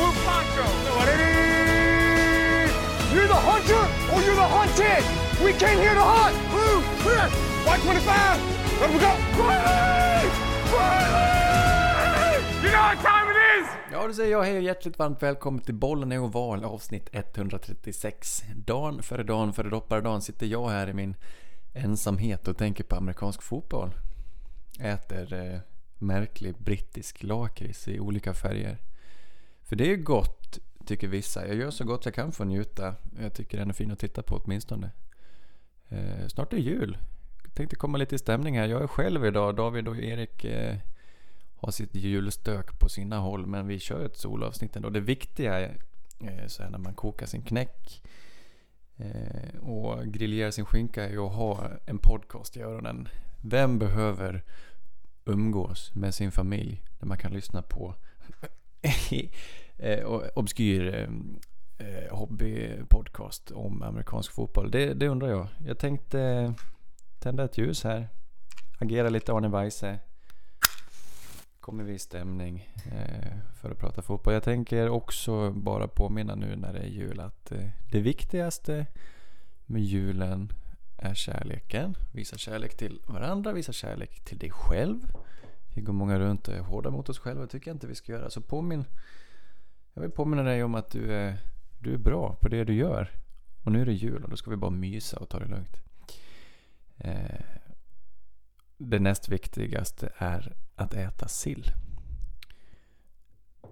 go. 0.00 0.66
You're 3.14 3.26
the 3.26 3.34
hunter 3.34 3.82
or 4.12 4.18
you're 4.22 4.34
the 4.34 4.50
hunted. 4.56 5.04
We 5.44 5.52
came 5.52 5.78
here 5.78 5.94
to 5.94 6.00
hunt. 6.00 6.36
Blue, 6.50 6.82
clear. 7.02 7.26
White 7.66 7.82
25. 7.82 8.80
Let 8.80 8.90
me 8.92 8.98
go. 8.98 9.12
Riley! 9.42 10.30
Riley! 10.72 11.40
You 12.62 12.70
know 12.70 12.82
what 12.82 12.98
time 13.02 13.26
it 13.30 13.36
is? 13.60 13.66
Ja, 13.92 14.06
då 14.06 14.12
säger 14.12 14.30
jag 14.30 14.42
hej 14.42 14.56
och 14.56 14.62
hjärtligt 14.62 14.98
varmt 14.98 15.22
välkommen 15.22 15.60
till 15.60 15.74
Bollen 15.74 16.12
är 16.12 16.18
oval 16.18 16.64
avsnitt 16.64 17.08
136. 17.12 18.42
Dan 18.56 19.02
före 19.02 19.22
dan 19.22 19.52
före 19.52 19.70
dopparedagen 19.70 20.22
sitter 20.22 20.46
jag 20.46 20.68
här 20.68 20.88
i 20.88 20.92
min 20.92 21.16
ensamhet 21.74 22.48
och 22.48 22.56
tänker 22.56 22.84
på 22.84 22.96
amerikansk 22.96 23.42
fotboll. 23.42 23.94
Äter 24.80 25.32
eh, 25.32 25.60
märklig 25.98 26.54
brittisk 26.58 27.22
lakrits 27.22 27.88
i 27.88 28.00
olika 28.00 28.34
färger. 28.34 28.78
För 29.70 29.76
det 29.76 29.92
är 29.92 29.96
gott, 29.96 30.58
tycker 30.86 31.08
vissa. 31.08 31.46
Jag 31.46 31.56
gör 31.56 31.70
så 31.70 31.84
gott 31.84 32.04
jag 32.04 32.14
kan 32.14 32.32
för 32.32 32.44
att 32.44 32.48
njuta. 32.48 32.94
Jag 33.20 33.34
tycker 33.34 33.58
den 33.58 33.68
är 33.68 33.74
fin 33.74 33.90
att 33.90 33.98
titta 33.98 34.22
på 34.22 34.36
åtminstone. 34.36 34.90
Eh, 35.88 36.26
snart 36.28 36.52
är 36.52 36.56
jul. 36.56 36.98
Tänkte 37.54 37.76
komma 37.76 37.98
lite 37.98 38.14
i 38.14 38.18
stämning 38.18 38.58
här. 38.58 38.68
Jag 38.68 38.82
är 38.82 38.86
själv 38.86 39.26
idag. 39.26 39.56
David 39.56 39.88
och 39.88 39.96
Erik 39.96 40.44
eh, 40.44 40.76
har 41.56 41.70
sitt 41.70 41.94
julstök 41.94 42.78
på 42.78 42.88
sina 42.88 43.18
håll. 43.18 43.46
Men 43.46 43.66
vi 43.66 43.78
kör 43.78 44.04
ett 44.04 44.16
solavsnitt 44.16 44.76
ändå. 44.76 44.90
Det 44.90 45.00
viktiga 45.00 45.60
är 45.60 45.78
eh, 46.20 46.46
så 46.46 46.62
här 46.62 46.70
när 46.70 46.78
man 46.78 46.94
kokar 46.94 47.26
sin 47.26 47.42
knäck 47.42 48.02
eh, 48.96 49.60
och 49.60 50.06
grillerar 50.06 50.50
sin 50.50 50.64
skinka 50.64 51.04
är 51.04 51.10
ju 51.10 51.20
att 51.26 51.34
ha 51.34 51.70
en 51.86 51.98
podcast 51.98 52.56
i 52.56 52.60
öronen. 52.60 53.08
Vem 53.40 53.78
behöver 53.78 54.44
umgås 55.24 55.94
med 55.94 56.14
sin 56.14 56.32
familj 56.32 56.82
när 56.98 57.06
man 57.08 57.18
kan 57.18 57.32
lyssna 57.32 57.62
på 57.62 57.94
Eh, 58.82 59.24
eh, 59.76 60.06
obskyr 60.34 61.08
eh, 61.78 62.16
hobbypodcast 62.16 63.50
om 63.50 63.82
amerikansk 63.82 64.32
fotboll? 64.32 64.70
Det, 64.70 64.94
det 64.94 65.08
undrar 65.08 65.28
jag. 65.28 65.46
Jag 65.66 65.78
tänkte 65.78 66.20
eh, 66.20 66.52
tända 67.18 67.44
ett 67.44 67.58
ljus 67.58 67.84
här. 67.84 68.08
Agera 68.78 69.08
lite 69.08 69.32
Arne 69.32 69.48
Weise. 69.48 69.98
Kommer 71.60 71.84
vi 71.84 71.92
i 71.92 71.98
stämning 71.98 72.68
eh, 72.92 73.32
för 73.60 73.70
att 73.70 73.78
prata 73.78 74.02
fotboll. 74.02 74.34
Jag 74.34 74.42
tänker 74.42 74.88
också 74.88 75.50
bara 75.50 75.88
påminna 75.88 76.34
nu 76.34 76.56
när 76.56 76.72
det 76.72 76.78
är 76.78 76.86
jul 76.88 77.20
att 77.20 77.52
eh, 77.52 77.68
det 77.90 78.00
viktigaste 78.00 78.86
med 79.66 79.82
julen 79.82 80.52
är 80.98 81.14
kärleken. 81.14 81.96
Visa 82.12 82.38
kärlek 82.38 82.76
till 82.76 83.00
varandra, 83.06 83.52
visa 83.52 83.72
kärlek 83.72 84.24
till 84.24 84.38
dig 84.38 84.50
själv. 84.50 85.00
Vi 85.74 85.82
går 85.82 85.92
många 85.92 86.18
runt 86.18 86.48
och 86.48 86.54
är 86.54 86.60
hårda 86.60 86.90
mot 86.90 87.08
oss 87.08 87.18
själva. 87.18 87.42
Det 87.42 87.48
tycker 87.48 87.70
jag 87.70 87.74
inte 87.74 87.86
vi 87.86 87.94
ska 87.94 88.12
göra. 88.12 88.30
Så 88.30 88.40
påminn, 88.40 88.84
jag 89.94 90.02
vill 90.02 90.10
påminna 90.10 90.42
dig 90.42 90.64
om 90.64 90.74
att 90.74 90.90
du 90.90 91.12
är, 91.12 91.38
du 91.78 91.94
är 91.94 91.98
bra 91.98 92.34
på 92.40 92.48
det 92.48 92.64
du 92.64 92.74
gör. 92.74 93.10
Och 93.64 93.72
nu 93.72 93.80
är 93.80 93.86
det 93.86 93.92
jul 93.92 94.24
och 94.24 94.30
då 94.30 94.36
ska 94.36 94.50
vi 94.50 94.56
bara 94.56 94.70
mysa 94.70 95.18
och 95.18 95.28
ta 95.28 95.38
det 95.38 95.46
lugnt. 95.46 95.76
Eh, 96.96 97.40
det 98.76 98.98
näst 98.98 99.28
viktigaste 99.28 100.12
är 100.16 100.56
att 100.74 100.94
äta 100.94 101.28
sill. 101.28 101.72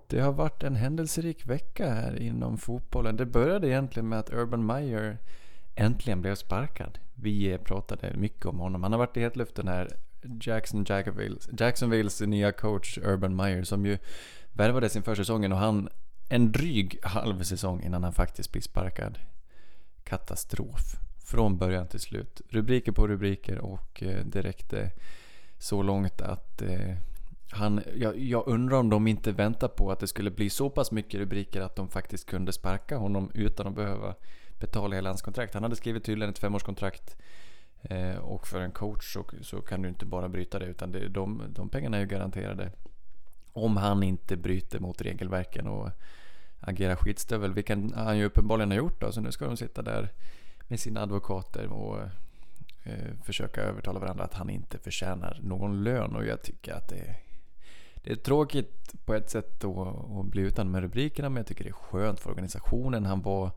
Det 0.06 0.20
har 0.20 0.32
varit 0.32 0.62
en 0.62 0.76
händelserik 0.76 1.46
vecka 1.46 1.94
här 1.94 2.22
inom 2.22 2.58
fotbollen. 2.58 3.16
Det 3.16 3.26
började 3.26 3.69
egentligen 3.69 4.08
med 4.08 4.19
att 4.19 4.32
Urban 4.32 4.66
Meyer 4.66 5.19
äntligen 5.74 6.20
blev 6.20 6.34
sparkad. 6.34 6.98
Vi 7.14 7.58
pratade 7.58 8.16
mycket 8.16 8.46
om 8.46 8.58
honom. 8.58 8.82
Han 8.82 8.92
har 8.92 8.98
varit 8.98 9.16
i 9.16 9.20
hetluften 9.20 9.69
här. 9.69 9.96
Jackson 10.22 10.84
Jacksonvilles, 10.88 11.48
Jacksonvilles 11.58 12.20
nya 12.20 12.52
coach 12.52 12.98
Urban 12.98 13.36
Meyer 13.36 13.64
som 13.64 13.86
ju 13.86 13.98
värvades 14.52 14.97
inför 14.97 15.14
säsongen 15.14 15.52
och 15.52 15.58
han 15.58 15.88
en 16.28 16.52
dryg 16.52 16.98
halv 17.02 17.42
säsong 17.42 17.83
innan 17.83 18.05
han 18.05 18.12
faktiskt 18.12 18.52
blir 18.52 18.62
sparkad. 18.62 19.19
Katastrof. 20.05 20.97
Från 21.25 21.59
början 21.59 21.87
till 21.87 22.00
slut. 22.00 22.41
Rubriker 22.48 22.93
på 22.93 23.09
rubriker 23.09 23.59
och 23.59 24.03
eh, 24.03 24.25
det 24.25 24.43
räckte 24.43 24.81
eh, 24.81 24.91
så 25.59 25.82
långt 25.82 26.20
att 26.20 26.62
eh, 26.62 26.97
han, 27.50 27.82
jag, 27.97 28.19
jag, 28.19 28.48
undrar 28.48 28.78
om 28.78 28.91
de 28.91 29.06
inte 29.06 29.32
väntar 29.32 29.69
på 29.69 29.91
att 29.91 30.00
det 30.00 30.06
skulle 30.06 30.31
bli 30.31 30.50
så 30.50 30.70
pass 30.70 30.93
mycket 30.93 31.20
rubriker 31.20 31.60
att 31.60 31.76
de 31.76 31.88
faktiskt 31.88 32.26
kunde 32.26 32.53
sparka 32.53 32.97
honom 32.97 33.31
utan 33.34 33.66
att 33.66 33.75
behöva 33.75 34.14
betala 34.60 34.97
hela 34.97 35.09
hans 35.09 35.22
kontrakt. 35.22 35.54
Han 35.54 35.62
hade 35.62 35.76
skrivit 35.76 36.04
tydligen 36.04 36.31
ett 36.31 36.38
femårskontrakt 36.38 37.16
Eh, 37.83 38.16
och 38.16 38.47
för 38.47 38.61
en 38.61 38.72
coach 38.72 39.12
så, 39.12 39.25
så, 39.43 39.61
kan 39.61 39.83
du 39.83 39.89
inte 39.89 40.06
bara 40.06 40.28
bryta 40.28 40.59
det 40.59 40.66
utan 40.66 40.93
det, 40.93 41.09
de, 41.09 41.43
de 41.49 41.69
pengarna 41.69 41.97
är 41.97 42.00
ju 42.00 42.06
garanterade. 42.06 42.72
Om 43.53 43.77
han 43.77 44.03
inte 44.03 44.37
bryter 44.37 44.78
mot 44.81 45.00
regelverken 45.00 45.66
och 45.66 45.91
agerar 46.61 46.97
skitstövel, 46.97 47.55
vilket 47.55 47.78
han 47.94 48.19
ju 48.19 48.25
uppenbarligen 48.25 48.71
har 48.71 48.78
gjort 48.78 49.00
då. 49.00 49.12
Så 49.12 49.21
nu 49.21 49.33
ska 49.33 49.44
de 49.44 49.56
sitta 49.56 49.83
där 49.83 50.12
med 50.69 50.81
sina 50.81 51.03
advokater 51.03 51.67
och 51.67 51.99
eh, 52.83 53.15
försöka 53.25 53.61
övertala 53.61 54.00
varandra 54.00 54.25
att 54.25 54.34
han 54.34 54.50
inte 54.50 54.78
förtjänar 54.78 55.38
någon 55.43 55.84
lön. 55.84 56.17
Och 56.17 56.27
jag 56.27 56.43
tycker 56.43 56.75
att 56.75 56.88
det, 56.88 57.17
det 57.94 58.11
är 58.11 58.17
tråkigt 58.17 58.94
på 59.05 59.15
ett 59.15 59.31
sätt 59.31 59.61
då 59.61 59.88
att 60.21 60.31
bli 60.31 60.43
utan 60.43 60.71
med 60.71 60.83
rubrikerna, 60.83 61.28
men 61.28 61.37
jag 61.37 61.47
tycker 61.47 61.65
det 61.65 61.71
är 61.71 61.72
skönt 61.72 62.21
för 62.21 62.31
organisationen. 62.31 63.06
Han 63.06 63.22
var 63.22 63.50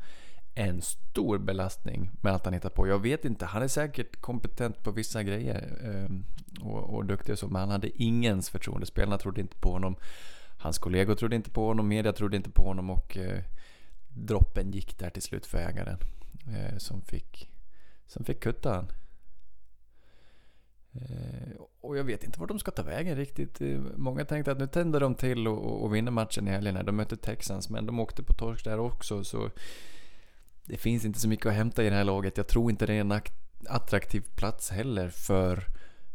en 0.55 0.81
stor 0.81 1.37
belastning 1.37 2.11
med 2.21 2.33
allt 2.33 2.45
han 2.45 2.53
hittar 2.53 2.69
på. 2.69 2.87
Jag 2.87 2.99
vet 2.99 3.25
inte, 3.25 3.45
han 3.45 3.63
är 3.63 3.67
säkert 3.67 4.21
kompetent 4.21 4.83
på 4.83 4.91
vissa 4.91 5.23
grejer 5.23 5.79
eh, 5.83 6.15
och, 6.65 6.95
och 6.95 7.05
duktig 7.05 7.33
och 7.33 7.39
så, 7.39 7.47
men 7.47 7.61
han 7.61 7.69
hade 7.69 8.03
ingens 8.03 8.49
förtroende. 8.49 8.85
Spelarna 8.85 9.17
trodde 9.17 9.41
inte 9.41 9.55
på 9.57 9.71
honom. 9.71 9.95
Hans 10.57 10.77
kollegor 10.77 11.15
trodde 11.15 11.35
inte 11.35 11.49
på 11.49 11.65
honom, 11.65 11.87
media 11.87 12.13
trodde 12.13 12.37
inte 12.37 12.49
på 12.49 12.63
honom 12.63 12.89
och 12.89 13.17
eh, 13.17 13.43
droppen 14.13 14.71
gick 14.71 14.99
där 14.99 15.09
till 15.09 15.21
slut 15.21 15.45
för 15.45 15.57
ägaren 15.57 15.97
eh, 16.47 16.77
som, 16.77 17.01
fick, 17.01 17.49
som 18.07 18.25
fick 18.25 18.39
kutta 18.39 18.73
han. 18.73 18.91
Eh, 20.93 21.61
och 21.81 21.97
jag 21.97 22.03
vet 22.03 22.23
inte 22.23 22.39
vart 22.39 22.49
de 22.49 22.59
ska 22.59 22.71
ta 22.71 22.83
vägen 22.83 23.15
riktigt. 23.15 23.61
Eh, 23.61 23.79
många 23.95 24.25
tänkte 24.25 24.51
att 24.51 24.59
nu 24.59 24.67
tänder 24.67 24.99
de 24.99 25.15
till 25.15 25.47
och, 25.47 25.83
och 25.83 25.95
vinner 25.95 26.11
matchen 26.11 26.47
i 26.47 26.51
helgen. 26.51 26.85
De 26.85 26.95
mötte 26.95 27.17
Texans, 27.17 27.69
men 27.69 27.85
de 27.85 27.99
åkte 27.99 28.23
på 28.23 28.33
torsk 28.33 28.65
där 28.65 28.79
också. 28.79 29.23
Så 29.23 29.49
det 30.65 30.77
finns 30.77 31.05
inte 31.05 31.19
så 31.19 31.27
mycket 31.27 31.45
att 31.45 31.53
hämta 31.53 31.83
i 31.83 31.89
det 31.89 31.95
här 31.95 32.03
laget. 32.03 32.37
Jag 32.37 32.47
tror 32.47 32.71
inte 32.71 32.85
det 32.85 32.93
är 32.93 33.01
en 33.01 33.21
attraktiv 33.69 34.23
plats 34.35 34.69
heller 34.69 35.09
för 35.09 35.67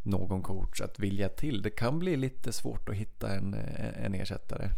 någon 0.02 0.42
coach 0.42 0.80
att 0.80 0.98
vilja 0.98 1.28
till. 1.28 1.62
Det 1.62 1.70
kan 1.70 1.98
bli 1.98 2.16
lite 2.16 2.52
svårt 2.52 2.88
att 2.88 2.94
hitta 2.94 3.34
en, 3.34 3.54
eh, 3.54 4.04
en 4.04 4.14
ersättare. 4.14 4.70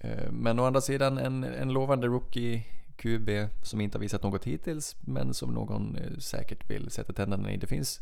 Eh, 0.00 0.30
men 0.30 0.58
å 0.58 0.64
andra 0.64 0.80
sidan 0.80 1.18
en, 1.18 1.44
en 1.44 1.72
lovande 1.72 2.06
rookie 2.06 2.64
QB 2.96 3.30
som 3.62 3.80
inte 3.80 3.98
har 3.98 4.00
visat 4.00 4.22
något 4.22 4.44
hittills 4.44 4.96
men 5.00 5.34
som 5.34 5.54
någon 5.54 5.96
eh, 5.96 6.18
säkert 6.18 6.70
vill 6.70 6.90
sätta 6.90 7.12
tänderna 7.12 7.52
i. 7.52 7.56
Det 7.56 7.66
finns 7.66 8.00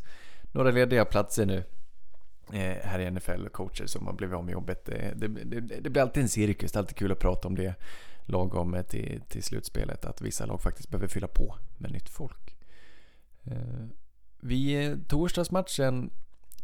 några 0.51 0.71
lediga 0.71 1.05
platser 1.05 1.45
nu 1.45 1.63
här 2.81 2.99
i 2.99 3.11
NFL, 3.11 3.47
coacher 3.47 3.85
som 3.85 4.05
har 4.07 4.13
blivit 4.13 4.35
av 4.35 4.45
med 4.45 4.51
jobbet. 4.51 4.85
Det, 4.85 5.13
det, 5.15 5.27
det, 5.27 5.59
det 5.59 5.89
blir 5.89 6.01
alltid 6.01 6.23
en 6.23 6.29
cirkus, 6.29 6.71
det 6.71 6.77
är 6.77 6.79
alltid 6.79 6.97
kul 6.97 7.11
att 7.11 7.19
prata 7.19 7.47
om 7.47 7.55
det 7.55 7.75
lagom 8.27 8.83
till, 8.89 9.21
till 9.27 9.43
slutspelet. 9.43 10.05
Att 10.05 10.21
vissa 10.21 10.45
lag 10.45 10.61
faktiskt 10.61 10.89
behöver 10.89 11.07
fylla 11.07 11.27
på 11.27 11.55
med 11.77 11.91
nytt 11.91 12.09
folk. 12.09 12.55
Eh, 13.43 13.87
Vid 14.39 14.91
eh, 14.91 14.97
torsdagsmatchen 15.07 16.09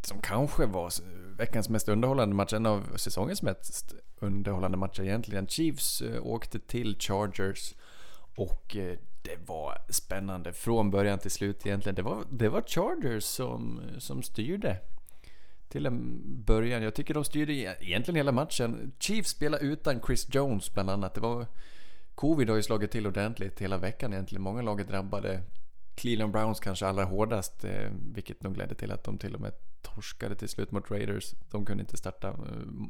som 0.02 0.22
kanske 0.22 0.66
var 0.66 0.92
veckans 1.38 1.70
mest 1.70 1.90
underhållande 1.90 2.36
match, 2.36 2.54
en 2.54 2.66
av 2.66 2.84
säsongens 2.96 3.42
mest 3.42 3.94
underhållande 4.20 4.78
matcher 4.78 5.04
egentligen. 5.04 5.48
Chiefs 5.48 6.02
eh, 6.02 6.26
åkte 6.26 6.60
till 6.60 6.96
Chargers 7.00 7.74
och 8.36 8.76
det 9.24 9.38
var 9.48 9.78
spännande 9.90 10.54
från 10.54 10.92
början 10.92 11.20
till 11.20 11.32
slut 11.32 11.66
egentligen. 11.66 11.96
Det 11.96 12.02
var, 12.02 12.24
det 12.30 12.50
var 12.50 12.62
Chargers 12.62 13.24
som, 13.24 13.82
som 13.98 14.24
styrde. 14.24 14.80
Till 15.74 15.86
en 15.86 16.22
början. 16.46 16.84
Jag 16.84 16.94
tycker 16.94 17.14
de 17.14 17.24
styrde 17.24 17.54
e- 17.54 17.76
egentligen 17.80 18.16
hela 18.16 18.32
matchen. 18.32 18.92
Chiefs 19.00 19.30
spelade 19.30 19.66
utan 19.66 20.02
Chris 20.02 20.28
Jones 20.32 20.74
bland 20.74 20.90
annat. 20.90 21.14
Det 21.14 21.22
var... 21.22 21.48
Covid 22.16 22.50
har 22.50 22.56
ju 22.56 22.64
slagit 22.64 22.92
till 22.92 23.08
ordentligt 23.08 23.62
hela 23.62 23.78
veckan 23.78 24.14
egentligen. 24.14 24.42
Många 24.42 24.62
lag 24.62 24.80
är 24.80 24.84
drabbade. 24.84 25.42
Cleveland 25.96 26.32
Browns 26.34 26.60
kanske 26.60 26.86
allra 26.86 27.04
hårdast, 27.04 27.66
eh, 27.66 27.92
vilket 28.14 28.44
nog 28.44 28.58
ledde 28.58 28.76
till 28.76 28.92
att 28.92 29.04
de 29.04 29.18
till 29.18 29.36
och 29.36 29.42
med 29.42 29.54
torskade 29.82 30.36
till 30.36 30.50
slut 30.50 30.72
mot 30.72 30.92
Raiders. 30.92 31.34
De 31.52 31.66
kunde 31.66 31.82
inte 31.82 31.98
starta 31.98 32.28
eh, 32.28 32.36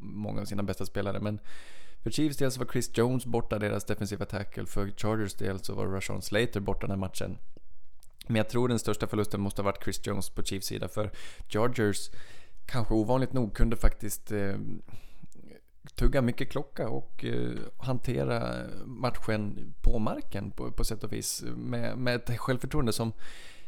många 0.02 0.42
av 0.42 0.46
sina 0.46 0.64
bästa 0.64 0.86
spelare, 0.86 1.20
men 1.20 1.40
för 2.02 2.12
Chiefs 2.12 2.38
del 2.38 2.52
så 2.52 2.60
var 2.60 2.68
Chris 2.68 2.98
Jones 2.98 3.26
borta, 3.26 3.60
deras 3.60 3.86
defensiva 3.86 4.26
tackle. 4.26 4.66
För 4.66 4.92
Chargers 4.98 5.34
del 5.34 5.60
så 5.60 5.76
var 5.76 5.88
Rashawn 5.88 6.22
Slater 6.22 6.60
borta 6.60 6.82
den 6.82 6.90
här 6.90 6.98
matchen. 6.98 7.38
Men 8.28 8.36
jag 8.36 8.50
tror 8.50 8.68
den 8.68 8.80
största 8.80 9.08
förlusten 9.08 9.42
måste 9.42 9.62
ha 9.62 9.66
varit 9.66 9.84
Chris 9.84 10.08
Jones 10.08 10.30
på 10.30 10.44
Chiefs 10.44 10.68
sida, 10.68 10.88
för 10.88 11.12
Chargers, 11.50 12.10
kanske 12.66 12.94
ovanligt 12.94 13.34
nog, 13.34 13.56
kunde 13.56 13.76
faktiskt 13.76 14.32
eh, 14.32 14.56
tugga 15.96 16.22
mycket 16.22 16.52
klocka 16.52 16.90
och 16.90 17.26
eh, 17.26 17.52
hantera 17.78 18.68
matchen 18.86 19.74
på 19.82 20.00
marken 20.00 20.52
på, 20.52 20.72
på 20.72 20.84
sätt 20.84 21.04
och 21.04 21.14
vis. 21.14 21.44
Med, 21.56 21.98
med 21.98 22.16
ett 22.16 22.40
självförtroende 22.40 22.94
som 22.94 23.14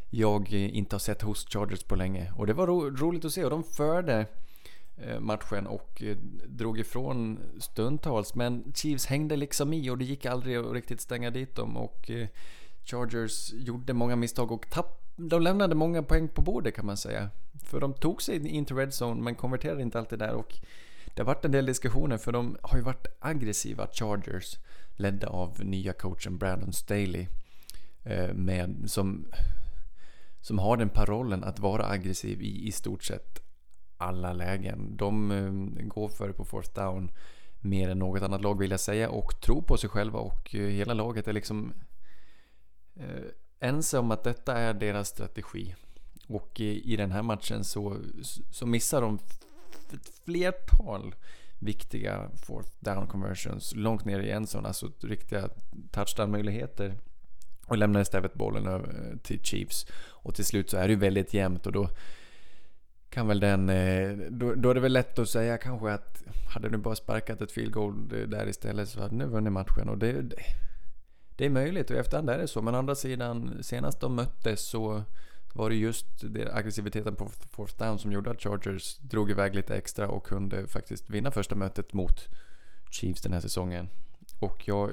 jag 0.09 0.53
inte 0.53 0.95
har 0.95 0.99
sett 0.99 1.21
hos 1.21 1.47
Chargers 1.49 1.83
på 1.83 1.95
länge. 1.95 2.31
Och 2.35 2.47
det 2.47 2.53
var 2.53 2.67
ro, 2.67 2.89
roligt 2.89 3.25
att 3.25 3.31
se 3.31 3.43
och 3.43 3.49
de 3.49 3.63
förde 3.63 4.25
eh, 4.97 5.19
matchen 5.19 5.67
och 5.67 6.03
eh, 6.03 6.17
drog 6.47 6.79
ifrån 6.79 7.39
stundtals. 7.59 8.35
Men 8.35 8.73
Chiefs 8.75 9.05
hängde 9.05 9.35
liksom 9.35 9.73
i 9.73 9.89
och 9.89 9.97
det 9.97 10.05
gick 10.05 10.25
aldrig 10.25 10.57
att 10.57 10.73
riktigt 10.73 11.01
stänga 11.01 11.31
dit 11.31 11.55
dem. 11.55 11.77
Och 11.77 12.09
eh, 12.11 12.27
Chargers 12.83 13.53
gjorde 13.53 13.93
många 13.93 14.15
misstag 14.15 14.51
och 14.51 14.69
tapp, 14.69 15.04
de 15.15 15.41
lämnade 15.41 15.75
många 15.75 16.03
poäng 16.03 16.27
på 16.27 16.41
bordet 16.41 16.75
kan 16.75 16.85
man 16.85 16.97
säga. 16.97 17.29
För 17.63 17.79
de 17.79 17.93
tog 17.93 18.21
sig 18.21 18.47
in 18.47 18.65
till 18.65 18.75
Red 18.75 18.93
Zone 19.01 19.21
men 19.21 19.35
konverterade 19.35 19.81
inte 19.81 19.99
alltid 19.99 20.19
där. 20.19 20.33
Och 20.33 20.55
det 21.13 21.21
har 21.21 21.25
varit 21.25 21.45
en 21.45 21.51
del 21.51 21.65
diskussioner 21.65 22.17
för 22.17 22.31
de 22.31 22.57
har 22.61 22.77
ju 22.77 22.83
varit 22.83 23.07
aggressiva 23.19 23.87
Chargers 23.93 24.57
ledda 24.95 25.27
av 25.27 25.65
nya 25.65 25.93
coachen 25.93 26.37
Brandon 26.37 26.73
Staley. 26.73 27.27
Eh, 28.03 28.33
med, 28.33 28.83
som 28.85 29.25
som 30.45 30.59
har 30.59 30.77
den 30.77 30.89
parollen 30.89 31.43
att 31.43 31.59
vara 31.59 31.89
aggressiv 31.89 32.41
i 32.41 32.67
i 32.67 32.71
stort 32.71 33.03
sett 33.03 33.39
alla 33.97 34.33
lägen. 34.33 34.97
De 34.97 35.31
eh, 35.31 35.85
går 35.85 36.07
för 36.07 36.31
på 36.31 36.45
fourth 36.45 36.73
down 36.73 37.11
mer 37.59 37.89
än 37.89 37.99
något 37.99 38.21
annat 38.21 38.41
lag 38.41 38.59
vill 38.59 38.71
jag 38.71 38.79
säga 38.79 39.09
och 39.09 39.41
tror 39.41 39.61
på 39.61 39.77
sig 39.77 39.89
själva 39.89 40.19
och 40.19 40.55
eh, 40.55 40.61
hela 40.61 40.93
laget 40.93 41.27
är 41.27 41.33
liksom 41.33 41.73
eh, 42.95 43.25
ense 43.59 43.99
om 43.99 44.11
att 44.11 44.23
detta 44.23 44.57
är 44.57 44.73
deras 44.73 45.07
strategi. 45.07 45.75
Och 46.27 46.59
i 46.59 46.95
den 46.95 47.11
här 47.11 47.21
matchen 47.21 47.63
så, 47.63 47.97
så 48.51 48.65
missar 48.65 49.01
de 49.01 49.19
ett 49.93 50.09
flertal 50.25 51.15
viktiga 51.59 52.29
fourth 52.45 52.69
down 52.79 53.07
conversions 53.07 53.75
långt 53.75 54.05
ner 54.05 54.19
i 54.19 54.31
en 54.31 54.47
alltså 54.53 54.91
riktiga 55.01 55.49
touchdown-möjligheter. 55.91 56.95
Och 57.65 57.77
lämnar 57.77 58.01
istället 58.01 58.33
bollen 58.33 58.67
över 58.67 59.17
till 59.23 59.43
Chiefs. 59.43 59.85
Och 59.95 60.35
till 60.35 60.45
slut 60.45 60.69
så 60.69 60.77
är 60.77 60.87
det 60.87 60.93
ju 60.93 60.99
väldigt 60.99 61.33
jämnt 61.33 61.65
och 61.65 61.71
då 61.71 61.89
kan 63.09 63.27
väl 63.27 63.39
den... 63.39 63.69
Eh, 63.69 64.17
då, 64.29 64.53
då 64.53 64.69
är 64.69 64.73
det 64.73 64.79
väl 64.79 64.93
lätt 64.93 65.19
att 65.19 65.29
säga 65.29 65.57
kanske 65.57 65.91
att 65.91 66.23
hade 66.53 66.69
du 66.69 66.77
bara 66.77 66.95
sparkat 66.95 67.41
ett 67.41 67.51
field 67.51 67.73
goal 67.73 67.93
eh, 68.13 68.27
där 68.27 68.47
istället 68.47 68.89
så 68.89 69.01
hade 69.01 69.15
ni 69.15 69.25
vunnit 69.25 69.53
matchen. 69.53 69.89
Och 69.89 69.97
det, 69.97 70.21
det 71.35 71.45
är 71.45 71.49
möjligt 71.49 71.89
och 71.89 71.95
i 71.95 71.99
efterhand 71.99 72.29
är 72.29 72.37
det 72.37 72.47
så. 72.47 72.61
Men 72.61 72.75
å 72.75 72.77
andra 72.77 72.95
sidan, 72.95 73.63
senast 73.63 73.99
de 73.99 74.15
möttes 74.15 74.61
så 74.61 75.03
var 75.53 75.69
det 75.69 75.75
just 75.75 76.05
det 76.21 76.53
aggressiviteten 76.53 77.15
på 77.15 77.29
fourth 77.51 77.77
down 77.77 77.99
som 77.99 78.11
gjorde 78.11 78.31
att 78.31 78.41
Chargers 78.41 78.97
drog 78.97 79.31
iväg 79.31 79.55
lite 79.55 79.75
extra 79.75 80.07
och 80.07 80.25
kunde 80.25 80.67
faktiskt 80.67 81.09
vinna 81.09 81.31
första 81.31 81.55
mötet 81.55 81.93
mot 81.93 82.27
Chiefs 82.89 83.21
den 83.21 83.33
här 83.33 83.39
säsongen. 83.39 83.89
Och 84.39 84.67
jag 84.67 84.91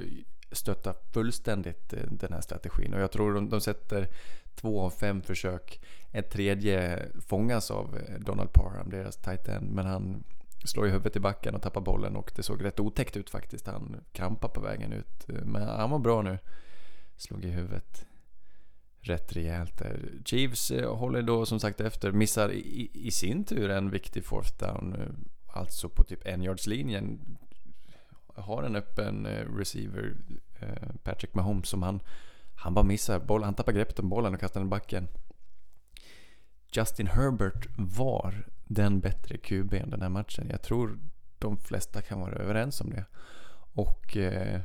stöttar 0.53 0.95
fullständigt 1.13 1.93
eh, 1.93 2.11
den 2.11 2.33
här 2.33 2.41
strategin 2.41 2.95
och 2.95 3.01
jag 3.01 3.11
tror 3.11 3.35
de, 3.35 3.49
de 3.49 3.61
sätter 3.61 4.09
två 4.55 4.81
av 4.81 4.91
fem 4.91 5.23
försök. 5.23 5.81
Ett 6.13 6.31
tredje 6.31 7.07
fångas 7.21 7.71
av 7.71 7.97
eh, 7.97 8.19
Donald 8.21 8.53
Parham, 8.53 8.91
deras 8.91 9.17
tight 9.17 9.49
end, 9.49 9.71
men 9.71 9.87
han 9.87 10.25
slår 10.69 10.87
i 10.87 10.91
huvudet 10.91 11.17
i 11.17 11.21
backen 11.21 11.55
och 11.55 11.63
tappar 11.63 11.81
bollen 11.81 12.17
och 12.17 12.33
det 12.37 12.43
såg 12.43 12.65
rätt 12.65 12.81
otäckt 12.81 13.17
ut 13.17 13.31
faktiskt. 13.31 13.67
Han 13.67 14.01
krampade 14.13 14.55
på 14.55 14.61
vägen 14.61 14.93
ut, 14.93 15.27
men 15.27 15.63
han 15.63 15.91
var 15.91 15.99
bra 15.99 16.23
nu. 16.23 16.39
Slog 17.17 17.45
i 17.45 17.51
huvudet 17.51 18.07
rätt 19.03 19.33
rejält 19.33 19.79
där. 19.79 20.11
Chiefs 20.25 20.71
eh, 20.71 20.97
håller 20.97 21.23
då 21.23 21.47
som 21.47 21.61
sagt 21.61 21.81
efter, 21.81 22.13
missar 22.13 22.53
i, 22.53 22.91
i 22.95 23.11
sin 23.11 23.45
tur 23.45 23.71
en 23.71 23.91
viktig 23.91 24.25
fourth 24.25 24.57
down, 24.59 24.95
eh, 24.95 25.09
alltså 25.47 25.89
på 25.89 26.05
typ 26.05 26.27
en 26.27 26.43
yards 26.43 26.67
linjen 26.67 27.39
har 28.35 28.63
en 28.63 28.77
öppen 28.77 29.27
eh, 29.27 29.57
receiver, 29.57 30.17
Patrick 31.03 31.35
Mahomes, 31.35 31.69
som 31.69 31.83
han, 31.83 32.01
han 32.55 32.75
bara 32.75 32.85
missar 32.85 33.19
bollen. 33.19 33.45
Han 33.45 33.55
tappar 33.55 33.73
greppet 33.73 33.99
om 33.99 34.09
bollen 34.09 34.35
och 34.35 34.41
kastar 34.41 34.61
den 34.61 34.69
i 34.69 34.71
backen. 34.71 35.09
Justin 36.73 37.07
Herbert 37.07 37.67
var 37.77 38.49
den 38.65 39.01
bättre 39.01 39.37
QB'n 39.37 39.91
den 39.91 40.03
här 40.03 40.09
matchen. 40.09 40.47
Jag 40.51 40.63
tror 40.63 40.99
de 41.39 41.59
flesta 41.59 42.03
kan 42.03 42.21
vara 42.21 42.35
överens 42.35 42.81
om 42.81 42.91
det. 42.91 43.05
Och 43.73 44.17
eh, 44.17 44.61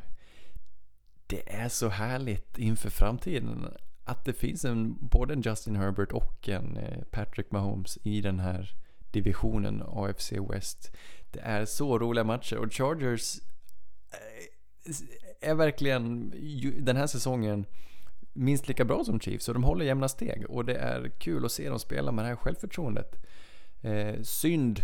det 1.27 1.55
är 1.55 1.69
så 1.69 1.89
härligt 1.89 2.57
inför 2.57 2.89
framtiden 2.89 3.67
att 4.03 4.25
det 4.25 4.33
finns 4.33 4.65
en, 4.65 4.97
både 4.99 5.33
en 5.33 5.41
Justin 5.41 5.75
Herbert 5.75 6.11
och 6.11 6.49
en 6.49 6.77
eh, 6.77 7.03
Patrick 7.11 7.51
Mahomes 7.51 7.97
i 8.03 8.21
den 8.21 8.39
här 8.39 8.75
divisionen 9.11 9.83
AFC 9.87 10.31
West. 10.31 10.91
Det 11.31 11.39
är 11.39 11.65
så 11.65 11.99
roliga 11.99 12.23
matcher 12.23 12.57
och 12.57 12.73
Chargers 12.73 13.39
eh, 14.11 15.49
är 15.49 15.55
verkligen 15.55 16.33
den 16.79 16.97
här 16.97 17.07
säsongen 17.07 17.65
minst 18.33 18.67
lika 18.67 18.85
bra 18.85 19.03
som 19.03 19.19
Chiefs 19.19 19.47
och 19.47 19.53
de 19.53 19.63
håller 19.63 19.85
jämna 19.85 20.07
steg 20.07 20.45
och 20.49 20.65
det 20.65 20.75
är 20.75 21.09
kul 21.09 21.45
att 21.45 21.51
se 21.51 21.69
dem 21.69 21.79
spela 21.79 22.11
med 22.11 22.25
det 22.25 22.29
här 22.29 22.35
självförtroendet. 22.35 23.15
Eh, 23.81 24.21
synd, 24.21 24.81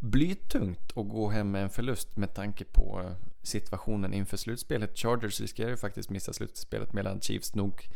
blytungt 0.00 0.96
att 0.96 1.08
gå 1.08 1.28
hem 1.28 1.50
med 1.50 1.62
en 1.62 1.70
förlust 1.70 2.16
med 2.16 2.34
tanke 2.34 2.64
på 2.64 3.00
eh, 3.04 3.12
situationen 3.42 4.14
inför 4.14 4.36
slutspelet. 4.36 4.98
Chargers 4.98 5.40
riskerar 5.40 5.70
ju 5.70 5.76
faktiskt 5.76 6.10
missa 6.10 6.32
slutspelet 6.32 6.92
medan 6.92 7.20
Chiefs 7.20 7.54
nog 7.54 7.88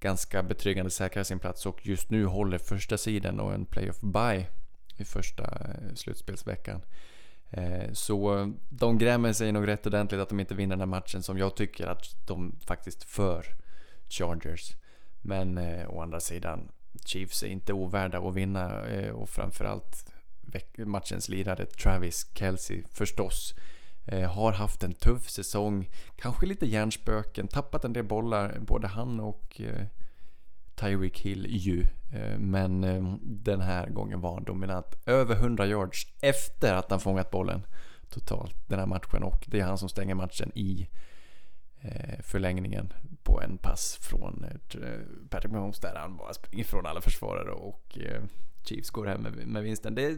ganska 0.00 0.42
betryggande 0.42 0.90
säkrar 0.90 1.24
sin 1.24 1.38
plats 1.38 1.66
och 1.66 1.86
just 1.86 2.10
nu 2.10 2.24
håller 2.24 2.58
första 2.58 2.98
sidan 2.98 3.40
och 3.40 3.54
en 3.54 3.64
playoff 3.66 4.00
bye 4.00 4.46
i 4.96 5.04
första 5.04 5.44
eh, 5.44 5.94
slutspelsveckan. 5.94 6.80
Eh, 7.50 7.92
så 7.92 8.52
de 8.68 8.98
grämer 8.98 9.32
sig 9.32 9.52
nog 9.52 9.66
rätt 9.68 9.86
ordentligt 9.86 10.20
att 10.20 10.28
de 10.28 10.40
inte 10.40 10.54
vinner 10.54 10.76
den 10.76 10.80
här 10.80 11.00
matchen 11.00 11.22
som 11.22 11.38
jag 11.38 11.56
tycker 11.56 11.86
att 11.86 12.26
de 12.26 12.58
faktiskt 12.66 13.04
för 13.04 13.44
Chargers. 14.08 14.76
Men 15.22 15.58
å 15.88 16.00
andra 16.00 16.20
sidan, 16.20 16.68
Chiefs 17.04 17.42
är 17.42 17.46
inte 17.46 17.72
ovärda 17.72 18.18
att 18.18 18.34
vinna 18.34 18.86
eh, 18.86 19.10
och 19.10 19.28
framförallt 19.28 20.12
matchens 20.78 21.28
lirare 21.28 21.66
Travis 21.66 22.30
Kelce 22.34 22.82
förstås. 22.92 23.54
Eh, 24.06 24.32
har 24.32 24.52
haft 24.52 24.82
en 24.82 24.94
tuff 24.94 25.30
säsong, 25.30 25.90
kanske 26.16 26.46
lite 26.46 26.66
hjärnspöken, 26.66 27.48
tappat 27.48 27.84
en 27.84 27.92
del 27.92 28.04
bollar, 28.04 28.58
både 28.60 28.86
han 28.86 29.20
och 29.20 29.60
eh, 29.60 29.86
Tyreek 30.74 31.20
Hill 31.20 31.46
ju. 31.48 31.86
Men 32.38 32.80
den 33.22 33.60
här 33.60 33.88
gången 33.88 34.20
var 34.20 34.34
han 34.34 34.44
dominant. 34.44 34.86
Över 35.06 35.34
100 35.34 35.66
yards 35.66 36.06
efter 36.20 36.74
att 36.74 36.90
han 36.90 37.00
fångat 37.00 37.30
bollen 37.30 37.66
totalt 38.10 38.56
den 38.66 38.78
här 38.78 38.86
matchen. 38.86 39.22
Och 39.22 39.44
det 39.46 39.60
är 39.60 39.64
han 39.64 39.78
som 39.78 39.88
stänger 39.88 40.14
matchen 40.14 40.52
i 40.54 40.88
Eh, 41.80 42.20
förlängningen 42.22 42.92
på 43.22 43.40
en 43.40 43.58
pass 43.58 43.98
från 44.00 44.44
eh, 44.44 44.82
eh, 44.82 45.00
Patrick 45.30 45.52
Mahomes 45.52 45.80
där 45.80 45.94
han 45.94 46.16
bara 46.16 46.34
springer 46.34 46.64
ifrån 46.64 46.86
alla 46.86 47.00
försvarare 47.00 47.50
och 47.50 47.98
Chiefs 48.64 48.90
går 48.90 49.06
hem 49.06 49.22
med 49.22 49.62
vinsten. 49.62 49.94
Det 49.94 50.04
är 50.04 50.16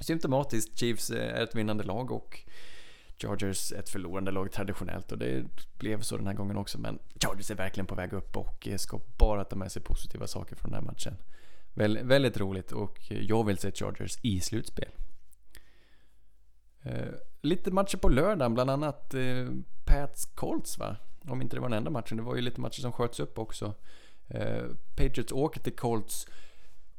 symptomatiskt. 0.00 0.78
Chiefs 0.78 1.10
är 1.10 1.42
ett 1.42 1.54
vinnande 1.54 1.84
lag 1.84 2.10
och 2.10 2.40
Chargers 3.18 3.72
ett 3.72 3.88
förlorande 3.88 4.30
lag 4.30 4.52
traditionellt 4.52 5.12
och 5.12 5.18
det 5.18 5.44
blev 5.78 6.00
så 6.00 6.16
den 6.16 6.26
här 6.26 6.34
gången 6.34 6.56
också. 6.56 6.78
Men 6.78 6.98
Chargers 7.20 7.50
är 7.50 7.54
verkligen 7.54 7.86
på 7.86 7.94
väg 7.94 8.12
upp 8.12 8.36
och 8.36 8.68
ska 8.76 9.00
bara 9.18 9.44
ta 9.44 9.56
med 9.56 9.72
sig 9.72 9.82
positiva 9.82 10.26
saker 10.26 10.56
från 10.56 10.70
den 10.70 10.84
här 10.84 10.92
matchen. 10.92 11.16
Väl, 11.74 11.98
väldigt 12.02 12.40
roligt 12.40 12.72
och 12.72 12.98
jag 13.08 13.46
vill 13.46 13.58
se 13.58 13.72
Chargers 13.72 14.18
i 14.22 14.40
slutspel. 14.40 14.90
Lite 17.40 17.70
matcher 17.70 17.96
på 17.96 18.08
lördagen, 18.08 18.54
bland 18.54 18.70
annat 18.70 19.14
eh, 19.14 19.48
Pats 19.84 20.24
Colts 20.24 20.78
va? 20.78 20.96
Om 21.28 21.42
inte 21.42 21.56
det 21.56 21.60
var 21.60 21.68
den 21.68 21.78
enda 21.78 21.90
matchen, 21.90 22.16
det 22.16 22.22
var 22.22 22.36
ju 22.36 22.42
lite 22.42 22.60
matcher 22.60 22.80
som 22.80 22.92
sköts 22.92 23.20
upp 23.20 23.38
också. 23.38 23.74
Eh, 24.28 24.64
Patriots 24.96 25.32
åker 25.32 25.60
till 25.60 25.76
Colts, 25.76 26.26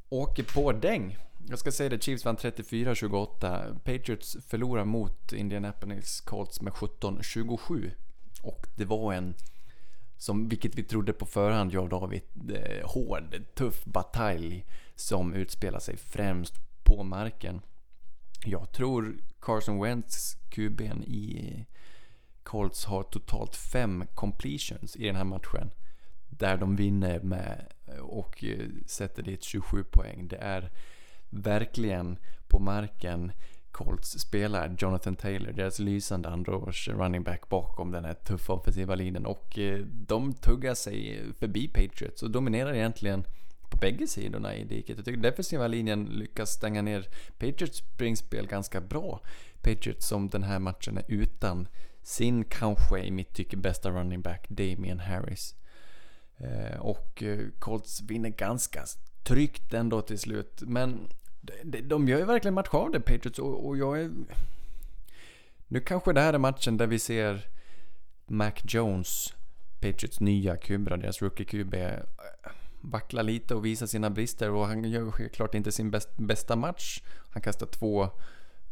åker 0.08 0.42
på 0.54 0.72
däng 0.72 1.18
jag 1.48 1.58
ska 1.58 1.72
säga 1.72 1.90
det, 1.90 2.02
Chiefs 2.02 2.24
vann 2.24 2.36
34-28. 2.36 3.78
Patriots 3.78 4.36
förlorar 4.46 4.84
mot 4.84 5.32
Indianapolis 5.32 6.20
Colts 6.20 6.60
med 6.60 6.72
17-27. 6.72 7.90
Och 8.42 8.66
det 8.74 8.84
var 8.84 9.12
en, 9.12 9.34
som, 10.16 10.48
vilket 10.48 10.74
vi 10.74 10.82
trodde 10.82 11.12
på 11.12 11.26
förhand, 11.26 11.72
jag 11.72 11.82
och 11.82 11.88
David, 11.88 12.22
eh, 12.50 12.90
hård, 12.90 13.42
tuff 13.54 13.84
batalj 13.84 14.66
som 14.94 15.34
utspelar 15.34 15.78
sig 15.78 15.96
främst 15.96 16.54
på 16.84 17.02
marken. 17.02 17.60
Jag 18.44 18.72
tror 18.72 19.18
Carson 19.40 19.82
Wentz, 19.82 20.36
QB'n 20.50 21.04
i 21.04 21.66
Colts, 22.42 22.84
har 22.84 23.02
totalt 23.02 23.56
fem 23.56 24.04
completions 24.14 24.96
i 24.96 25.06
den 25.06 25.16
här 25.16 25.24
matchen. 25.24 25.70
Där 26.28 26.56
de 26.56 26.76
vinner 26.76 27.20
med 27.20 27.66
och 28.00 28.44
eh, 28.44 28.68
sätter 28.86 29.22
dit 29.22 29.42
27 29.42 29.84
poäng. 29.84 30.28
Det 30.28 30.36
är 30.36 30.70
verkligen 31.30 32.18
på 32.48 32.58
marken 32.58 33.32
Colts 33.72 34.18
spelar 34.18 34.76
Jonathan 34.78 35.16
Taylor, 35.16 35.52
deras 35.52 35.78
lysande 35.78 36.28
andraårs 36.28 36.88
running 36.88 37.22
back 37.22 37.48
bakom 37.48 37.90
den 37.90 38.04
här 38.04 38.14
tuffa 38.14 38.52
offensiva 38.52 38.94
linjen 38.94 39.26
och 39.26 39.58
eh, 39.58 39.78
de 39.84 40.32
tuggar 40.32 40.74
sig 40.74 41.24
förbi 41.38 41.68
Patriots 41.68 42.22
och 42.22 42.30
dominerar 42.30 42.74
egentligen 42.74 43.24
på 43.72 43.78
bägge 43.78 44.06
sidorna 44.06 44.56
i 44.56 44.64
diket. 44.64 44.96
Jag 44.96 45.04
tycker 45.04 45.20
defensiva 45.20 45.66
linjen 45.66 46.04
lyckas 46.04 46.50
stänga 46.50 46.82
ner 46.82 47.08
Patriots 47.38 47.78
springspel 47.78 48.46
ganska 48.46 48.80
bra. 48.80 49.20
Patriots 49.62 50.06
som 50.06 50.28
den 50.28 50.42
här 50.42 50.58
matchen 50.58 50.98
är 50.98 51.04
utan 51.08 51.68
sin 52.02 52.44
kanske 52.44 52.98
i 52.98 53.10
mitt 53.10 53.34
tycke 53.34 53.56
bästa 53.56 53.90
running 53.90 54.22
back 54.22 54.46
Damien 54.48 55.00
Harris. 55.00 55.54
Eh, 56.36 56.80
och 56.80 57.22
eh, 57.22 57.38
Colts 57.58 58.02
vinner 58.02 58.28
ganska 58.28 58.84
tryggt 59.22 59.74
ändå 59.74 60.02
till 60.02 60.18
slut. 60.18 60.62
Men 60.66 61.08
de, 61.82 62.08
gör 62.08 62.18
ju 62.18 62.24
verkligen 62.24 62.54
match 62.54 62.68
av 62.70 62.90
det, 62.90 63.00
Patriots, 63.00 63.38
och, 63.38 63.66
och 63.66 63.76
jag 63.76 64.00
är... 64.00 64.10
Nu 65.68 65.80
kanske 65.80 66.12
det 66.12 66.20
här 66.20 66.32
är 66.32 66.38
matchen 66.38 66.76
där 66.76 66.86
vi 66.86 66.98
ser 66.98 67.48
Mac 68.26 68.52
Jones, 68.62 69.34
Patriots 69.80 70.20
nya 70.20 70.56
QB, 70.56 70.88
deras 70.88 71.22
rookie-QB, 71.22 72.02
Vacklar 72.82 73.22
lite 73.22 73.54
och 73.54 73.64
visar 73.64 73.86
sina 73.86 74.10
brister 74.10 74.50
och 74.50 74.66
han 74.66 74.84
gör 74.84 75.10
självklart 75.10 75.54
inte 75.54 75.72
sin 75.72 75.90
bäst, 75.90 76.16
bästa 76.16 76.56
match. 76.56 77.02
Han 77.30 77.42
kastar 77.42 77.66
två 77.66 78.10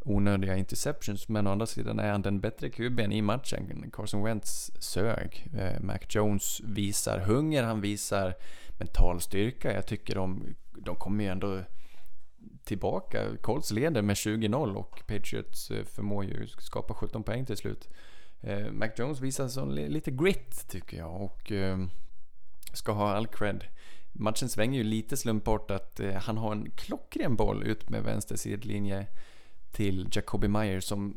onödiga 0.04 0.56
interceptions 0.56 1.28
men 1.28 1.46
å 1.46 1.50
andra 1.50 1.66
sidan 1.66 1.98
är 1.98 2.12
han 2.12 2.22
den 2.22 2.40
bättre 2.40 2.70
kuben 2.70 3.12
i 3.12 3.22
matchen. 3.22 3.90
Carson 3.92 4.22
Wentz 4.22 4.70
sög. 4.78 5.48
Eh, 5.58 5.80
Mac 5.80 5.98
Jones 6.08 6.60
visar 6.64 7.18
hunger, 7.18 7.62
han 7.62 7.80
visar 7.80 8.34
mental 8.78 9.20
styrka. 9.20 9.72
Jag 9.72 9.86
tycker 9.86 10.14
de, 10.14 10.54
de 10.70 10.96
kommer 10.96 11.24
ju 11.24 11.30
ändå 11.30 11.60
tillbaka. 12.64 13.36
Colts 13.40 13.70
leder 13.70 14.02
med 14.02 14.14
20-0 14.14 14.74
och 14.74 15.02
Patriots 15.06 15.70
eh, 15.70 15.84
förmår 15.84 16.24
ju 16.24 16.46
skapa 16.46 16.94
17 16.94 17.22
poäng 17.22 17.46
till 17.46 17.56
slut. 17.56 17.88
Eh, 18.40 18.70
Mac 18.70 18.88
Jones 18.96 19.20
visar 19.20 19.48
sån 19.48 19.74
lite 19.74 20.10
grit 20.10 20.68
tycker 20.68 20.96
jag 20.96 21.22
och 21.22 21.52
eh, 21.52 21.78
ska 22.72 22.92
ha 22.92 23.10
all 23.12 23.26
cred. 23.26 23.64
Matchen 24.12 24.48
svänger 24.48 24.78
ju 24.78 24.84
lite 24.84 25.16
slumpartat. 25.16 26.00
Eh, 26.00 26.14
han 26.14 26.36
har 26.36 26.52
en 26.52 26.70
klockren 26.70 27.36
boll 27.36 27.62
ut 27.62 27.90
med 27.90 28.02
vänster 28.02 28.36
sidlinje 28.36 29.06
till 29.70 30.08
Jacobi 30.12 30.48
Meyer 30.48 30.80
som 30.80 31.16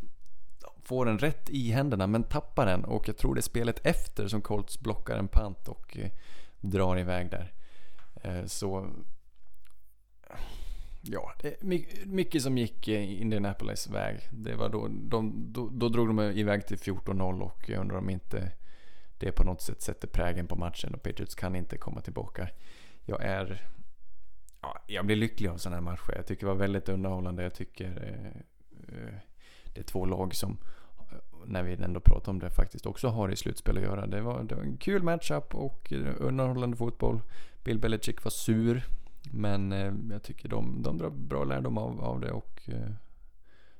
får 0.83 1.05
den 1.05 1.19
rätt 1.19 1.49
i 1.49 1.71
händerna 1.71 2.07
men 2.07 2.23
tappar 2.23 2.65
den 2.65 2.85
och 2.85 3.07
jag 3.07 3.17
tror 3.17 3.35
det 3.35 3.39
är 3.39 3.41
spelet 3.41 3.85
efter 3.85 4.27
som 4.27 4.41
Colts 4.41 4.79
blockar 4.79 5.17
en 5.17 5.27
pant 5.27 5.67
och 5.67 5.97
eh, 5.97 6.11
drar 6.59 6.99
iväg 6.99 7.29
där. 7.31 7.53
Eh, 8.23 8.45
så... 8.45 8.89
Ja, 11.05 11.33
det 11.41 11.47
är 11.47 11.65
mycket 12.05 12.41
som 12.41 12.57
gick 12.57 12.87
Indianapolis 12.87 13.87
väg. 13.87 14.19
Det 14.31 14.55
var 14.55 14.69
då, 14.69 14.87
de, 14.87 15.53
då, 15.53 15.69
då 15.69 15.89
drog 15.89 16.07
de 16.07 16.19
iväg 16.19 16.67
till 16.67 16.77
14-0 16.77 17.41
och 17.41 17.69
jag 17.69 17.79
undrar 17.79 17.97
om 17.97 18.09
inte 18.09 18.51
det 19.17 19.31
på 19.31 19.43
något 19.43 19.61
sätt 19.61 19.81
sätter 19.81 20.07
prägen 20.07 20.47
på 20.47 20.55
matchen 20.55 20.93
och 20.93 21.03
Patriots 21.03 21.35
kan 21.35 21.55
inte 21.55 21.77
komma 21.77 22.01
tillbaka. 22.01 22.47
Jag 23.05 23.23
är 23.23 23.67
ja, 24.61 24.79
jag 24.87 25.05
blir 25.05 25.15
lycklig 25.15 25.49
av 25.49 25.57
sådana 25.57 25.75
här 25.75 25.81
matcher. 25.81 26.13
Jag 26.15 26.25
tycker 26.25 26.45
det 26.45 26.53
var 26.53 26.59
väldigt 26.59 26.89
underhållande. 26.89 27.43
Jag 27.43 27.53
tycker 27.53 27.85
eh, 27.85 28.97
eh 28.97 29.13
det 29.73 29.79
är 29.79 29.83
två 29.83 30.05
lag 30.05 30.35
som, 30.35 30.57
eh, 31.11 31.17
när 31.45 31.63
vi 31.63 31.73
ändå 31.73 31.99
pratar 31.99 32.31
om 32.31 32.39
det, 32.39 32.49
faktiskt 32.49 32.85
också 32.85 33.07
har 33.07 33.29
i 33.29 33.35
slutspel 33.35 33.77
att 33.77 33.83
göra. 33.83 34.07
Det 34.07 34.21
var, 34.21 34.43
det 34.43 34.55
var 34.55 34.63
en 34.63 34.77
kul 34.77 35.03
matchup 35.03 35.55
och 35.55 35.93
underhållande 36.17 36.77
fotboll. 36.77 37.21
Bill 37.63 37.79
Belichick 37.79 38.23
var 38.23 38.31
sur. 38.31 38.83
Men 39.31 39.71
eh, 39.71 39.93
jag 40.11 40.23
tycker 40.23 40.49
de, 40.49 40.81
de 40.81 40.97
drar 40.97 41.09
bra 41.09 41.43
lärdom 41.43 41.77
av, 41.77 42.01
av 42.01 42.19
det 42.19 42.31
och 42.31 42.69
eh, 42.69 42.91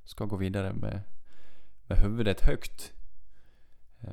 ska 0.04 0.26
gå 0.26 0.36
vidare 0.36 0.74
med, 0.74 1.02
med 1.88 1.98
huvudet 1.98 2.42
högt. 2.42 2.94
Eh, 4.02 4.10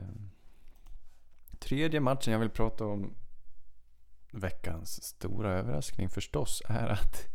tredje 1.58 2.00
matchen 2.00 2.32
jag 2.32 2.40
vill 2.40 2.50
prata 2.50 2.84
om 2.84 3.14
veckans 4.30 5.04
stora 5.04 5.58
överraskning 5.58 6.08
förstås 6.08 6.62
är 6.68 6.88
att 6.88 7.28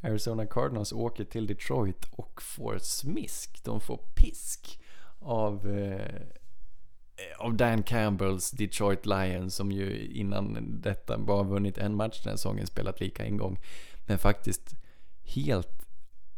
Arizona 0.00 0.46
Cardinals 0.46 0.92
åker 0.92 1.24
till 1.24 1.46
Detroit 1.46 2.04
och 2.10 2.42
får 2.42 2.78
smisk. 2.78 3.64
De 3.64 3.80
får 3.80 3.96
pisk 4.14 4.80
av, 5.18 5.68
eh, 5.78 6.22
av 7.38 7.54
Dan 7.54 7.82
Campbells 7.82 8.50
Detroit 8.50 9.06
Lions 9.06 9.54
som 9.54 9.72
ju 9.72 10.06
innan 10.06 10.80
detta 10.80 11.18
bara 11.18 11.42
vunnit 11.42 11.78
en 11.78 11.94
match 11.94 12.22
den 12.22 12.30
här 12.30 12.36
säsongen, 12.36 12.66
spelat 12.66 13.00
lika 13.00 13.24
en 13.24 13.36
gång. 13.36 13.58
Men 14.06 14.18
faktiskt 14.18 14.74
helt 15.22 15.86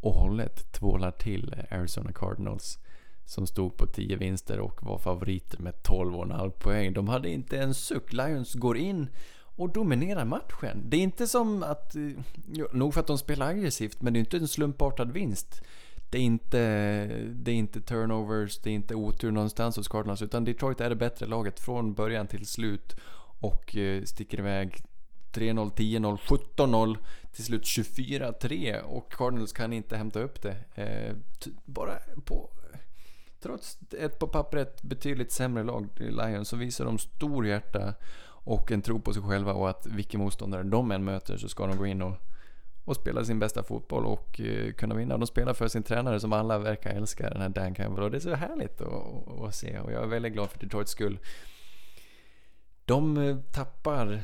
och 0.00 0.14
hållet 0.14 0.72
tvålar 0.72 1.10
till 1.10 1.54
Arizona 1.70 2.12
Cardinals 2.12 2.78
som 3.24 3.46
stod 3.46 3.76
på 3.76 3.86
10 3.86 4.16
vinster 4.16 4.60
och 4.60 4.82
var 4.82 4.98
favoriter 4.98 5.58
med 5.58 5.74
12,5 5.82 6.50
poäng. 6.50 6.92
De 6.92 7.08
hade 7.08 7.28
inte 7.28 7.58
en 7.58 7.74
suck. 7.74 8.12
Lions 8.12 8.54
går 8.54 8.76
in 8.76 9.08
och 9.58 9.72
dominerar 9.72 10.24
matchen. 10.24 10.82
Det 10.84 10.96
är 10.96 11.00
inte 11.00 11.26
som 11.26 11.62
att... 11.62 11.96
Eh, 11.96 12.02
nog 12.72 12.94
för 12.94 13.00
att 13.00 13.06
de 13.06 13.18
spelar 13.18 13.48
aggressivt, 13.48 14.02
men 14.02 14.12
det 14.12 14.18
är 14.18 14.20
inte 14.20 14.36
en 14.36 14.48
slumpartad 14.48 15.12
vinst. 15.12 15.62
Det 16.10 16.18
är 16.18 16.22
inte, 16.22 16.58
det 17.34 17.50
är 17.50 17.54
inte 17.54 17.80
turnovers, 17.80 18.58
det 18.58 18.70
är 18.70 18.74
inte 18.74 18.94
otur 18.94 19.30
någonstans 19.30 19.76
hos 19.76 19.88
Cardinals, 19.88 20.22
utan 20.22 20.44
Detroit 20.44 20.80
är 20.80 20.88
det 20.90 20.96
bättre 20.96 21.26
laget 21.26 21.60
från 21.60 21.94
början 21.94 22.26
till 22.26 22.46
slut 22.46 22.96
och 23.40 23.76
eh, 23.76 24.02
sticker 24.04 24.38
iväg 24.38 24.82
3-0, 25.32 25.72
10-0, 25.72 26.18
17-0, 26.56 26.96
till 27.32 27.44
slut 27.44 27.62
24-3 27.62 28.80
och 28.80 29.12
Cardinals 29.12 29.52
kan 29.52 29.72
inte 29.72 29.96
hämta 29.96 30.20
upp 30.20 30.42
det. 30.42 30.56
Eh, 30.74 31.16
bara 31.64 31.98
på... 32.24 32.50
Trots 33.42 33.78
ett 33.98 34.18
på 34.18 34.26
pappret 34.26 34.82
betydligt 34.82 35.32
sämre 35.32 35.64
lag, 35.64 35.88
Lions, 35.98 36.48
så 36.48 36.56
visar 36.56 36.84
de 36.84 36.98
stor 36.98 37.46
hjärta 37.46 37.94
och 38.44 38.72
en 38.72 38.82
tro 38.82 39.00
på 39.00 39.14
sig 39.14 39.22
själva 39.22 39.52
och 39.52 39.70
att 39.70 39.86
vilken 39.86 40.20
motståndare 40.20 40.62
de 40.62 40.90
än 40.90 41.04
möter 41.04 41.36
så 41.36 41.48
ska 41.48 41.66
de 41.66 41.76
gå 41.76 41.86
in 41.86 42.02
och, 42.02 42.14
och 42.84 42.96
spela 42.96 43.24
sin 43.24 43.38
bästa 43.38 43.62
fotboll 43.62 44.06
och 44.06 44.40
eh, 44.40 44.72
kunna 44.72 44.94
vinna. 44.94 45.18
De 45.18 45.26
spelar 45.26 45.54
för 45.54 45.68
sin 45.68 45.82
tränare 45.82 46.20
som 46.20 46.32
alla 46.32 46.58
verkar 46.58 46.90
älska, 46.90 47.30
den 47.30 47.40
här 47.40 47.48
Dan 47.48 47.74
Campbell. 47.74 48.04
Och 48.04 48.10
det 48.10 48.16
är 48.16 48.20
så 48.20 48.34
härligt 48.34 48.80
att, 48.80 49.28
att, 49.40 49.54
se 49.54 49.78
och 49.78 49.92
jag 49.92 50.02
är 50.02 50.06
väldigt 50.06 50.32
glad 50.32 50.50
för 50.50 50.58
Detroits 50.58 50.92
skull. 50.92 51.18
De 52.84 53.16
eh, 53.16 53.36
tappar 53.52 54.20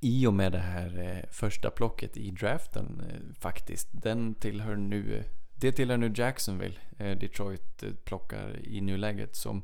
i 0.00 0.26
och 0.26 0.34
med 0.34 0.52
det 0.52 0.58
här 0.58 0.98
eh, 0.98 1.30
första 1.30 1.70
plocket 1.70 2.16
i 2.16 2.30
draften 2.30 3.02
eh, 3.08 3.34
faktiskt. 3.40 3.88
Den 3.92 4.34
tillhör 4.34 4.76
nu, 4.76 5.24
det 5.54 5.72
tillhör 5.72 5.96
nu 5.96 6.12
Jacksonville. 6.14 6.74
Detroit 6.98 7.84
plockar 8.04 8.60
i 8.62 8.80
nuläget 8.80 9.36
som 9.36 9.62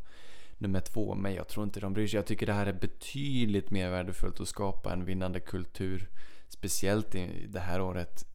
nummer 0.61 0.81
två. 0.81 1.15
Men 1.15 1.35
jag 1.35 1.49
tror 1.49 1.65
inte 1.65 1.81
de 1.81 1.93
bryr 1.93 2.07
sig. 2.07 2.17
Jag 2.19 2.27
tycker 2.27 2.47
det 2.47 2.53
här 2.53 2.67
är 2.67 2.73
betydligt 2.73 3.71
mer 3.71 3.91
värdefullt 3.91 4.41
att 4.41 4.49
skapa 4.49 4.93
en 4.93 5.05
vinnande 5.05 5.41
kultur. 5.41 6.11
Speciellt 6.49 7.15
i 7.15 7.47
det 7.49 7.61
här 7.61 7.81
året 7.81 8.27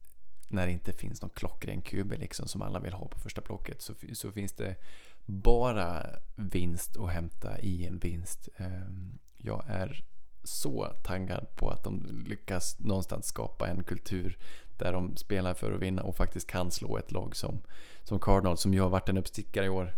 när 0.48 0.66
det 0.66 0.72
inte 0.72 0.92
finns 0.92 1.22
någon 1.22 1.30
klockren 1.30 1.82
QB 1.82 2.12
liksom 2.12 2.48
som 2.48 2.62
alla 2.62 2.80
vill 2.80 2.92
ha 2.92 3.08
på 3.08 3.18
första 3.18 3.40
plocket. 3.40 3.82
Så, 3.82 3.94
så 4.12 4.32
finns 4.32 4.52
det 4.52 4.76
bara 5.24 6.06
vinst 6.34 6.96
att 6.96 7.10
hämta 7.10 7.58
i 7.58 7.86
en 7.86 7.98
vinst. 7.98 8.48
Ehm, 8.56 9.18
jag 9.36 9.64
är 9.68 10.04
så 10.44 10.86
taggad 11.04 11.46
på 11.56 11.70
att 11.70 11.84
de 11.84 12.24
lyckas 12.26 12.78
någonstans 12.78 13.26
skapa 13.26 13.68
en 13.68 13.82
kultur 13.82 14.38
där 14.76 14.92
de 14.92 15.16
spelar 15.16 15.54
för 15.54 15.72
att 15.72 15.82
vinna 15.82 16.02
och 16.02 16.16
faktiskt 16.16 16.46
kan 16.46 16.70
slå 16.70 16.98
ett 16.98 17.12
lag 17.12 17.36
som, 17.36 17.62
som 18.02 18.18
Cardinals 18.20 18.60
som 18.60 18.74
ju 18.74 18.80
har 18.80 18.88
varit 18.88 19.08
en 19.08 19.18
uppstickare 19.18 19.66
i 19.66 19.68
år. 19.68 19.94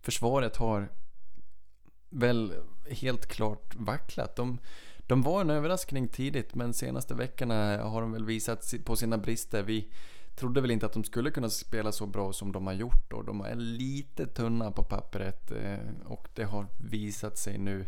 Försvaret 0.00 0.56
har 0.56 0.88
väl 2.14 2.54
helt 2.90 3.26
klart 3.26 3.74
vacklat. 3.76 4.36
De, 4.36 4.58
de 5.06 5.22
var 5.22 5.40
en 5.40 5.50
överraskning 5.50 6.08
tidigt 6.08 6.54
men 6.54 6.74
senaste 6.74 7.14
veckorna 7.14 7.82
har 7.82 8.00
de 8.00 8.12
väl 8.12 8.24
visat 8.24 8.74
på 8.84 8.96
sina 8.96 9.18
brister. 9.18 9.62
Vi 9.62 9.92
trodde 10.34 10.60
väl 10.60 10.70
inte 10.70 10.86
att 10.86 10.92
de 10.92 11.04
skulle 11.04 11.30
kunna 11.30 11.50
spela 11.50 11.92
så 11.92 12.06
bra 12.06 12.32
som 12.32 12.52
de 12.52 12.66
har 12.66 12.74
gjort 12.74 13.12
och 13.12 13.24
de 13.24 13.40
är 13.40 13.54
lite 13.54 14.26
tunna 14.26 14.70
på 14.70 14.84
pappret 14.84 15.50
eh, 15.50 15.78
och 16.04 16.28
det 16.34 16.44
har 16.44 16.66
visat 16.76 17.38
sig 17.38 17.58
nu. 17.58 17.86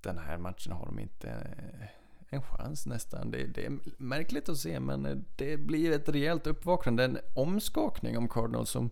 Den 0.00 0.18
här 0.18 0.38
matchen 0.38 0.72
har 0.72 0.86
de 0.86 0.98
inte 0.98 1.28
eh, 1.28 1.86
en 2.28 2.42
chans 2.42 2.86
nästan. 2.86 3.30
Det, 3.30 3.46
det, 3.46 3.66
är 3.66 3.78
märkligt 3.98 4.48
att 4.48 4.58
se 4.58 4.80
men 4.80 5.06
eh, 5.06 5.16
det 5.36 5.56
blir 5.56 5.92
ett 5.92 6.08
rejält 6.08 6.46
uppvaknande, 6.46 7.04
en 7.04 7.18
omskakning 7.34 8.18
om 8.18 8.28
Cardinals 8.28 8.70
som 8.70 8.90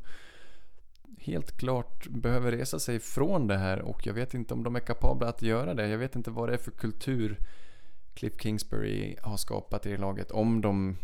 helt 1.19 1.57
klart 1.57 2.09
behöver 2.09 2.53
resa 2.53 2.79
sig 2.79 3.01
från 3.01 3.47
det 3.47 3.57
här 3.57 3.79
och 3.83 4.07
jag 4.07 4.15
vet 4.15 4.35
inte 4.35 4.55
om 4.55 4.63
de 4.63 4.77
är 4.77 4.81
kapabla 4.81 5.29
att 5.29 5.43
göra 5.43 5.75
det. 5.75 5.89
Jag 5.89 5.99
vet 5.99 6.17
inte 6.17 6.31
vad 6.31 6.49
det 6.49 6.53
är 6.53 6.59
för 6.59 6.71
kultur 6.71 7.39
Cliff 8.15 8.41
Kingsbury 8.41 9.17
har 9.23 9.37
skapat 9.37 9.87
i 9.87 9.97
laget. 9.97 10.31
Om 10.31 10.61
de 10.61 10.97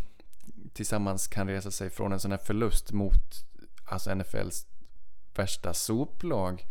tillsammans 0.73 1.27
kan 1.27 1.49
resa 1.49 1.71
sig 1.71 1.91
från 1.91 2.13
en 2.13 2.21
sån 2.21 2.31
här 2.31 2.39
förlust 2.39 2.93
mot 2.93 3.45
alltså 3.85 4.15
NFLs 4.15 4.67
värsta 5.35 5.75
soplag 5.75 6.63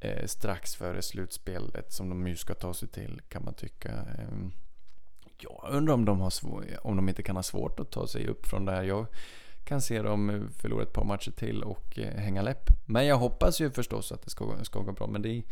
eh, 0.00 0.26
strax 0.26 0.74
före 0.74 1.02
slutspelet 1.02 1.92
som 1.92 2.08
de 2.08 2.26
ju 2.26 2.36
ska 2.36 2.54
ta 2.54 2.74
sig 2.74 2.88
till 2.88 3.20
kan 3.28 3.44
man 3.44 3.54
tycka. 3.54 3.90
Eh, 3.90 4.48
jag 5.38 5.68
undrar 5.70 5.94
om 5.94 6.04
de, 6.04 6.20
har 6.20 6.30
svår, 6.30 6.66
om 6.82 6.96
de 6.96 7.08
inte 7.08 7.22
kan 7.22 7.36
ha 7.36 7.42
svårt 7.42 7.80
att 7.80 7.90
ta 7.90 8.06
sig 8.06 8.26
upp 8.26 8.46
från 8.46 8.64
det 8.64 8.72
här. 8.72 8.82
Jag, 8.82 9.06
kan 9.64 9.80
se 9.80 10.02
dem 10.02 10.48
förlora 10.58 10.82
ett 10.82 10.92
par 10.92 11.04
matcher 11.04 11.30
till 11.30 11.62
och 11.62 11.98
eh, 11.98 12.14
hänga 12.14 12.42
läpp. 12.42 12.70
Men 12.84 13.06
jag 13.06 13.16
hoppas 13.16 13.60
ju 13.60 13.70
förstås 13.70 14.12
att 14.12 14.22
det 14.22 14.30
ska, 14.30 14.64
ska 14.64 14.80
gå 14.80 14.92
bra. 14.92 15.06
Men 15.06 15.22
det 15.22 15.28
är 15.28 15.42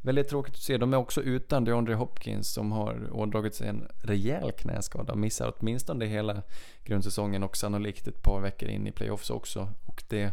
väldigt 0.00 0.28
tråkigt 0.28 0.54
att 0.54 0.60
se. 0.60 0.78
De 0.78 0.92
är 0.92 0.96
också 0.96 1.22
utan 1.22 1.64
DeAndre 1.64 1.94
Hopkins 1.94 2.52
som 2.52 2.72
har 2.72 3.08
ådragit 3.12 3.54
sig 3.54 3.68
en 3.68 3.88
rejäl 4.02 4.52
knäskada. 4.52 5.14
Missar 5.14 5.54
åtminstone 5.58 6.06
hela 6.06 6.42
grundsäsongen 6.84 7.42
och 7.42 7.56
sannolikt 7.56 8.08
ett 8.08 8.22
par 8.22 8.40
veckor 8.40 8.68
in 8.68 8.86
i 8.86 8.92
playoffs 8.92 9.30
också. 9.30 9.68
Och 9.86 10.04
det, 10.08 10.32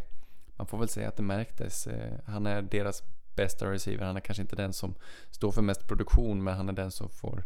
man 0.56 0.68
får 0.68 0.78
väl 0.78 0.90
säga 0.90 1.08
att 1.08 1.18
det 1.18 1.24
märktes. 1.24 1.88
Eh, 1.88 2.14
han 2.26 2.46
är 2.46 2.62
deras 2.62 3.04
bästa 3.36 3.72
receiver. 3.72 4.06
Han 4.06 4.18
är 4.18 4.22
kanske 4.22 4.42
inte 4.42 4.56
den 4.56 4.74
som 4.74 4.96
står 5.32 5.52
för 5.52 5.62
mest 5.62 5.88
produktion 5.88 6.44
men 6.44 6.58
han 6.58 6.70
är 6.70 6.74
den 6.74 6.92
som 6.92 7.10
får 7.10 7.44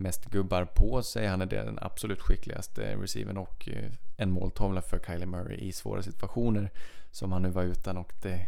mest 0.00 0.24
gubbar 0.24 0.64
på 0.64 1.02
sig. 1.02 1.26
Han 1.26 1.42
är 1.42 1.46
den 1.46 1.78
absolut 1.82 2.20
skickligaste 2.20 2.96
receiven 2.96 3.36
och 3.36 3.68
eh, 3.68 3.90
en 4.16 4.30
måltavla 4.30 4.82
för 4.82 4.98
Kylie 4.98 5.26
Murray 5.26 5.56
i 5.56 5.72
svåra 5.72 6.02
situationer 6.02 6.70
som 7.10 7.32
han 7.32 7.42
nu 7.42 7.50
var 7.50 7.62
utan 7.62 7.96
och 7.96 8.12
det, 8.22 8.46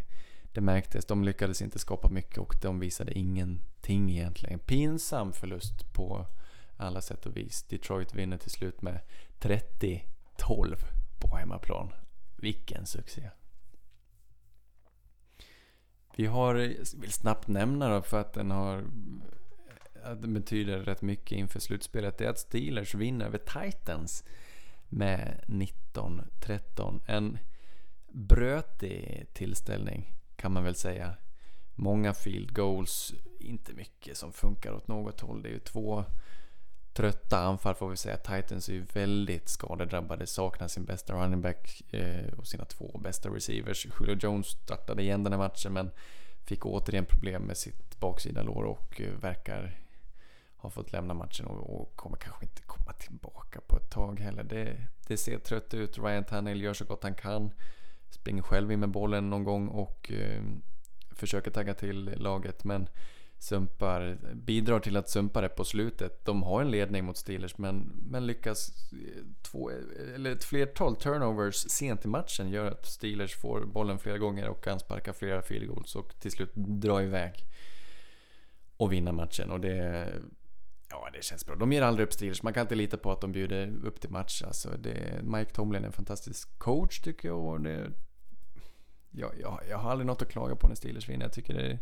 det 0.52 0.61
märktes. 0.61 1.04
De 1.04 1.25
lyckades 1.25 1.62
inte 1.62 1.78
skapa 1.78 2.09
mycket 2.09 2.38
och 2.38 2.54
de 2.62 2.80
visade 2.80 3.18
ingenting 3.18 4.11
egentligen. 4.11 4.59
Pinsam 4.59 5.32
förlust 5.32 5.92
på 5.92 6.26
alla 6.76 7.00
sätt 7.00 7.26
och 7.26 7.37
vis. 7.37 7.62
Detroit 7.62 8.14
vinner 8.14 8.38
till 8.38 8.50
slut 8.50 8.82
med 8.82 9.00
30-12 9.40 10.76
på 11.21 11.37
hemmaplan. 11.37 11.92
Vilken 12.37 12.87
succé! 12.87 13.30
Vi 16.16 16.26
har, 16.26 16.54
jag 16.54 16.87
vill 17.00 17.12
snabbt 17.12 17.49
nämna 17.49 17.88
då 17.88 18.02
för 18.02 18.21
att 18.21 18.32
den 18.32 18.50
har 18.50 18.85
det 20.11 20.28
betyder 20.28 20.78
rätt 20.78 21.02
mycket 21.02 21.38
inför 21.38 21.61
slutspelet. 21.61 22.18
Det 22.18 22.25
är 22.25 22.30
att 22.30 22.38
Steelers 22.38 22.94
vinner 22.94 23.26
över 23.26 23.38
Titans 23.38 24.25
med 24.88 25.44
19-13. 25.47 27.00
En 27.06 27.38
brötig 28.09 29.26
tillställning 29.32 30.14
kan 30.37 30.52
man 30.52 30.64
väl 30.64 30.75
säga. 30.75 31.14
Många 31.75 32.14
field 32.14 32.54
goals, 32.54 33.14
inte 33.40 33.73
mycket 33.73 34.16
som 34.16 34.32
funkar 34.32 34.73
åt 34.73 34.88
något 34.88 35.21
håll. 35.21 35.42
Det 35.42 35.49
är 35.49 35.52
ju 35.52 35.59
två 35.59 36.04
trötta 36.92 37.38
anfall 37.38 37.75
får 37.75 37.88
vi 37.88 37.97
säga. 37.97 38.16
Titans 38.16 38.68
är 38.68 38.73
ju 38.73 38.85
väldigt 38.92 39.49
skadedrabbade, 39.49 40.26
saknar 40.26 40.68
sin 40.68 40.85
bästa 40.85 41.12
running 41.12 41.40
back 41.40 41.82
eh, 41.94 42.32
och 42.38 42.47
sina 42.47 42.64
två 42.64 42.99
bästa 42.99 43.28
receivers. 43.28 43.87
Julio 44.00 44.16
Jones 44.21 44.47
startade 44.47 45.02
igen 45.02 45.25
den 45.25 45.32
här 45.32 45.40
matchen 45.40 45.73
men 45.73 45.90
fick 46.44 46.66
återigen 46.66 47.04
problem 47.04 47.42
med 47.42 47.56
sitt 47.56 48.00
baksida 48.00 48.42
lår 48.42 48.64
och 48.64 49.00
eh, 49.00 49.12
verkar 49.12 49.81
har 50.62 50.71
fått 50.71 50.92
lämna 50.92 51.14
matchen 51.14 51.47
och, 51.47 51.81
och, 51.81 51.97
kommer 51.97 52.16
kanske 52.16 52.45
inte 52.45 52.62
komma 52.62 52.92
tillbaka 52.92 53.61
på 53.66 53.76
ett 53.76 53.90
tag 53.90 54.21
heller. 54.21 54.42
Det, 54.42 54.76
det 55.07 55.16
ser 55.16 55.38
trött 55.38 55.75
ut. 55.75 55.99
Ryan 55.99 56.25
Tannehill 56.25 56.62
gör 56.62 56.75
så 56.75 56.85
gott 56.85 57.02
han 57.02 57.14
kan. 57.14 57.50
Springer 58.11 58.42
själv 58.42 58.73
in 58.73 58.81
med 58.81 58.88
bollen 58.88 59.31
någon 59.31 59.45
gång 59.45 59.69
och 59.69 60.12
eh, 60.12 60.42
försöker 61.11 61.50
tagga 61.50 61.75
till 61.75 62.14
laget 62.16 62.64
men 62.64 62.88
sumpar, 63.38 64.19
bidrar 64.35 64.81
till 64.81 64.97
att 64.97 65.11
sumpa 65.11 65.40
det 65.40 65.49
på 65.49 65.64
slutet. 65.64 66.25
De 66.25 66.42
har 66.42 66.61
en 66.62 66.71
ledning 66.71 67.04
mot 67.04 67.16
Steelers 67.16 67.59
men, 67.59 67.92
men 68.11 68.26
lyckas 68.26 68.92
eh, 68.92 69.23
två, 69.42 69.71
eh, 69.71 70.14
eller 70.14 70.33
ett 70.33 70.45
flertal 70.45 70.97
turnovers 70.97 71.54
sent 71.54 72.04
i 72.04 72.09
matchen 72.09 72.50
gör 72.50 72.66
att 72.66 72.87
Steelers 72.87 73.35
får 73.35 73.64
bollen 73.64 73.99
flera 73.99 74.19
gånger 74.19 74.49
och 74.49 74.64
kan 74.64 74.81
sparka 74.81 75.12
flera 75.12 75.42
field 75.42 75.69
goals 75.69 75.97
och 75.97 76.21
till 76.21 76.31
slut 76.31 76.50
dra 76.54 77.02
iväg 77.02 77.33
och 78.76 78.92
vinna 78.92 79.12
matchen. 79.12 79.50
Och 79.50 79.61
det, 79.61 80.09
ja, 80.92 81.08
det 81.12 81.25
känns 81.25 81.46
bra. 81.46 81.56
De 81.56 81.72
ger 81.72 81.82
aldrig 81.82 82.06
upp 82.06 82.12
Steelers. 82.12 82.42
Man 82.42 82.52
kan 82.52 82.61
inte 82.61 82.75
lita 82.75 82.96
på 82.96 83.12
att 83.12 83.20
de 83.20 83.32
bjuder 83.32 83.84
upp 83.84 84.00
till 84.00 84.11
match. 84.11 84.42
Alltså, 84.42 84.70
det, 84.78 85.20
Mike 85.22 85.52
Tomlin 85.52 85.82
är 85.82 85.87
en 85.87 85.92
fantastisk 85.92 86.58
coach 86.58 87.00
tycker 87.00 87.28
jag. 87.28 87.38
Och 87.38 87.61
det, 87.61 87.90
jag, 89.11 89.30
jag, 89.40 89.61
jag 89.70 89.78
har 89.78 89.90
aldrig 89.90 90.06
något 90.06 90.22
att 90.22 90.28
klaga 90.28 90.56
på 90.56 90.68
när 90.68 90.75
Steelers 90.75 91.08
vinner. 91.08 91.25
Jag 91.25 91.32
tycker 91.32 91.54
det 91.54 91.78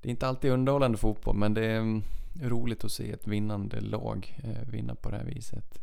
det 0.00 0.08
är 0.08 0.10
inte 0.10 0.26
alltid 0.26 0.50
underhållande 0.50 0.98
fotboll, 0.98 1.36
men 1.36 1.54
det 1.54 1.66
är 1.66 1.78
mm, 1.78 2.02
roligt 2.42 2.84
att 2.84 2.92
se 2.92 3.12
ett 3.12 3.26
vinnande 3.26 3.80
lag 3.80 4.38
eh, 4.44 4.68
vinna 4.68 4.94
på 4.94 5.10
det 5.10 5.16
här 5.16 5.24
viset. 5.24 5.78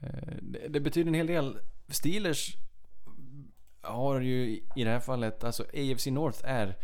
Eh, 0.00 0.34
det, 0.42 0.68
det, 0.68 0.80
betyder 0.80 1.08
en 1.08 1.14
hel 1.14 1.26
del. 1.26 1.58
Steelers 1.88 2.56
har 3.80 4.20
ju 4.20 4.60
i 4.76 4.84
det 4.84 4.90
här 4.90 5.00
fallet, 5.00 5.44
alltså 5.44 5.62
AFC 5.62 6.06
North 6.06 6.40
är 6.44 6.76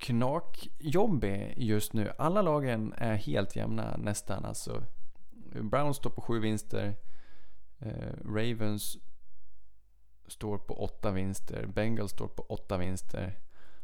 knakjobbig 0.00 1.54
just 1.56 1.92
nu. 1.92 2.12
Alla 2.18 2.42
lagen 2.42 2.94
är 2.96 3.14
helt 3.14 3.56
jämna 3.56 3.96
nästan. 3.96 4.44
Alltså, 4.44 4.84
Browns 5.62 5.96
står 5.96 6.10
på 6.10 6.20
sju 6.20 6.40
vinster. 6.40 6.96
Eh, 7.78 8.12
Ravens 8.24 8.98
står 10.26 10.58
på 10.58 10.84
åtta 10.84 11.10
vinster. 11.10 11.66
Bengals 11.66 12.10
står 12.10 12.28
på 12.28 12.42
åtta 12.42 12.78
vinster. 12.78 13.38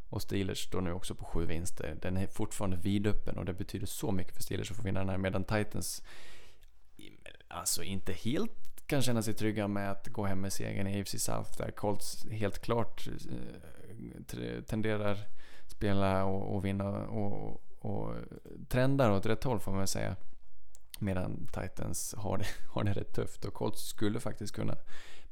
Och 0.09 0.23
Steelers 0.23 0.67
står 0.67 0.81
nu 0.81 0.93
också 0.93 1.15
på 1.15 1.25
sju 1.25 1.47
vinster. 1.47 1.99
Den 2.03 2.17
är 2.17 2.27
fortfarande 2.27 2.77
vidöppen 2.77 3.39
och 3.39 3.45
det 3.45 3.55
betyder 3.55 3.87
så 3.87 4.13
mycket 4.13 4.35
för 4.35 4.43
Steelers 4.43 4.71
att 4.71 4.77
få 4.77 4.83
vinna 4.83 5.01
den 5.01 5.09
här. 5.09 5.19
Medan 5.19 5.45
Titans 5.45 6.03
alltså 7.49 7.83
inte 7.83 8.13
helt 8.13 8.53
kan 8.87 9.03
känna 9.03 9.23
sig 9.23 9.35
trygga 9.35 9.69
med 9.69 9.91
att 9.91 10.09
gå 10.09 10.25
hem 10.25 10.41
med 10.41 10.53
segern 10.53 10.87
i 10.87 11.01
AFC 11.01 11.25
South. 11.25 11.59
Där 11.59 11.71
Colts 11.71 12.27
helt 12.31 12.59
klart 12.59 13.09
eh, 13.09 14.63
tenderar 14.63 15.19
spela 15.77 16.25
och, 16.25 16.55
och 16.55 16.65
vinna 16.65 16.89
och, 17.07 17.63
och 17.79 18.15
trendar 18.69 19.11
åt 19.11 19.27
rätt 19.27 19.45
håll 19.45 19.61
får 19.61 19.71
man 19.71 19.79
väl 19.79 19.89
säga. 19.89 20.17
Medan 20.99 21.47
Titans 21.47 22.15
har 22.19 22.39
det, 22.39 22.47
har 22.73 22.85
det 22.85 22.93
rätt 22.93 23.15
tufft 23.15 23.45
och 23.45 23.55
Colts 23.55 23.89
skulle 23.89 24.21
faktiskt 24.21 24.55
kunna 24.55 24.77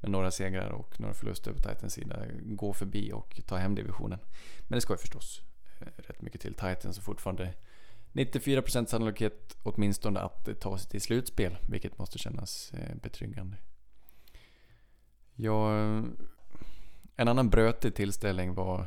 med 0.00 0.10
några 0.10 0.30
segrar 0.30 0.70
och 0.70 1.00
några 1.00 1.14
förluster 1.14 1.52
på 1.52 1.58
Titans 1.58 1.92
sida 1.92 2.24
gå 2.42 2.72
förbi 2.72 3.12
och 3.12 3.40
ta 3.46 3.56
hem 3.56 3.74
divisionen. 3.74 4.18
Men 4.68 4.76
det 4.76 4.80
ska 4.80 4.92
ju 4.92 4.98
förstås 4.98 5.42
eh, 5.80 5.86
rätt 5.96 6.22
mycket 6.22 6.40
till. 6.40 6.54
Titans 6.54 6.96
har 6.96 7.02
fortfarande 7.02 7.54
94% 8.12 8.86
sannolikhet 8.86 9.56
åtminstone 9.62 10.20
att 10.20 10.60
ta 10.60 10.78
sig 10.78 10.90
till 10.90 11.00
slutspel, 11.00 11.56
vilket 11.68 11.98
måste 11.98 12.18
kännas 12.18 12.72
eh, 12.74 12.96
betryggande. 13.02 13.56
Ja, 15.34 15.72
en 17.16 17.28
annan 17.28 17.50
brötig 17.50 17.94
tillställning 17.94 18.54
var, 18.54 18.86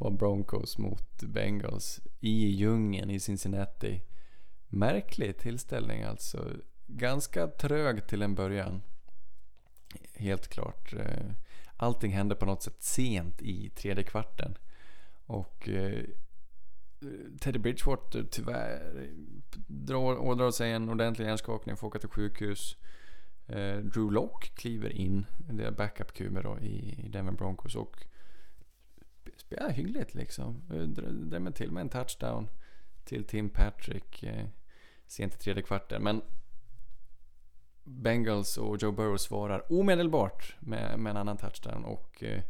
var 0.00 0.10
Broncos 0.10 0.78
mot 0.78 1.22
Bengals 1.22 2.00
i 2.20 2.46
djungeln 2.46 3.10
i 3.10 3.20
Cincinnati. 3.20 4.02
Märklig 4.68 5.38
tillställning 5.38 6.02
alltså. 6.02 6.50
Ganska 6.86 7.46
trög 7.46 8.06
till 8.08 8.22
en 8.22 8.34
början. 8.34 8.82
Helt 10.14 10.48
klart. 10.48 10.92
Eh, 10.92 11.32
allting 11.76 12.12
hände 12.12 12.34
på 12.34 12.46
något 12.46 12.62
sätt 12.62 12.82
sent 12.82 13.42
i 13.42 13.70
tredje 13.70 14.04
kvarten. 14.04 14.58
Och 15.26 15.68
eh, 15.68 16.04
Teddy 17.40 17.58
Bridgewater 17.58 18.26
tyvärr 18.30 19.10
drar, 19.66 20.18
ådrar 20.18 20.50
sig 20.50 20.72
en 20.72 20.88
ordentlig 20.88 21.26
hjärnskakning 21.26 21.72
och 21.72 21.78
får 21.78 21.86
åka 21.86 21.98
till 21.98 22.08
sjukhus. 22.08 22.76
Eh, 23.46 23.76
Drew 23.76 24.12
Locke 24.12 24.48
kliver 24.48 24.90
in, 24.90 25.26
det 25.38 25.64
är 25.64 25.70
backup-QB 25.70 26.42
då 26.42 26.58
i 26.58 27.08
Denver 27.12 27.32
Broncos 27.32 27.76
och 27.76 28.04
spelade 29.40 29.72
hyggligt 29.72 30.14
liksom. 30.14 30.62
Drämmer 31.30 31.50
till 31.50 31.70
med 31.72 31.80
en 31.80 31.88
touchdown 31.88 32.48
till 33.04 33.24
Tim 33.24 33.50
Patrick 33.50 34.22
eh, 34.22 34.46
sent 35.06 35.34
i 35.34 35.38
tredje 35.38 35.62
kvarten. 35.62 36.02
Men 36.02 36.22
Bengals 37.84 38.56
och 38.56 38.82
Joe 38.82 38.92
Burrow 38.92 39.16
svarar 39.16 39.72
omedelbart 39.72 40.56
med, 40.60 40.98
med 40.98 41.10
en 41.10 41.16
annan 41.16 41.36
touchdown. 41.36 41.84
Och 41.84 42.22
eh, 42.22 42.42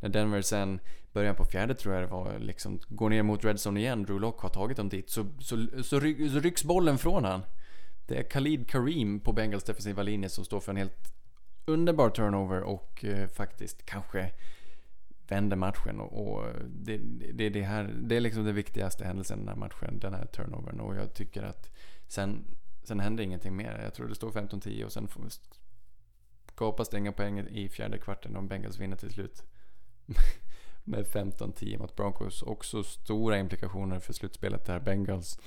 när 0.00 0.08
Denver 0.08 0.42
sen, 0.42 0.80
början 1.12 1.34
på 1.34 1.44
fjärde 1.44 1.74
tror 1.74 1.94
jag 1.94 2.02
det 2.02 2.12
var, 2.12 2.38
liksom 2.38 2.80
går 2.88 3.10
ner 3.10 3.22
mot 3.22 3.44
Redzone 3.44 3.80
igen, 3.80 4.02
Drew 4.02 4.20
Lock 4.20 4.40
har 4.40 4.48
tagit 4.48 4.76
dem 4.76 4.88
dit, 4.88 5.10
så, 5.10 5.26
så, 5.40 5.66
så, 5.82 6.00
ry, 6.00 6.28
så 6.28 6.40
rycks 6.40 6.64
bollen 6.64 6.98
från 6.98 7.24
han. 7.24 7.42
Det 8.06 8.18
är 8.18 8.22
Khalid 8.22 8.70
Kareem 8.70 9.20
på 9.20 9.32
Bengals 9.32 9.64
defensiva 9.64 10.02
linje 10.02 10.28
som 10.28 10.44
står 10.44 10.60
för 10.60 10.72
en 10.72 10.76
helt 10.76 11.14
underbar 11.64 12.10
turnover 12.10 12.60
och 12.60 13.04
eh, 13.04 13.28
faktiskt 13.28 13.86
kanske 13.86 14.30
vänder 15.28 15.56
matchen. 15.56 16.00
Och, 16.00 16.28
och 16.28 16.46
det, 16.68 16.98
det, 17.32 17.48
det, 17.48 17.62
här, 17.62 17.94
det 18.02 18.16
är 18.16 18.20
liksom 18.20 18.44
den 18.44 18.54
viktigaste 18.54 19.04
händelsen 19.04 19.38
i 19.38 19.40
den 19.40 19.48
här 19.48 19.56
matchen, 19.56 19.98
den 19.98 20.14
här 20.14 20.26
turnovern. 20.26 20.80
Och 20.80 20.96
jag 20.96 21.14
tycker 21.14 21.42
att 21.42 21.70
sen 22.06 22.44
Sen 22.88 23.00
händer 23.00 23.24
ingenting 23.24 23.56
mer. 23.56 23.80
Jag 23.82 23.94
tror 23.94 24.08
det 24.08 24.14
står 24.14 24.30
15-10 24.30 24.84
och 24.84 24.92
sen 24.92 25.08
skapas 26.52 26.88
det 26.88 26.98
inga 26.98 27.12
poäng 27.12 27.38
i 27.38 27.68
fjärde 27.68 27.98
kvarten 27.98 28.36
och 28.36 28.44
Bengals 28.44 28.78
vinner 28.78 28.96
till 28.96 29.12
slut. 29.12 29.42
med 30.84 31.06
15-10 31.06 31.78
mot 31.78 31.96
Broncos. 31.96 32.42
Också 32.42 32.82
stora 32.82 33.38
implikationer 33.38 33.98
för 33.98 34.12
slutspelet 34.12 34.66
där. 34.66 34.80
Bengals 34.80 35.38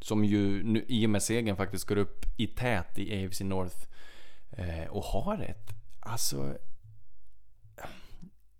som 0.00 0.24
ju 0.24 0.62
nu, 0.62 0.84
i 0.88 1.06
och 1.06 1.10
med 1.10 1.22
segern 1.22 1.56
faktiskt 1.56 1.84
går 1.84 1.98
upp 1.98 2.24
i 2.36 2.46
tät 2.46 2.98
i 2.98 3.24
AFC 3.24 3.40
North. 3.40 3.76
Eh, 4.50 4.86
och 4.90 5.04
har 5.04 5.38
ett, 5.42 5.70
alltså 6.00 6.56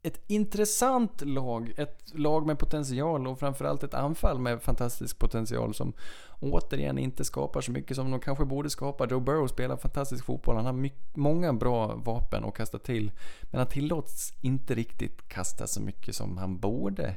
ett 0.02 0.20
intressant 0.26 1.20
lag. 1.20 1.72
Ett 1.76 2.12
lag 2.14 2.46
med 2.46 2.58
potential 2.58 3.26
och 3.26 3.38
framförallt 3.38 3.82
ett 3.82 3.94
anfall 3.94 4.38
med 4.38 4.62
fantastisk 4.62 5.18
potential 5.18 5.74
som 5.74 5.92
återigen 6.40 6.98
inte 6.98 7.24
skapar 7.24 7.60
så 7.60 7.72
mycket 7.72 7.96
som 7.96 8.10
de 8.10 8.20
kanske 8.20 8.44
borde 8.44 8.70
skapa. 8.70 9.06
Joe 9.06 9.20
Burrow 9.20 9.46
spelar 9.46 9.76
fantastisk 9.76 10.24
fotboll. 10.24 10.56
Han 10.56 10.66
har 10.66 10.72
mycket, 10.72 11.16
många 11.16 11.52
bra 11.52 11.94
vapen 11.94 12.44
att 12.44 12.54
kasta 12.54 12.78
till. 12.78 13.12
Men 13.42 13.58
han 13.58 13.68
tillåts 13.68 14.32
inte 14.40 14.74
riktigt 14.74 15.28
kasta 15.28 15.66
så 15.66 15.80
mycket 15.82 16.14
som 16.14 16.38
han 16.38 16.58
borde. 16.58 17.16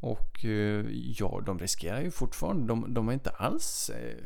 Och 0.00 0.44
eh, 0.44 0.84
ja, 0.90 1.42
de 1.46 1.58
riskerar 1.58 2.00
ju 2.00 2.10
fortfarande. 2.10 2.66
De, 2.66 2.94
de 2.94 3.06
har 3.06 3.14
inte 3.14 3.30
alls... 3.30 3.90
Eh, 3.90 4.16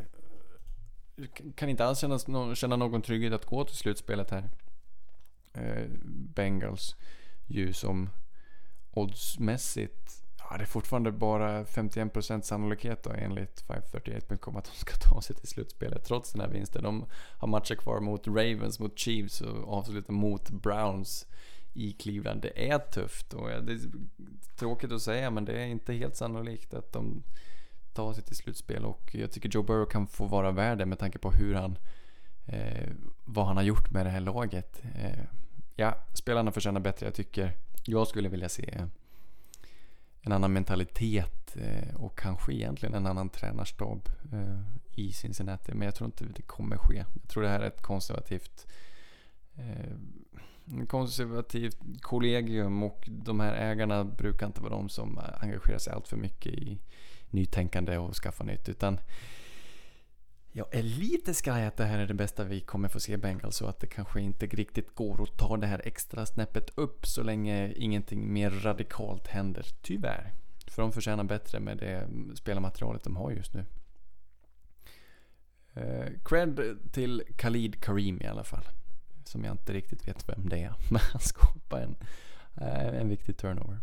kan 1.55 1.68
inte 1.68 1.85
alls 1.85 1.98
känna, 1.98 2.55
känna 2.55 2.76
någon 2.76 3.03
trygghet 3.03 3.33
att 3.33 3.46
gå 3.46 3.64
till 3.64 3.76
slutspelet 3.76 4.31
här. 4.31 4.50
Eh, 5.53 5.85
Bengals 6.35 6.96
ju 7.50 7.72
som 7.72 8.10
oddsmässigt, 8.90 10.20
Ja, 10.50 10.56
det 10.56 10.64
är 10.64 10.66
fortfarande 10.66 11.12
bara 11.12 11.64
51% 11.64 12.40
sannolikhet 12.40 13.02
då 13.02 13.10
enligt 13.10 13.64
538.com 13.66 14.56
att 14.56 14.64
de 14.64 14.70
ska 14.70 14.92
ta 15.10 15.22
sig 15.22 15.36
till 15.36 15.48
slutspelet 15.48 16.04
trots 16.04 16.32
den 16.32 16.40
här 16.40 16.48
vinsten. 16.48 16.82
De 16.82 17.04
har 17.12 17.48
matcher 17.48 17.74
kvar 17.74 18.00
mot 18.00 18.26
Ravens, 18.26 18.80
mot 18.80 18.98
Chiefs 18.98 19.40
och 19.40 19.72
avslutar 19.78 20.12
mot 20.12 20.50
Browns 20.50 21.26
i 21.72 21.92
Cleveland. 21.92 22.42
Det 22.42 22.70
är 22.70 22.78
tufft 22.78 23.34
och 23.34 23.48
det 23.48 23.72
är 23.72 23.80
tråkigt 24.56 24.92
att 24.92 25.02
säga 25.02 25.30
men 25.30 25.44
det 25.44 25.52
är 25.52 25.66
inte 25.66 25.92
helt 25.92 26.16
sannolikt 26.16 26.74
att 26.74 26.92
de 26.92 27.22
tar 27.92 28.12
sig 28.12 28.24
till 28.24 28.36
slutspel 28.36 28.84
och 28.84 29.14
jag 29.14 29.30
tycker 29.30 29.48
Joe 29.48 29.62
Burrow 29.62 29.86
kan 29.86 30.06
få 30.06 30.26
vara 30.26 30.50
värd 30.50 30.78
det 30.78 30.86
med 30.86 30.98
tanke 30.98 31.18
på 31.18 31.30
hur 31.30 31.54
han 31.54 31.78
eh, 32.46 32.88
vad 33.24 33.46
han 33.46 33.56
har 33.56 33.64
gjort 33.64 33.90
med 33.90 34.06
det 34.06 34.10
här 34.10 34.20
laget. 34.20 34.82
Eh, 34.94 35.24
ja, 35.80 35.94
spelarna 36.12 36.52
förtjänar 36.52 36.80
bättre. 36.80 37.06
Jag 37.06 37.14
tycker 37.14 37.56
jag 37.84 38.08
skulle 38.08 38.28
vilja 38.28 38.48
se 38.48 38.80
en 40.22 40.32
annan 40.32 40.52
mentalitet 40.52 41.56
eh, 41.56 41.94
och 41.94 42.18
kanske 42.18 42.52
egentligen 42.54 42.94
en 42.94 43.06
annan 43.06 43.28
tränarstab 43.28 44.08
eh, 44.32 44.60
i 44.92 45.12
Cincinnati. 45.12 45.72
Men 45.74 45.82
jag 45.82 45.94
tror 45.94 46.06
inte 46.06 46.24
det 46.24 46.42
kommer 46.42 46.76
ske. 46.76 47.04
Jag 47.22 47.28
tror 47.28 47.42
det 47.42 47.48
här 47.48 47.60
är 47.60 47.66
ett 47.66 47.82
konservativt 47.82 48.66
eh, 49.56 50.86
konservativt 50.88 51.78
kollegium 52.00 52.82
och 52.82 53.08
de 53.10 53.40
här 53.40 53.54
ägarna 53.54 54.04
brukar 54.04 54.46
inte 54.46 54.60
vara 54.60 54.70
de 54.72 54.88
som 54.88 55.20
engagerar 55.40 55.78
sig 55.78 55.92
allt 55.92 56.08
för 56.08 56.16
mycket 56.16 56.52
i 56.52 56.78
nytänkande 57.30 57.98
och 57.98 58.14
skaffa 58.14 58.44
nytt. 58.44 58.68
Utan 58.68 59.00
jag 60.52 60.74
är 60.74 60.82
lite 60.82 61.34
skraj 61.34 61.66
att 61.66 61.76
det 61.76 61.84
här 61.84 61.98
är 61.98 62.06
det 62.06 62.14
bästa 62.14 62.44
vi 62.44 62.60
kommer 62.60 62.88
få 62.88 63.00
se 63.00 63.16
Bengals 63.16 63.60
och 63.60 63.68
att 63.68 63.80
det 63.80 63.86
kanske 63.86 64.20
inte 64.20 64.46
riktigt 64.46 64.94
går 64.94 65.22
att 65.22 65.38
ta 65.38 65.56
det 65.56 65.66
här 65.66 65.82
extra 65.84 66.26
snäppet 66.26 66.70
upp 66.74 67.06
så 67.06 67.22
länge 67.22 67.72
ingenting 67.72 68.32
mer 68.32 68.50
radikalt 68.50 69.26
händer. 69.26 69.66
Tyvärr. 69.82 70.32
För 70.66 70.82
de 70.82 70.92
förtjänar 70.92 71.24
bättre 71.24 71.60
med 71.60 71.78
det 71.78 72.08
spelarmaterialet 72.34 73.04
de 73.04 73.16
har 73.16 73.30
just 73.30 73.54
nu. 73.54 73.64
Eh, 75.74 76.12
cred 76.24 76.78
till 76.92 77.22
Khalid 77.36 77.80
Karim 77.80 78.20
i 78.20 78.26
alla 78.26 78.44
fall. 78.44 78.64
Som 79.24 79.44
jag 79.44 79.54
inte 79.54 79.72
riktigt 79.72 80.08
vet 80.08 80.28
vem 80.28 80.48
det 80.48 80.58
är. 80.58 80.74
Men 80.90 81.00
han 81.12 81.20
skapar 81.20 81.80
en, 81.80 81.96
eh, 82.56 83.00
en 83.00 83.08
viktig 83.08 83.36
turnover. 83.36 83.80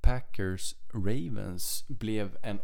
Packers 0.00 0.74
Ravens 0.94 1.84
blev 1.88 2.36
en 2.42 2.60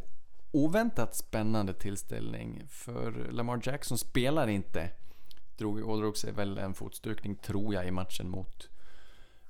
oväntat 0.54 1.16
spännande 1.16 1.74
tillställning. 1.74 2.62
För 2.68 3.12
Lamar 3.30 3.60
Jackson 3.62 3.98
spelar 3.98 4.48
inte. 4.48 4.90
Drog, 5.56 5.88
ådrog 5.88 6.16
sig 6.16 6.32
väl 6.32 6.58
en 6.58 6.74
fotstukning 6.74 7.36
tror 7.36 7.74
jag 7.74 7.86
i 7.86 7.90
matchen 7.90 8.28
mot 8.28 8.70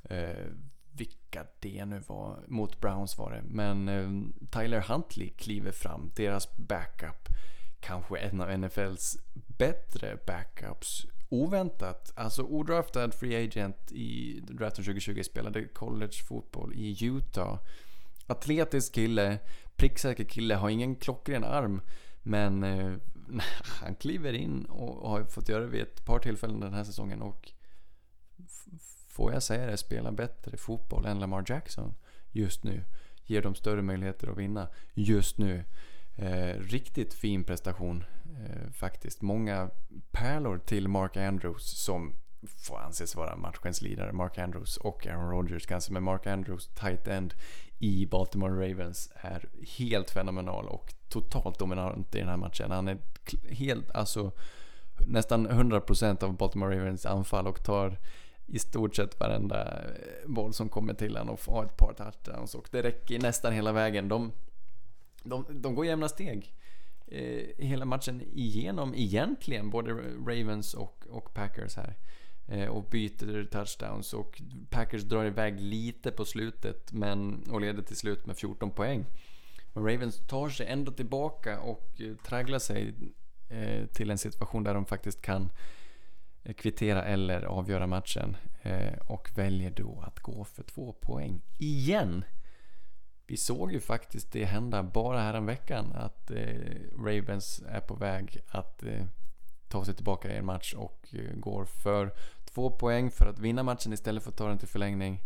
eh, 0.02 0.46
vilka 0.92 1.46
det 1.60 1.84
nu 1.84 2.02
var. 2.06 2.38
Mot 2.48 2.80
Browns 2.80 3.18
var 3.18 3.30
det. 3.30 3.42
Men 3.44 3.88
eh, 3.88 4.10
Tyler 4.50 4.80
Huntley 4.80 5.30
kliver 5.30 5.72
fram. 5.72 6.10
Deras 6.16 6.56
backup. 6.56 7.28
Kanske 7.80 8.18
en 8.18 8.40
av 8.40 8.58
NFLs 8.58 9.18
bättre 9.58 10.18
backups. 10.26 11.06
Oväntat. 11.28 12.12
Alltså 12.16 12.42
odraftad 12.42 13.10
free 13.12 13.44
agent 13.44 13.92
i 13.92 14.40
draften 14.40 14.84
2020. 14.84 15.22
Spelade 15.22 15.68
college 15.68 16.22
fotboll 16.28 16.72
i 16.74 17.06
Utah. 17.06 17.58
Atletisk 18.26 18.94
kille 18.94 19.38
pricksäker 19.76 20.24
kille, 20.24 20.54
har 20.54 20.68
ingen 20.68 20.96
klockren 20.96 21.44
arm. 21.44 21.80
Men 22.22 22.62
eh, 22.62 22.92
han 23.80 23.94
kliver 23.94 24.32
in 24.32 24.64
och 24.64 25.10
har 25.10 25.24
fått 25.24 25.48
göra 25.48 25.60
det 25.60 25.70
vid 25.70 25.82
ett 25.82 26.04
par 26.04 26.18
tillfällen 26.18 26.60
den 26.60 26.74
här 26.74 26.84
säsongen 26.84 27.22
och 27.22 27.52
får 29.08 29.32
jag 29.32 29.42
säga 29.42 29.66
det, 29.66 29.76
spelar 29.76 30.12
bättre 30.12 30.56
fotboll 30.56 31.06
än 31.06 31.18
Lamar 31.18 31.44
Jackson 31.46 31.94
just 32.32 32.64
nu. 32.64 32.84
Ger 33.24 33.42
dem 33.42 33.54
större 33.54 33.82
möjligheter 33.82 34.28
att 34.28 34.38
vinna 34.38 34.68
just 34.94 35.38
nu. 35.38 35.64
Eh, 36.16 36.58
riktigt 36.60 37.14
fin 37.14 37.44
prestation 37.44 38.04
eh, 38.46 38.70
faktiskt. 38.72 39.22
Många 39.22 39.70
pärlor 40.10 40.58
till 40.58 40.88
Mark 40.88 41.16
Andrews 41.16 41.84
som 41.84 42.14
får 42.46 42.78
anses 42.78 43.16
vara 43.16 43.36
matchens 43.36 43.82
lirare. 43.82 44.12
Mark 44.12 44.38
Andrews 44.38 44.76
och 44.76 45.06
Aaron 45.06 45.30
Rodgers 45.30 45.66
kanske. 45.66 45.92
Men 45.92 46.02
Mark 46.02 46.26
Andrews 46.26 46.68
tight 46.68 47.08
end 47.08 47.34
i 47.78 48.06
Baltimore 48.06 48.70
Ravens 48.70 49.12
är 49.14 49.48
helt 49.78 50.10
fenomenal 50.10 50.68
och 50.68 50.94
totalt 51.08 51.58
dominant 51.58 52.14
i 52.14 52.18
den 52.18 52.28
här 52.28 52.36
matchen. 52.36 52.70
Han 52.70 52.88
är 52.88 52.98
helt, 53.50 53.90
alltså 53.90 54.32
nästan 54.98 55.48
100% 55.48 56.24
av 56.24 56.36
Baltimore 56.36 56.78
Ravens 56.78 57.06
anfall 57.06 57.46
och 57.46 57.64
tar 57.64 57.98
i 58.46 58.58
stort 58.58 58.96
sett 58.96 59.20
varenda 59.20 59.84
eh, 59.84 60.28
boll 60.28 60.52
som 60.52 60.68
kommer 60.68 60.94
till 60.94 61.16
honom 61.16 61.34
och 61.34 61.54
har 61.54 61.64
ett 61.64 61.76
par 61.76 61.92
touchdowns 61.92 62.54
och 62.54 62.68
det 62.70 62.82
räcker 62.82 63.18
nästan 63.18 63.52
hela 63.52 63.72
vägen. 63.72 64.08
De, 64.08 64.32
de, 65.22 65.46
de 65.50 65.74
går 65.74 65.86
jämna 65.86 66.08
steg 66.08 66.54
eh, 67.06 67.42
hela 67.58 67.84
matchen 67.84 68.22
igenom 68.32 68.94
egentligen, 68.94 69.70
både 69.70 69.92
Ravens 70.26 70.74
och, 70.74 71.06
och 71.10 71.34
Packers 71.34 71.76
här. 71.76 71.96
Eh, 72.46 72.68
och 72.68 72.84
byter 72.84 73.44
touchdowns 73.44 74.12
och 74.12 74.42
Packers 74.70 75.02
drar 75.02 75.24
iväg 75.24 75.60
lite 75.60 76.10
på 76.10 76.24
slutet 76.24 76.92
men, 76.92 77.44
och 77.50 77.60
leder 77.60 77.82
till 77.82 77.96
slut 77.96 78.26
med 78.26 78.36
14 78.36 78.70
poäng. 78.70 79.04
Men 79.72 79.84
Ravens 79.84 80.26
tar 80.26 80.48
sig 80.48 80.66
ändå 80.66 80.92
tillbaka 80.92 81.60
och 81.60 82.00
eh, 82.00 82.14
tragglar 82.16 82.58
sig 82.58 82.94
eh, 83.48 83.86
till 83.86 84.10
en 84.10 84.18
situation 84.18 84.64
där 84.64 84.74
de 84.74 84.86
faktiskt 84.86 85.22
kan 85.22 85.50
kvittera 86.56 87.04
eller 87.04 87.42
avgöra 87.42 87.86
matchen 87.86 88.36
och 89.06 89.30
väljer 89.34 89.70
då 89.70 90.04
att 90.06 90.20
gå 90.20 90.44
för 90.44 90.62
två 90.62 90.92
poäng 90.92 91.42
igen. 91.58 92.24
Vi 93.26 93.36
såg 93.36 93.72
ju 93.72 93.80
faktiskt 93.80 94.32
det 94.32 94.44
hända 94.44 94.82
bara 94.82 95.20
här 95.20 95.34
en 95.34 95.46
veckan 95.46 95.92
att 95.92 96.30
Ravens 96.98 97.62
är 97.68 97.80
på 97.80 97.94
väg 97.94 98.40
att 98.48 98.82
ta 99.68 99.84
sig 99.84 99.94
tillbaka 99.94 100.32
i 100.32 100.36
en 100.36 100.46
match 100.46 100.74
och 100.74 101.14
går 101.34 101.64
för 101.64 102.12
två 102.54 102.70
poäng 102.70 103.10
för 103.10 103.26
att 103.26 103.38
vinna 103.38 103.62
matchen 103.62 103.92
istället 103.92 104.22
för 104.22 104.30
att 104.30 104.36
ta 104.36 104.48
den 104.48 104.58
till 104.58 104.68
förlängning. 104.68 105.22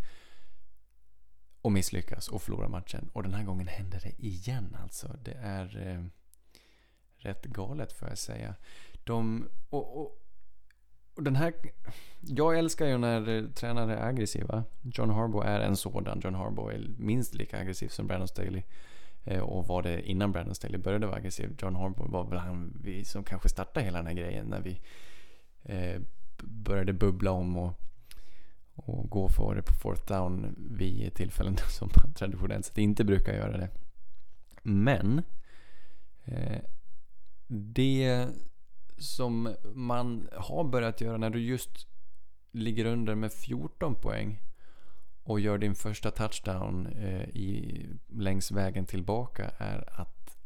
Och 1.63 1.73
misslyckas 1.73 2.29
och 2.29 2.43
förlora 2.43 2.69
matchen. 2.69 3.11
Och 3.13 3.23
den 3.23 3.35
här 3.35 3.45
gången 3.45 3.67
händer 3.67 4.01
det 4.01 4.27
igen 4.27 4.77
alltså. 4.83 5.17
Det 5.23 5.37
är 5.43 5.89
eh, 5.89 6.05
rätt 7.17 7.45
galet 7.45 7.93
får 7.93 8.09
jag 8.09 8.19
säga. 8.19 8.55
De, 9.05 9.49
och, 9.71 10.01
och, 10.01 10.23
och, 11.15 11.23
den 11.23 11.37
här... 11.37 11.55
Jag 12.21 12.59
älskar 12.59 12.87
ju 12.87 12.99
när 12.99 13.29
eh, 13.29 13.51
tränare 13.51 13.97
är 13.97 14.09
aggressiva. 14.09 14.65
John 14.83 15.11
Harbaugh 15.11 15.47
är 15.47 15.61
en 15.61 15.77
sådan. 15.77 16.21
John 16.25 16.35
Harbaugh 16.35 16.75
är 16.75 16.89
minst 16.99 17.35
lika 17.35 17.59
aggressiv 17.59 17.89
som 17.89 18.07
Brandon 18.07 18.29
Staley. 18.29 18.63
Eh, 19.25 19.41
och 19.41 19.67
var 19.67 19.83
det 19.83 20.03
innan 20.03 20.33
Brandon 20.33 20.55
Staley 20.55 20.79
började 20.79 21.07
vara 21.07 21.17
aggressiv. 21.17 21.57
John 21.59 21.77
Harbaugh 21.77 22.11
var 22.11 22.25
väl 22.25 22.39
han 22.39 22.81
vi 22.85 23.05
som 23.05 23.25
kanske 23.25 23.49
startade 23.49 23.85
hela 23.85 23.99
den 23.99 24.07
här 24.07 24.15
grejen 24.15 24.47
när 24.47 24.61
vi 24.61 24.81
eh, 25.63 26.01
började 26.43 26.93
bubbla 26.93 27.31
om 27.31 27.57
och, 27.57 27.75
och 28.75 29.11
gå 29.11 29.29
för 29.29 29.55
det 29.55 29.63
på 29.63 29.75
fourth 29.75 30.07
down 30.07 30.55
vid 30.59 31.15
tillfällen 31.15 31.57
som 31.69 31.91
man 31.97 32.15
traditionellt 32.15 32.67
sett 32.67 32.79
inte 32.79 33.05
brukar 33.05 33.33
göra 33.35 33.57
det. 33.57 33.69
Men 34.63 35.23
eh, 36.25 36.61
det 37.47 38.29
som 38.99 39.55
man 39.75 40.29
har 40.33 40.65
börjat 40.65 41.01
göra 41.01 41.17
när 41.17 41.31
du 41.31 41.41
just 41.41 41.87
ligger 42.53 42.85
under 42.85 43.15
med 43.15 43.33
14 43.33 43.95
poäng 43.95 44.41
och 45.23 45.41
gör 45.41 45.59
din 45.59 45.75
första 45.75 46.11
touchdown 46.11 46.87
eh, 46.87 47.23
i, 47.23 47.87
längs 48.07 48.51
vägen 48.51 48.87
tillbaka 48.87 49.51
är 49.59 50.01
att 50.01 50.37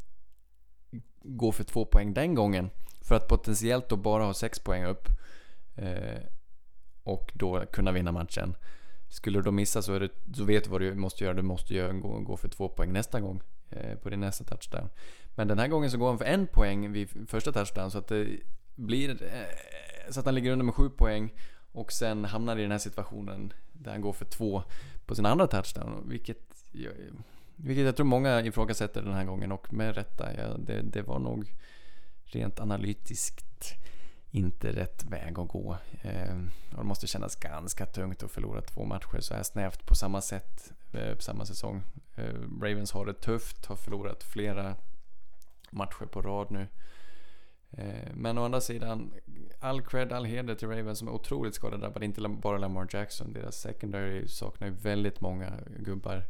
gå 1.23 1.53
för 1.53 1.65
två 1.65 1.85
poäng 1.85 2.15
den 2.15 2.35
gången. 2.35 2.71
För 3.01 3.15
att 3.15 3.29
potentiellt 3.29 3.89
då 3.89 3.97
bara 3.97 4.25
ha 4.25 4.35
sex 4.35 4.59
poäng 4.59 4.85
upp. 4.85 5.09
Eh, 5.77 6.23
och 7.03 7.33
då 7.35 7.67
kunna 7.73 7.93
vinna 7.93 8.13
matchen. 8.13 8.55
Skulle 9.09 9.39
du 9.39 9.43
då 9.43 9.51
missa 9.51 9.83
så, 9.83 9.99
det, 9.99 10.09
så 10.35 10.45
vet 10.45 10.65
du 10.65 10.71
vad 10.71 10.81
du 10.81 10.95
måste 10.95 11.25
göra. 11.25 11.35
Du 11.35 11.43
måste 11.43 11.75
göra, 11.75 11.93
gå, 11.93 12.21
gå 12.21 12.37
för 12.37 12.49
två 12.49 12.69
poäng 12.69 12.93
nästa 12.93 13.21
gång 13.21 13.43
eh, 13.71 13.99
på 13.99 14.11
din 14.11 14.21
nästa 14.21 14.45
touchdown. 14.45 14.89
Men 15.35 15.49
den 15.49 15.59
här 15.59 15.69
gången 15.69 15.91
så 15.91 15.99
går 15.99 16.09
han 16.09 16.19
för 16.19 16.25
en 16.25 16.47
poäng 16.47 16.93
vid 16.93 17.31
första 17.31 17.53
touchdown 17.53 17.91
så 17.91 17.99
att 17.99 18.09
det 18.09 18.29
blir 18.75 19.23
eh, 19.23 20.11
så 20.11 20.21
att 20.21 20.27
han 20.27 20.35
ligger 20.35 20.53
under 20.53 20.65
med 20.65 20.75
sju 20.75 20.91
poäng 20.91 21.33
och 21.73 21.93
sen 21.93 22.25
hamnar 22.25 22.57
i 22.57 22.63
den 22.63 22.71
här 22.71 22.79
situationen 22.79 23.53
där 23.73 23.91
han 23.91 24.01
går 24.01 24.13
för 24.13 24.25
två 24.25 24.63
på 25.07 25.15
sin 25.15 25.27
andra 25.27 25.47
touchdown. 25.47 26.09
Vilket, 26.09 26.39
vilket 27.57 27.85
jag 27.85 27.97
tror 27.97 28.07
många 28.07 28.41
ifrågasätter 28.41 29.03
den 29.03 29.15
här 29.15 29.25
gången 29.25 29.53
och 29.53 29.73
med 29.73 29.95
rätta. 29.95 30.35
Ja, 30.37 30.57
det, 30.59 30.83
det 30.83 31.03
var 31.03 31.19
nog 31.19 31.55
rent 32.25 32.61
analytiskt 32.61 33.75
inte 34.33 34.73
rätt 34.73 35.05
väg 35.05 35.39
att 35.39 35.49
gå. 35.49 35.77
Eh, 36.03 36.37
och 36.71 36.79
det 36.79 36.85
måste 36.85 37.07
kännas 37.07 37.37
ganska 37.37 37.87
tungt 37.87 38.23
att 38.23 38.31
förlora 38.31 38.61
två 38.61 38.85
matcher 38.85 39.21
så 39.21 39.35
här 39.35 39.43
snävt 39.43 39.87
på 39.87 39.95
samma 39.95 40.21
sätt 40.21 40.73
eh, 40.93 41.15
på 41.15 41.23
samma 41.23 41.47
säsong. 41.47 41.83
Eh, 42.17 42.35
Ravens 42.63 42.93
har 42.93 43.07
det 43.07 43.15
tufft, 43.15 43.67
har 43.67 43.77
förlorat 43.77 44.23
flera 44.23 44.77
matcher 45.71 46.07
på 46.07 46.23
rad 46.23 46.51
nu. 46.51 46.67
Eh, 47.71 48.11
men 48.15 48.39
å 48.39 48.45
andra 48.45 48.61
sidan, 48.61 49.13
all 49.61 49.83
cred, 49.83 50.13
all 50.13 50.25
heder 50.25 50.55
till 50.55 50.69
Ravens 50.69 50.99
som 50.99 51.09
är 51.09 51.13
otroligt 51.13 51.55
skadedrabbade. 51.55 52.05
Inte 52.05 52.29
bara 52.29 52.59
Lamar 52.59 52.89
Jackson. 52.91 53.33
Deras 53.33 53.61
secondary 53.61 54.29
saknar 54.29 54.69
ju 54.69 54.75
väldigt 54.75 55.21
många 55.21 55.53
gubbar. 55.79 56.25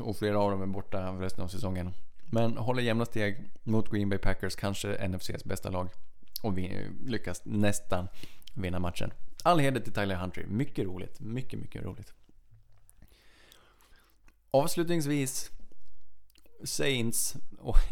Och 0.00 0.16
flera 0.16 0.38
av 0.38 0.50
dem 0.50 0.62
är 0.62 0.66
borta 0.66 1.12
resten 1.12 1.44
av 1.44 1.48
säsongen. 1.48 1.90
Men 2.30 2.56
håller 2.56 2.82
jämna 2.82 3.04
steg 3.04 3.50
mot 3.62 3.90
Green 3.90 4.08
Bay 4.08 4.18
Packers, 4.18 4.56
kanske 4.56 5.08
NFCs 5.08 5.44
bästa 5.44 5.70
lag. 5.70 5.88
Och 6.42 6.58
vi 6.58 6.86
lyckas 7.06 7.42
nästan 7.44 8.08
vinna 8.54 8.78
matchen. 8.78 9.12
All 9.42 9.58
heder 9.58 9.80
till 9.80 9.92
Tyler 9.92 10.14
Huntry. 10.14 10.46
Mycket 10.46 10.84
roligt. 10.84 11.20
Mycket, 11.20 11.60
mycket 11.60 11.84
roligt. 11.84 12.14
Avslutningsvis. 14.50 15.50
Saints 16.64 17.36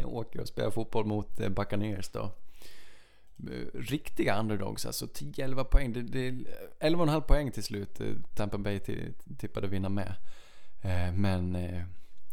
åker 0.05 0.41
och 0.41 0.49
spelar 0.49 0.71
fotboll 0.71 1.07
mot 1.07 1.41
eh, 1.41 1.49
Buccaneers 1.49 2.09
då. 2.09 2.33
Eh, 3.39 3.67
riktiga 3.75 4.41
underdogs 4.41 4.87
alltså. 4.87 5.07
10-11 5.07 5.65
poäng. 5.65 5.93
Det, 5.93 6.03
det, 6.03 6.31
11,5 6.81 7.21
poäng 7.21 7.51
till 7.51 7.63
slut. 7.63 8.01
Eh, 8.01 8.07
Tampa 8.35 8.59
Bay 8.59 8.81
tippade 9.39 9.69
vinna 9.69 9.89
med. 9.89 10.15
Men 11.15 11.59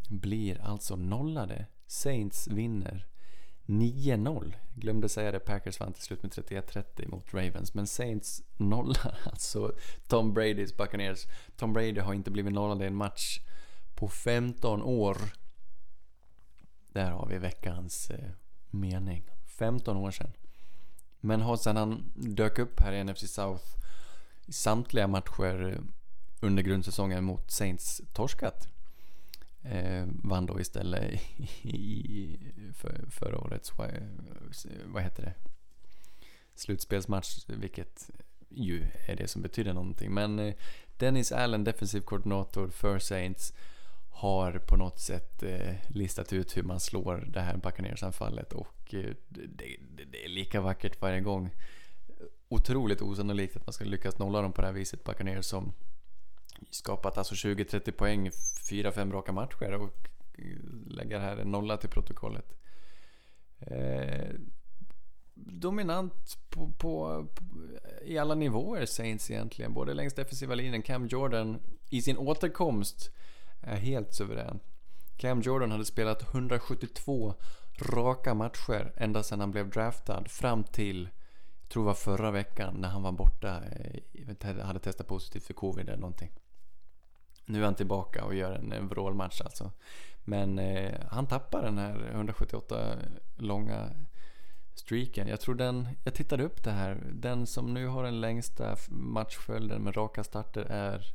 blir 0.10 0.62
alltså 0.62 0.96
nollade. 0.96 1.66
Saints 1.88 2.48
vinner 2.48 3.08
9-0. 3.66 4.54
Glömde 4.76 5.10
säga 5.10 5.32
det, 5.32 5.40
Packers 5.40 5.80
vann 5.80 5.94
till 5.94 6.04
slut 6.04 6.24
med 6.24 6.32
31-30 6.32 7.08
mot 7.08 7.34
Ravens. 7.34 7.74
Men 7.74 7.88
Saints 7.88 8.44
nollar 8.58 9.18
alltså 9.26 9.74
Tom 10.08 10.34
Bradys 10.34 10.78
Buccaneers. 10.78 11.28
Tom 11.56 11.74
Brady 11.74 12.00
har 12.00 12.14
inte 12.14 12.32
blivit 12.32 12.54
nollad 12.54 12.84
i 12.84 12.86
en 12.86 12.96
match 12.96 13.40
på 13.96 14.08
15 14.08 14.82
år. 14.82 15.18
Där 16.88 17.12
har 17.12 17.28
vi 17.28 17.38
veckans 17.38 18.10
eh, 18.10 18.30
mening. 18.70 19.24
15 19.46 19.98
år 19.98 20.12
sedan. 20.12 20.32
Men 21.20 21.42
har 21.42 21.58
sedan 21.58 21.78
han 21.78 22.12
dök 22.16 22.60
upp 22.60 22.80
här 22.80 22.94
i 22.94 23.04
NFC 23.04 23.34
South 23.34 23.66
i 24.46 24.54
samtliga 24.54 25.08
matcher 25.08 25.70
eh, 25.70 25.80
under 26.42 26.64
grundsäsongen 26.64 27.24
mot 27.24 27.52
Saints 27.52 28.02
torskat. 28.14 28.68
Eh, 29.62 30.06
vann 30.24 30.46
då 30.46 30.60
istället 30.60 31.22
i, 31.62 32.38
för, 32.74 33.06
förra 33.10 33.38
årets, 33.38 33.74
eh, 33.80 34.02
vad 34.86 35.04
heter 35.04 35.24
det, 35.24 35.34
slutspelsmatch, 36.56 37.46
vilket 37.48 38.10
ju 38.50 38.86
är 39.08 39.16
det 39.16 39.28
som 39.28 39.42
betyder 39.42 39.74
någonting. 39.74 40.14
Men 40.14 40.40
eh, 40.40 40.54
Dennis 40.98 41.32
Allen, 41.32 41.64
defensiv 41.64 42.02
koordinator 42.02 42.70
för 42.70 43.00
Saints, 43.00 43.54
har 44.10 44.52
på 44.52 44.76
något 44.76 45.00
sätt 45.00 45.44
eh, 45.44 45.76
listat 45.88 46.34
ut 46.34 46.58
hur 46.58 46.64
man 46.64 46.80
slår 46.80 47.30
det 47.34 47.42
här 47.42 47.58
Buccaneers-anfallet 47.58 48.54
och 48.54 48.76
det, 48.90 49.18
det, 49.30 50.06
det, 50.12 50.26
är 50.26 50.30
lika 50.30 50.62
vackert 50.62 51.02
varje 51.02 51.22
gång. 51.22 51.50
Otroligt 52.50 53.02
osannolikt 53.02 53.56
att 53.56 53.68
man 53.68 53.74
ska 53.74 53.86
lyckas 53.86 54.18
nolla 54.18 54.42
dem 54.42 54.54
på 54.54 54.62
det 54.62 54.68
här 54.68 54.74
viset, 54.74 55.04
Buccaneers 55.04 55.46
som 55.46 55.74
skapat 56.70 57.18
alltså 57.18 57.36
20-30 57.36 57.92
poäng 57.92 58.30
4-5 58.30 59.12
raka 59.12 59.32
matcher 59.32 59.74
och 59.74 60.10
lägger 60.88 61.20
här 61.20 61.38
en 61.38 61.52
nolla 61.52 61.78
till 61.78 61.90
protokollet. 61.90 62.54
Eh, 63.68 64.36
dominant 65.36 66.38
på, 66.50 66.72
på, 66.78 67.28
på, 67.34 67.46
i 68.02 68.18
alla 68.18 68.36
nivåer 68.36 68.86
Saints 68.86 69.32
egentligen. 69.32 69.74
Både 69.74 69.94
längs 69.94 70.14
defensiva 70.14 70.56
linjen, 70.56 70.82
Cam 70.82 71.08
Jordan 71.08 71.60
i 71.90 72.02
sin 72.02 72.18
återkomst 72.18 73.12
är 73.62 73.76
helt 73.76 74.14
suverän. 74.14 74.60
Cam 75.18 75.42
Jordan 75.42 75.72
hade 75.72 75.86
spelat 75.86 76.34
172 76.34 77.34
raka 77.80 78.34
matcher 78.34 78.94
ända 78.98 79.24
sedan 79.24 79.40
han 79.40 79.52
blev 79.52 79.70
draftad 79.70 80.24
fram 80.28 80.64
till, 80.64 81.10
jag 81.62 81.70
tror 81.70 81.84
det 81.84 81.88
var 81.88 81.94
förra 81.94 82.32
veckan 82.32 82.76
när 82.78 82.90
han 82.90 83.04
var 83.04 83.12
borta, 83.12 83.64
eh, 84.42 84.58
hade 84.58 84.80
testat 84.80 85.08
positivt 85.08 85.44
för 85.44 85.54
covid 85.54 85.90
eller 85.90 86.00
någonting. 86.00 86.32
Nu 87.46 87.60
är 87.60 87.66
han 87.66 87.76
tillbaka 87.76 88.26
och 88.26 88.36
gör 88.36 88.52
en 88.52 88.88
vrålmatch 88.88 89.42
alltså. 89.42 89.72
Men 90.24 90.60
eh, 90.60 91.00
han 91.10 91.28
tappar 91.28 91.64
den 91.64 91.78
här 91.78 92.10
178 92.12 92.96
långa 93.36 93.90
streaken. 94.74 95.28
Jag 95.28 95.42
tror 95.42 95.56
den, 95.56 95.88
jag 96.04 96.14
tittade 96.14 96.44
upp 96.44 96.64
det 96.64 96.72
här. 96.72 97.04
Den 97.14 97.48
som 97.48 97.74
nu 97.74 97.88
har 97.88 98.04
den 98.04 98.22
längsta 98.22 98.78
matchföljden 98.90 99.82
med 99.82 99.98
raka 99.98 100.24
starter 100.24 100.66
är 100.66 101.14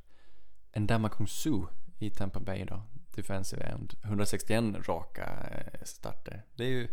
Ndama 0.76 1.08
Kong 1.08 1.28
Su 1.28 1.62
i 1.98 2.10
Tampa 2.10 2.40
Bay 2.40 2.64
då. 2.64 2.82
Defensive 3.14 3.62
end. 3.62 3.94
161 4.02 4.88
raka 4.88 5.48
eh, 5.50 5.82
starter. 5.84 6.42
Det 6.56 6.64
är 6.64 6.68
ju 6.68 6.88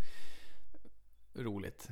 roligt. 1.34 1.90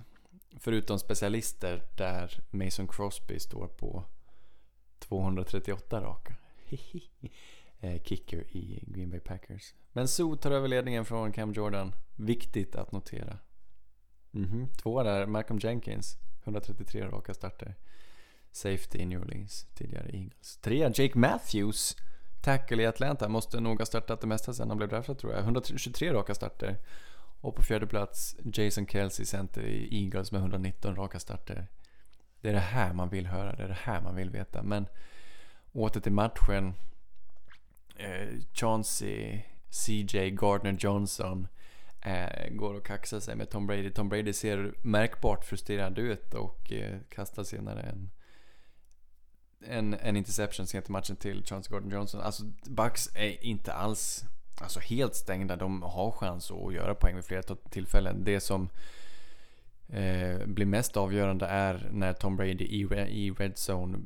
Förutom 0.59 0.99
specialister 0.99 1.83
där 1.97 2.41
Mason 2.49 2.87
Crosby 2.87 3.39
står 3.39 3.67
på 3.67 4.03
238 4.99 6.01
raka. 6.01 6.35
Eh, 7.83 8.01
kicker 8.01 8.37
i 8.37 8.83
Green 8.87 9.09
Bay 9.09 9.19
Packers. 9.19 9.73
Men 9.91 10.07
Sue 10.07 10.37
tar 10.37 10.51
över 10.51 10.67
ledningen 10.67 11.05
från 11.05 11.31
Cam 11.31 11.53
Jordan. 11.53 11.95
Viktigt 12.15 12.75
att 12.75 12.91
notera. 12.91 13.37
Mm 14.33 14.49
-hmm. 14.49 14.67
Två 14.75 15.03
där, 15.03 15.25
Malcolm 15.25 15.59
Jenkins. 15.59 16.17
133 16.43 17.05
raka 17.05 17.33
starter. 17.33 17.75
Safety 18.51 18.99
i 18.99 19.05
New 19.05 19.21
Orleans, 19.21 19.67
tidigare 19.73 20.09
Eagles. 20.13 20.57
Trea, 20.57 20.91
Jake 20.95 21.17
Matthews. 21.19 21.97
Tackle 22.41 22.83
i 22.83 22.85
Atlanta. 22.85 23.29
Måste 23.29 23.59
nog 23.59 23.79
ha 23.79 23.85
startat 23.85 24.21
det 24.21 24.27
mesta 24.27 24.53
sen 24.53 24.69
han 24.69 24.77
blev 24.77 24.89
draftad 24.89 25.15
tror 25.15 25.33
jag. 25.33 25.43
123 25.43 26.13
raka 26.13 26.35
starter. 26.35 26.77
Och 27.41 27.55
på 27.55 27.63
fjärde 27.63 27.87
plats 27.87 28.35
Jason 28.53 28.87
Kelsey, 28.87 29.25
center 29.25 29.61
i 29.61 30.03
Eagles 30.03 30.31
med 30.31 30.41
119 30.41 30.95
raka 30.95 31.19
starter. 31.19 31.67
Det 32.41 32.49
är 32.49 32.53
det 32.53 32.59
här 32.59 32.93
man 32.93 33.09
vill 33.09 33.27
höra, 33.27 33.55
det 33.55 33.63
är 33.63 33.67
det 33.67 33.77
här 33.83 34.01
man 34.01 34.15
vill 34.15 34.29
veta. 34.29 34.63
Men 34.63 34.87
åter 35.71 36.01
till 36.01 36.11
matchen. 36.11 36.73
Eh, 37.95 38.27
Chauncey, 38.53 39.41
CJ, 39.69 40.29
Gardner 40.29 40.75
Johnson 40.79 41.47
eh, 42.01 42.49
går 42.49 42.73
och 42.73 42.85
kaxar 42.85 43.19
sig 43.19 43.35
med 43.35 43.49
Tom 43.49 43.67
Brady. 43.67 43.91
Tom 43.91 44.09
Brady 44.09 44.33
ser 44.33 44.73
märkbart 44.81 45.45
frustrerad 45.45 45.99
ut 45.99 46.33
och 46.33 46.71
eh, 46.71 46.99
kastar 47.09 47.43
senare 47.43 47.81
en, 47.81 48.09
en, 49.65 49.93
en 49.93 50.15
interception 50.15 50.67
sent 50.67 50.89
i 50.89 50.91
matchen 50.91 51.15
till 51.15 51.45
Chauncey 51.45 51.71
Gardner 51.71 51.95
Johnson. 51.95 52.21
Alltså 52.21 52.43
Bucks 52.65 53.09
är 53.15 53.45
inte 53.45 53.73
alls 53.73 54.25
alltså, 54.61 54.79
helt 54.79 55.15
stängda. 55.15 55.55
De 55.55 55.81
har 55.81 56.11
chans 56.11 56.51
att 56.51 56.73
göra 56.73 56.95
poäng 56.95 57.15
vid 57.15 57.25
flera 57.25 57.55
tillfällen. 57.69 58.23
Det 58.23 58.39
som 58.39 58.69
eh, 59.87 60.45
blir 60.45 60.65
mest 60.65 60.97
avgörande 60.97 61.45
är 61.45 61.89
när 61.91 62.13
Tom 62.13 62.37
Brady 62.37 62.65
i, 62.65 62.81
i 63.09 63.31
red 63.31 63.53
zone 63.69 63.99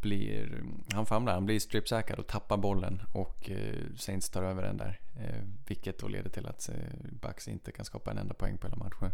blir, 0.00 0.64
han 0.92 1.06
famlar, 1.06 1.34
han 1.34 1.46
blir 1.46 1.60
stripsackad 1.60 2.18
och 2.18 2.26
tappar 2.26 2.56
bollen 2.56 3.02
och 3.14 3.50
eh, 3.50 3.96
Saints 3.96 4.30
tar 4.30 4.42
över 4.42 4.62
den 4.62 4.76
där. 4.76 5.00
Eh, 5.16 5.42
vilket 5.66 5.98
då 5.98 6.08
leder 6.08 6.30
till 6.30 6.46
att 6.46 6.68
eh, 6.68 6.74
Bucks 7.22 7.48
inte 7.48 7.72
kan 7.72 7.84
skapa 7.84 8.10
en 8.10 8.18
enda 8.18 8.34
poäng 8.34 8.58
på 8.58 8.66
hela 8.66 8.76
matchen. 8.76 9.10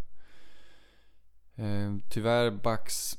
Eh, 1.56 1.96
tyvärr 2.10 2.50
Bucks 2.50 3.18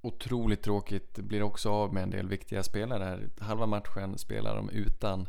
otroligt 0.00 0.62
tråkigt, 0.62 1.18
blir 1.18 1.42
också 1.42 1.70
av 1.70 1.94
med 1.94 2.02
en 2.02 2.10
del 2.10 2.28
viktiga 2.28 2.62
spelare 2.62 3.04
här. 3.04 3.28
Halva 3.38 3.66
matchen 3.66 4.18
spelar 4.18 4.56
de 4.56 4.70
utan 4.70 5.28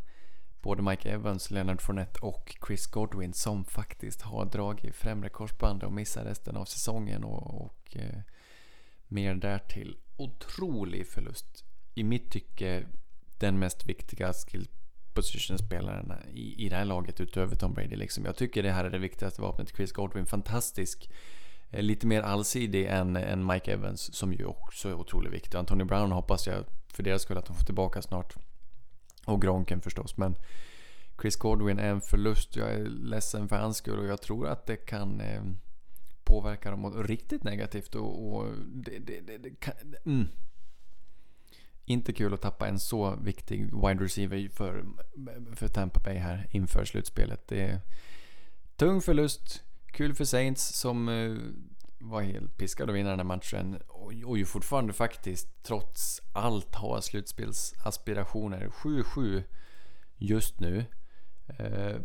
både 0.62 0.82
Mike 0.82 1.10
Evans, 1.10 1.52
Leonard 1.52 1.82
Fournette 1.82 2.20
och 2.20 2.56
Chris 2.68 2.88
Godwin 2.88 3.34
som 3.34 3.66
faktiskt 3.66 4.22
har 4.22 4.46
dragit 4.46 4.96
främre 4.96 5.30
korsbandet 5.30 5.88
och 5.88 5.94
missar 5.94 6.24
resten 6.24 6.58
av 6.58 6.66
säsongen 6.66 7.24
och, 7.24 7.66
och 7.66 7.98
eh, 7.98 8.20
mer 9.08 9.36
därtill. 9.36 9.98
Otrolig 10.18 11.08
förlust. 11.08 11.64
I 11.94 12.04
mitt 12.04 12.32
tycke 12.32 12.86
den 13.38 13.60
mest 13.60 13.86
viktiga 13.86 14.34
skill 14.34 14.68
position-spelaren 15.14 16.14
i, 16.34 16.66
i 16.66 16.70
det 16.70 16.76
här 16.76 16.86
laget 16.86 17.22
utöver 17.22 17.56
Tom 17.56 17.74
Brady. 17.74 17.96
Liksom. 17.96 18.26
Jag 18.26 18.36
tycker 18.36 18.64
det 18.64 18.72
här 18.72 18.86
är 18.86 18.90
det 18.90 18.98
viktigaste 18.98 19.42
vapnet. 19.42 19.76
Chris 19.76 19.92
Godwin, 19.92 20.26
fantastisk. 20.26 21.10
Eh, 21.70 21.82
lite 21.82 22.08
mer 22.08 22.22
allsidig 22.22 22.86
än, 22.86 23.16
än 23.16 23.46
Mike 23.46 23.74
Evans 23.74 24.16
som 24.16 24.34
ju 24.34 24.46
också 24.46 24.90
är 24.90 24.94
otroligt 24.94 25.34
viktig. 25.34 25.58
Antonio 25.58 25.86
Brown 25.86 26.12
hoppas 26.12 26.48
jag 26.48 26.66
för 26.94 27.04
deras 27.04 27.22
skull 27.22 27.38
att 27.38 27.46
de 27.46 27.56
får 27.56 27.66
tillbaka 27.66 28.02
snart. 28.02 28.36
Och 29.26 29.42
Gronken 29.42 29.82
förstås. 29.82 30.18
Men 30.18 30.36
Chris 31.22 31.36
Godwin 31.36 31.80
är 31.80 31.90
en 31.90 32.02
förlust. 32.02 32.56
Jag 32.56 32.74
är 32.74 32.86
ledsen 32.86 33.50
för 33.50 33.56
hans 33.56 33.78
skull 33.78 34.00
och 34.00 34.06
jag 34.06 34.22
tror 34.22 34.48
att 34.48 34.66
det 34.66 34.76
kan 34.76 35.22
eh, 35.22 35.44
påverka 36.24 36.72
dem 36.72 37.04
riktigt 37.04 37.44
negativt. 37.44 37.96
Och, 37.96 38.34
och 38.34 38.48
det, 38.68 39.00
det, 39.00 39.20
det, 39.20 39.38
det 39.38 39.60
kan, 39.60 39.74
mm. 40.06 40.28
Inte 41.86 42.14
kul 42.14 42.34
att 42.34 42.42
tappa 42.42 42.68
en 42.68 42.80
så 42.80 43.16
viktig 43.16 43.66
wide 43.66 44.04
receiver 44.04 44.50
för, 44.50 44.86
för 45.56 45.68
Tampa 45.68 46.00
Bay 46.00 46.18
här 46.18 46.48
inför 46.50 46.86
slutspelet. 46.86 47.48
Det 47.48 47.62
är 47.62 47.82
tung 48.76 49.02
förlust. 49.02 49.64
Kul 49.86 50.16
för 50.16 50.26
Saints 50.26 50.80
som 50.80 51.10
eh, 51.10 51.38
var 52.02 52.22
helt 52.22 52.58
piskad 52.58 52.90
att 52.90 52.96
vinna 52.96 53.10
den 53.10 53.20
här 53.20 53.26
matchen. 53.26 53.82
Och, 53.88 54.14
och 54.26 54.38
ju 54.38 54.46
fortfarande 54.46 54.94
faktiskt, 54.94 55.64
trots 55.64 56.22
allt, 56.34 56.76
har 56.76 57.02
slutspelsaspirationer. 57.02 58.68
7-7 58.68 59.44
just 60.18 60.60
nu. 60.60 60.86
Eh, 61.58 61.96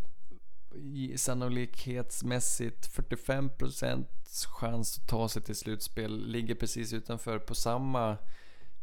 sannolikhetsmässigt 1.16 2.96
45% 2.96 4.06
chans 4.46 4.98
att 4.98 5.09
ta 5.09 5.28
sig 5.28 5.42
till 5.42 5.56
slutspel. 5.56 6.26
Ligger 6.26 6.54
precis 6.54 6.92
utanför 6.92 7.38
på 7.38 7.54
samma 7.54 8.16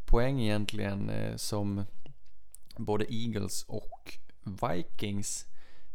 poäng 0.06 0.42
egentligen 0.42 1.10
eh, 1.10 1.36
som 1.36 1.86
både 2.78 3.14
Eagles 3.14 3.64
och 3.64 4.18
Vikings. 4.44 5.46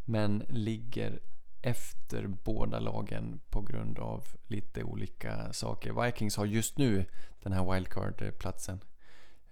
Men 0.04 0.44
ligger 0.48 1.20
efter 1.62 2.26
båda 2.26 2.78
lagen 2.78 3.40
på 3.50 3.60
grund 3.60 3.98
av 3.98 4.26
lite 4.46 4.82
olika 4.82 5.52
saker. 5.52 6.04
Vikings 6.04 6.36
har 6.36 6.46
just 6.46 6.78
nu 6.78 7.04
den 7.42 7.52
här 7.52 7.74
wildcard-platsen. 7.74 8.80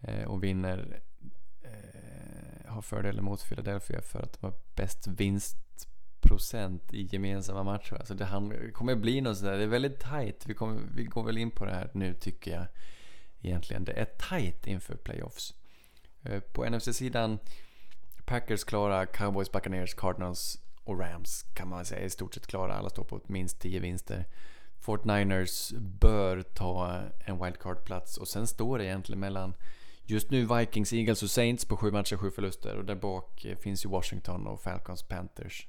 Eh, 0.00 0.24
och 0.24 0.44
vinner, 0.44 1.00
eh, 1.62 2.70
har 2.70 2.82
fördelen 2.82 3.24
mot 3.24 3.48
Philadelphia 3.48 4.00
för 4.00 4.22
att 4.22 4.32
de 4.40 4.46
har 4.46 4.54
bäst 4.74 5.06
vinstprocent 5.06 6.94
i 6.94 7.02
gemensamma 7.02 7.62
matcher. 7.62 7.94
Alltså 7.94 8.14
det 8.14 8.24
handlar, 8.24 8.70
kommer 8.70 8.94
bli 8.94 9.20
något 9.20 9.38
sådär, 9.38 9.56
det 9.56 9.62
är 9.62 9.68
väldigt 9.68 10.00
tight. 10.00 10.46
Vi, 10.46 10.54
kommer, 10.54 10.80
vi 10.94 11.04
går 11.04 11.24
väl 11.24 11.38
in 11.38 11.50
på 11.50 11.64
det 11.64 11.74
här 11.74 11.90
nu 11.94 12.14
tycker 12.14 12.50
jag 12.50 12.66
egentligen. 13.40 13.84
Det 13.84 13.92
är 13.92 14.04
tight 14.04 14.66
inför 14.66 14.96
playoffs. 14.96 15.54
Eh, 16.22 16.40
på 16.40 16.64
NFC-sidan 16.70 17.38
Packers 18.24 18.64
klara, 18.64 19.06
Cowboys, 19.06 19.52
Buccaneers, 19.52 19.94
Cardinals 19.94 20.58
och 20.86 21.00
Rams 21.00 21.42
kan 21.54 21.68
man 21.68 21.84
säga 21.84 22.00
är 22.00 22.04
i 22.04 22.10
stort 22.10 22.34
sett 22.34 22.46
klara. 22.46 22.74
Alla 22.74 22.90
står 22.90 23.04
på 23.04 23.20
minst 23.26 23.60
10 23.60 23.80
vinster. 23.80 24.24
Fort 24.80 25.04
Niners 25.04 25.72
bör 25.72 26.42
ta 26.42 27.02
en 27.26 27.44
wildcard-plats 27.44 28.18
och 28.18 28.28
sen 28.28 28.46
står 28.46 28.78
det 28.78 28.84
egentligen 28.84 29.20
mellan 29.20 29.54
just 30.04 30.30
nu 30.30 30.46
Vikings, 30.46 30.92
Eagles 30.92 31.22
och 31.22 31.30
Saints 31.30 31.64
på 31.64 31.76
sju 31.76 31.90
matcher, 31.90 32.16
sju 32.16 32.30
förluster 32.30 32.76
och 32.76 32.84
där 32.84 32.94
bak 32.94 33.44
eh, 33.44 33.56
finns 33.56 33.84
ju 33.84 33.88
Washington 33.88 34.46
och 34.46 34.60
Falcons, 34.60 35.02
Panthers. 35.02 35.68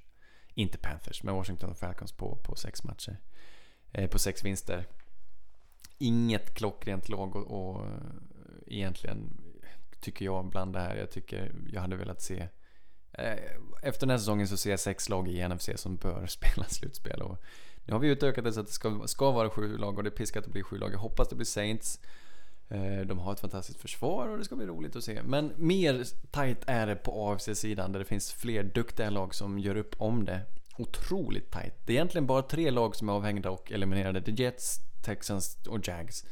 Inte 0.54 0.78
Panthers, 0.78 1.24
men 1.24 1.36
Washington 1.36 1.70
och 1.70 1.78
Falcons 1.78 2.12
på, 2.12 2.36
på 2.36 2.56
sex 2.56 2.84
matcher. 2.84 3.18
Eh, 3.92 4.10
på 4.10 4.20
sex 4.20 4.46
vinster. 4.46 4.88
Inget 5.98 6.54
klockrent 6.54 7.10
lag 7.10 7.36
och, 7.36 7.48
och 7.52 7.86
eh, 7.86 7.92
egentligen 8.68 9.38
tycker 10.00 10.26
jag 10.26 10.50
bland 10.50 10.74
det 10.74 10.80
här. 10.80 10.96
Jag 10.96 11.12
tycker 11.12 11.52
jag 11.72 11.82
hade 11.82 11.96
velat 11.96 12.22
se 12.22 12.48
Eh, 13.18 13.38
efter 13.82 14.00
den 14.00 14.10
här 14.10 14.18
säsongen 14.18 14.48
så 14.48 14.58
ser 14.58 14.70
jag 14.70 14.80
sex 14.80 15.10
lag 15.10 15.28
i 15.28 15.48
NFC 15.48 15.70
som 15.76 15.96
bör 15.96 16.26
spela 16.28 16.64
slutspel. 16.68 17.22
Och 17.22 17.38
nu 17.86 17.94
har 17.94 18.00
vi 18.00 18.08
utökat 18.08 18.44
det 18.44 18.54
så 18.54 18.60
att 18.60 18.68
det 18.68 18.74
ska, 18.74 19.02
ska 19.06 19.32
vara 19.32 19.50
sju 19.50 19.78
lag 19.78 19.98
och 19.98 20.04
det 20.04 20.10
är 20.10 20.12
piskat 20.12 20.46
att 20.46 20.52
bli 20.52 20.64
sju 20.64 20.78
lag. 20.78 20.94
Jag 20.94 21.00
hoppas 21.00 21.28
det 21.28 21.36
blir 21.36 21.46
Saints. 21.46 22.00
Eh, 22.70 23.00
de 23.06 23.20
har 23.20 23.34
ett 23.34 23.40
fantastiskt 23.40 23.80
försvar 23.80 24.28
och 24.28 24.38
det 24.38 24.46
ska 24.46 24.56
bli 24.56 24.66
roligt 24.66 24.96
att 24.96 25.04
se. 25.04 25.22
Men 25.24 25.54
mer 25.56 26.04
tight 26.32 26.64
är 26.68 26.88
det 26.88 26.96
på 26.96 27.32
AFC-sidan 27.32 27.92
där 27.92 28.00
det 28.00 28.06
finns 28.06 28.32
fler 28.32 28.64
duktiga 28.64 29.10
lag 29.10 29.36
som 29.36 29.60
gör 29.60 29.76
upp 29.76 29.96
om 29.98 30.26
det. 30.26 30.42
Otroligt 30.78 31.52
tight. 31.52 31.74
Det 31.86 31.94
är 31.94 31.96
egentligen 31.96 32.28
bara 32.28 32.42
tre 32.42 32.72
lag 32.72 32.96
som 32.96 33.10
är 33.10 33.14
avhängda 33.14 33.50
och 33.50 33.72
eliminerade. 33.72 34.22
The 34.22 34.32
Jets, 34.32 34.80
Texans 35.06 35.58
och 35.68 35.88
Jags. 35.88 36.26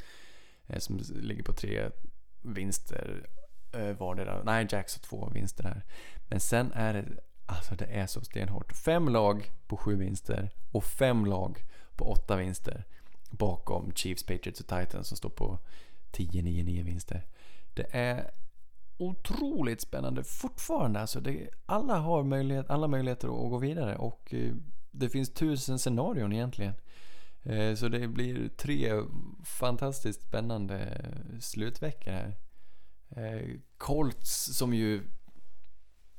Eh, 0.66 0.78
som 0.78 1.00
ligger 1.14 1.42
på 1.42 1.52
tre 1.52 1.90
vinster 2.42 3.26
vardera. 3.98 4.42
Nej, 4.44 4.66
Jags 4.70 4.96
har 4.96 5.02
två 5.02 5.30
vinster 5.34 5.64
här. 5.64 5.82
Men 6.28 6.40
sen 6.40 6.72
är 6.72 6.94
det, 6.94 7.04
alltså 7.46 7.74
det 7.74 7.84
är 7.84 8.06
så 8.06 8.20
stenhårt. 8.20 8.72
Fem 8.72 9.08
lag 9.08 9.50
på 9.66 9.76
sju 9.76 9.96
vinster 9.96 10.50
och 10.72 10.84
fem 10.84 11.26
lag 11.26 11.64
på 11.96 12.10
åtta 12.10 12.36
vinster. 12.36 12.84
Bakom 13.30 13.92
Chiefs, 13.94 14.22
Patriots 14.22 14.60
och 14.60 14.66
Titans 14.66 15.08
som 15.08 15.16
står 15.16 15.30
på 15.30 15.58
10-9-9 16.12 16.84
vinster. 16.84 17.26
Det 17.74 17.86
är 17.90 18.30
otroligt 18.96 19.80
spännande 19.80 20.24
fortfarande. 20.24 21.00
Alltså 21.00 21.20
det, 21.20 21.48
alla 21.66 21.98
har 21.98 22.22
möjlighet, 22.22 22.70
alla 22.70 22.88
möjligheter 22.88 23.28
att 23.28 23.50
gå 23.50 23.58
vidare 23.58 23.96
och 23.96 24.34
eh, 24.34 24.54
det 24.90 25.08
finns 25.08 25.34
tusen 25.34 25.78
scenarion 25.78 26.32
egentligen. 26.32 26.74
Eh, 27.42 27.74
så 27.74 27.88
det 27.88 28.08
blir 28.08 28.48
tre 28.48 28.92
fantastiskt 29.44 30.22
spännande 30.22 31.04
slutveckor 31.40 32.10
här. 32.10 32.36
Eh, 33.10 33.58
Colts 33.78 34.56
som 34.56 34.74
ju 34.74 35.02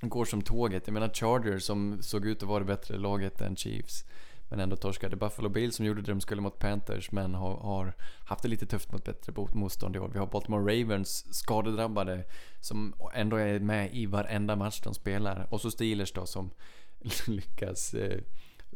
går 0.01 0.25
som 0.25 0.41
tåget. 0.41 0.87
Jag 0.87 0.93
menar 0.93 1.09
Chargers 1.09 1.63
som 1.63 1.97
såg 2.01 2.25
ut 2.25 2.43
att 2.43 2.49
vara 2.49 2.59
det 2.59 2.65
bättre 2.65 2.97
laget 2.97 3.41
än 3.41 3.55
Chiefs. 3.55 4.05
Men 4.49 4.59
ändå 4.59 4.75
torskade. 4.75 5.15
Buffalo 5.15 5.49
Bills 5.49 5.75
som 5.75 5.85
gjorde 5.85 6.01
det 6.01 6.11
de 6.11 6.21
skulle 6.21 6.41
mot 6.41 6.59
Panthers 6.59 7.11
men 7.11 7.33
har, 7.33 7.55
har 7.57 7.93
haft 8.25 8.43
det 8.43 8.47
lite 8.49 8.65
tufft 8.65 8.91
mot 8.91 9.03
bättre 9.03 9.33
motstånd 9.53 9.95
i 9.95 9.99
år. 9.99 10.09
Vi 10.13 10.19
har 10.19 10.27
Baltimore 10.27 10.73
Ravens 10.73 11.35
skadedrabbade 11.35 12.23
som 12.59 12.93
ändå 13.13 13.37
är 13.37 13.59
med 13.59 13.95
i 13.95 14.05
varenda 14.05 14.55
match 14.55 14.81
de 14.83 14.93
spelar. 14.93 15.47
Och 15.49 15.61
så 15.61 15.71
Steelers 15.71 16.11
då 16.11 16.25
som 16.25 16.49
lyckas 17.27 17.93
eh, 17.93 18.21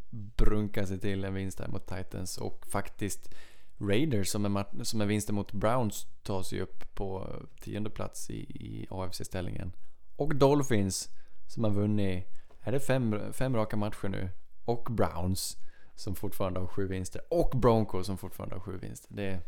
brunka 0.10 0.88
sig 0.88 1.00
till 1.00 1.24
en 1.24 1.34
vinst 1.34 1.60
här 1.60 1.68
mot 1.68 1.88
Titans 1.88 2.38
och 2.38 2.66
faktiskt 2.72 3.34
Raiders 3.80 4.30
som 4.30 4.58
är, 4.58 4.84
som 4.84 5.02
är 5.02 5.06
vinsten 5.06 5.36
mot 5.36 5.52
Browns 5.52 6.08
tar 6.24 6.44
sig 6.44 6.62
upp 6.62 6.96
på 6.96 7.28
eh, 7.30 7.64
tionde 7.64 7.90
plats 7.90 8.30
i, 8.30 8.40
i 8.40 8.88
AFC-ställningen. 8.90 9.72
Och 10.16 10.36
Dolphins 10.36 11.10
som 11.48 11.64
har 11.64 11.72
vunnit, 11.72 12.28
är 12.62 12.72
det 12.72 12.80
fem, 12.80 13.34
fem 13.34 13.56
raka 13.56 13.78
matcher 13.78 14.10
nu? 14.10 14.30
Och 14.66 14.88
Browns 14.92 15.58
som 15.96 16.16
fortfarande 16.16 16.60
har 16.60 16.68
sju 16.68 16.88
vinster. 16.88 17.22
Och 17.30 17.50
Broncos 17.60 18.06
som 18.06 18.18
fortfarande 18.18 18.56
har 18.56 18.60
sju 18.60 18.78
vinster. 18.78 19.16
Det, 19.16 19.42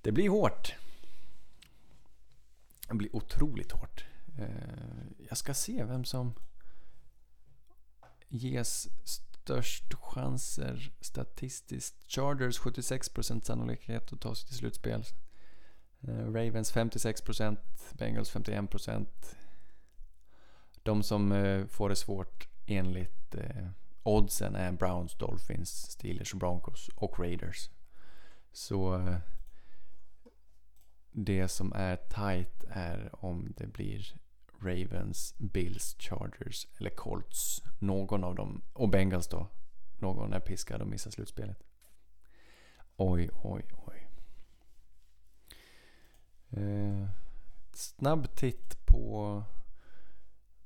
det 0.00 0.12
blir 0.12 0.28
hårt. 0.28 0.74
Det 2.88 2.94
blir 2.94 3.16
otroligt 3.16 3.72
hårt. 3.72 4.04
Eh, 4.38 5.26
jag 5.28 5.38
ska 5.38 5.54
se 5.54 5.84
vem 5.84 6.04
som 6.04 6.34
ges 8.28 8.88
störst 9.04 9.94
chanser 9.94 10.92
statistiskt. 11.00 11.94
Chargers 12.08 12.60
76% 12.60 13.40
sannolikhet 13.40 14.12
att 14.12 14.20
ta 14.20 14.34
sig 14.34 14.48
till 14.48 14.56
slutspel. 14.56 15.04
Eh, 16.08 16.32
Ravens 16.32 16.72
56%, 16.72 17.56
Bengals 17.92 18.34
51%. 18.34 19.06
De 20.82 21.02
som 21.02 21.32
eh, 21.32 21.66
får 21.66 21.88
det 21.88 21.96
svårt 21.96 22.48
enligt 22.66 23.34
eh, 23.34 23.68
oddsen 24.02 24.54
är 24.54 24.72
Browns, 24.72 25.14
Dolphins, 25.14 25.70
Steelers, 25.70 26.34
Broncos 26.34 26.90
och 26.94 27.18
Raiders. 27.18 27.70
Så 28.52 29.08
det 31.12 31.48
som 31.48 31.72
är 31.72 31.96
tight 31.96 32.64
är 32.68 33.24
om 33.24 33.52
det 33.56 33.66
blir 33.66 34.16
Ravens, 34.60 35.34
Bills, 35.38 35.96
Chargers 35.98 36.66
eller 36.78 36.90
Colts. 36.90 37.62
Någon 37.78 38.24
av 38.24 38.34
dem. 38.34 38.62
Och 38.72 38.88
Bengals 38.88 39.28
då. 39.28 39.48
Någon 39.98 40.32
är 40.32 40.40
piskad 40.40 40.80
och 40.82 40.88
missar 40.88 41.10
slutspelet. 41.10 41.62
Oj, 42.96 43.30
oj, 43.42 43.62
oj. 43.86 43.95
Eh, 46.56 47.08
snabb 47.72 48.34
titt 48.34 48.86
på 48.86 49.42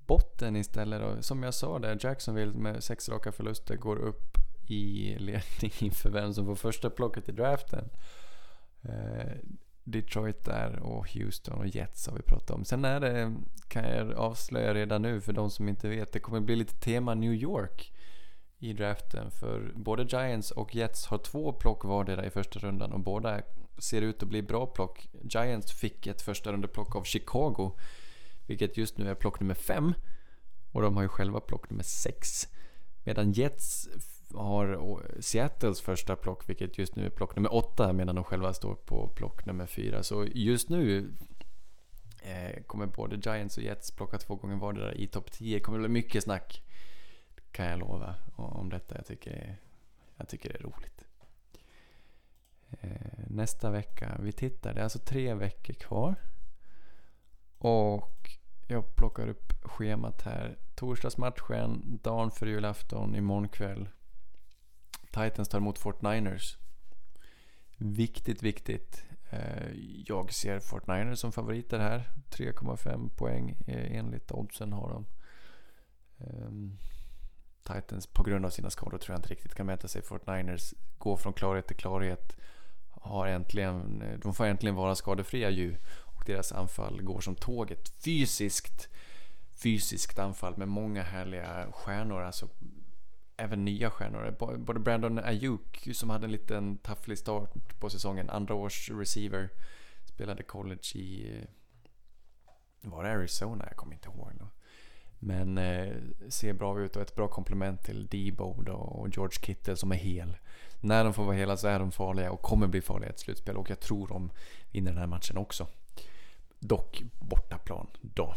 botten 0.06 0.56
istället 0.56 1.00
då. 1.00 1.22
Som 1.22 1.42
jag 1.42 1.54
sa 1.54 1.78
där, 1.78 1.98
Jacksonville 2.00 2.52
med 2.52 2.84
sex 2.84 3.08
raka 3.08 3.32
förluster 3.32 3.76
går 3.76 3.96
upp 3.96 4.36
i 4.66 5.14
ledning 5.18 5.72
inför 5.78 6.10
vem 6.10 6.34
som 6.34 6.46
får 6.46 6.54
första 6.54 6.90
plocket 6.90 7.28
i 7.28 7.32
draften. 7.32 7.88
Eh, 8.82 9.32
Detroit 9.84 10.44
där 10.44 10.78
och 10.78 11.12
Houston 11.12 11.58
och 11.58 11.66
Jets 11.66 12.06
har 12.06 12.16
vi 12.16 12.22
pratat 12.22 12.50
om. 12.50 12.64
Sen 12.64 12.84
är 12.84 13.00
det, 13.00 13.34
kan 13.68 13.84
jag 13.84 14.12
avslöja 14.12 14.74
redan 14.74 15.02
nu 15.02 15.20
för 15.20 15.32
de 15.32 15.50
som 15.50 15.68
inte 15.68 15.88
vet, 15.88 16.12
det 16.12 16.20
kommer 16.20 16.40
bli 16.40 16.56
lite 16.56 16.74
tema 16.74 17.14
New 17.14 17.34
York 17.34 17.92
i 18.58 18.72
draften. 18.72 19.30
För 19.30 19.72
både 19.74 20.02
Giants 20.02 20.50
och 20.50 20.74
Jets 20.74 21.06
har 21.06 21.18
två 21.18 21.52
plock 21.52 21.84
vardera 21.84 22.26
i 22.26 22.30
första 22.30 22.58
rundan 22.58 22.92
och 22.92 23.00
båda 23.00 23.40
ser 23.80 24.02
ut 24.02 24.22
att 24.22 24.28
bli 24.28 24.42
bra 24.42 24.66
plock. 24.66 25.08
Giants 25.22 25.72
fick 25.72 26.06
ett 26.06 26.22
första 26.22 26.52
rundeplock 26.52 26.96
av 26.96 27.04
Chicago, 27.04 27.78
vilket 28.46 28.76
just 28.76 28.98
nu 28.98 29.10
är 29.10 29.14
plock 29.14 29.40
nummer 29.40 29.54
5. 29.54 29.94
Och 30.72 30.82
de 30.82 30.96
har 30.96 31.02
ju 31.02 31.08
själva 31.08 31.40
plock 31.40 31.70
nummer 31.70 31.82
6. 31.82 32.48
Medan 33.04 33.32
Jets 33.32 33.88
har 34.34 35.02
Seattles 35.20 35.80
första 35.80 36.16
plock, 36.16 36.48
vilket 36.48 36.78
just 36.78 36.96
nu 36.96 37.06
är 37.06 37.10
plock 37.10 37.36
nummer 37.36 37.54
8. 37.54 37.92
medan 37.92 38.14
de 38.14 38.24
själva 38.24 38.52
står 38.52 38.74
på 38.74 39.08
plock 39.08 39.46
nummer 39.46 39.66
4. 39.66 40.02
Så 40.02 40.26
just 40.34 40.68
nu 40.68 41.12
eh, 42.22 42.62
kommer 42.62 42.86
både 42.86 43.16
Giants 43.16 43.56
och 43.56 43.62
Jets 43.62 43.90
plocka 43.90 44.18
två 44.18 44.36
gånger 44.36 44.56
vardera 44.56 44.94
i 44.94 45.06
topp 45.06 45.32
10. 45.32 45.56
Det 45.56 45.60
kommer 45.60 45.78
bli 45.78 45.88
mycket 45.88 46.24
snack, 46.24 46.62
kan 47.50 47.66
jag 47.66 47.78
lova, 47.78 48.14
om 48.36 48.68
detta. 48.70 48.94
Jag 48.96 49.06
tycker, 49.06 49.56
jag 50.16 50.28
tycker 50.28 50.48
det 50.48 50.54
är 50.54 50.62
roligt. 50.62 51.04
Eh, 52.70 53.19
nästa 53.30 53.70
vecka, 53.70 54.16
vi 54.20 54.32
tittar, 54.32 54.74
det 54.74 54.80
är 54.80 54.84
alltså 54.84 54.98
tre 54.98 55.34
veckor 55.34 55.74
kvar. 55.74 56.14
Och 57.58 58.30
jag 58.66 58.96
plockar 58.96 59.28
upp 59.28 59.52
schemat 59.62 60.22
här. 60.22 60.58
Torsdagsmatchen, 60.74 61.98
dagen 62.02 62.30
för 62.30 62.46
julafton, 62.46 63.14
imorgon 63.14 63.48
kväll. 63.48 63.88
Titans 65.10 65.48
tar 65.48 65.58
emot 65.58 65.78
Fort 65.78 66.02
Niners. 66.02 66.58
Viktigt, 67.76 68.42
viktigt. 68.42 69.04
Eh, 69.30 69.70
jag 70.06 70.32
ser 70.32 70.60
Fort 70.60 70.86
Niners 70.86 71.18
som 71.18 71.32
favoriter 71.32 71.78
här. 71.78 72.10
3,5 72.30 73.08
poäng 73.16 73.50
eh, 73.66 73.96
enligt 73.96 74.32
oddsen 74.32 74.72
har 74.72 74.90
de. 74.90 75.06
Ehm, 76.18 76.78
Titans 77.62 78.06
på 78.06 78.22
grund 78.22 78.46
av 78.46 78.50
sina 78.50 78.70
skador 78.70 78.98
tror 78.98 79.14
jag 79.14 79.18
inte 79.18 79.28
riktigt 79.28 79.54
kan 79.54 79.66
mäta 79.66 79.88
sig. 79.88 80.02
Fort 80.02 80.26
Niners 80.26 80.74
går 80.98 81.16
från 81.16 81.32
klarhet 81.32 81.66
till 81.66 81.76
klarhet. 81.76 82.36
Har 83.00 83.26
äntligen, 83.26 84.02
de 84.22 84.34
får 84.34 84.44
äntligen 84.44 84.74
vara 84.74 84.94
skadefria 84.94 85.50
ju. 85.50 85.76
Och 85.96 86.24
deras 86.26 86.52
anfall 86.52 87.02
går 87.02 87.20
som 87.20 87.34
tåget. 87.34 87.92
Fysiskt 88.04 88.88
fysiskt 89.62 90.18
anfall 90.18 90.56
med 90.56 90.68
många 90.68 91.02
härliga 91.02 91.72
stjärnor. 91.72 92.22
Alltså 92.22 92.48
även 93.36 93.64
nya 93.64 93.90
stjärnor. 93.90 94.56
Både 94.58 94.80
Brandon 94.80 95.18
Ayuk 95.18 95.88
som 95.92 96.10
hade 96.10 96.24
en 96.24 96.32
liten 96.32 96.78
tafflig 96.78 97.18
start 97.18 97.80
på 97.80 97.90
säsongen. 97.90 98.30
Andra 98.30 98.54
års 98.54 98.90
receiver. 98.90 99.48
Spelade 100.04 100.42
college 100.42 100.94
i... 100.94 101.40
Var 102.82 103.04
det 103.04 103.10
Arizona? 103.10 103.64
Jag 103.68 103.76
kommer 103.76 103.94
inte 103.94 104.08
ihåg. 104.08 104.32
Då. 104.38 104.48
Men 105.18 105.58
eh, 105.58 105.94
ser 106.28 106.52
bra 106.52 106.80
ut 106.80 106.96
och 106.96 107.02
ett 107.02 107.14
bra 107.14 107.28
komplement 107.28 107.82
till 107.82 108.06
Debo 108.06 108.44
och 108.72 109.08
George 109.08 109.38
Kittle 109.40 109.76
som 109.76 109.92
är 109.92 109.96
hel. 109.96 110.36
När 110.80 111.04
de 111.04 111.14
får 111.14 111.24
vara 111.24 111.36
hela 111.36 111.56
så 111.56 111.68
är 111.68 111.78
de 111.78 111.92
farliga 111.92 112.30
och 112.30 112.42
kommer 112.42 112.66
bli 112.66 112.80
farliga 112.80 113.08
i 113.08 113.12
ett 113.12 113.18
slutspel 113.18 113.56
och 113.56 113.70
jag 113.70 113.80
tror 113.80 114.08
de 114.08 114.30
vinner 114.72 114.90
den 114.90 115.00
här 115.00 115.06
matchen 115.06 115.36
också. 115.36 115.66
Dock 116.58 117.02
bortaplan 117.18 117.86
då. 118.00 118.34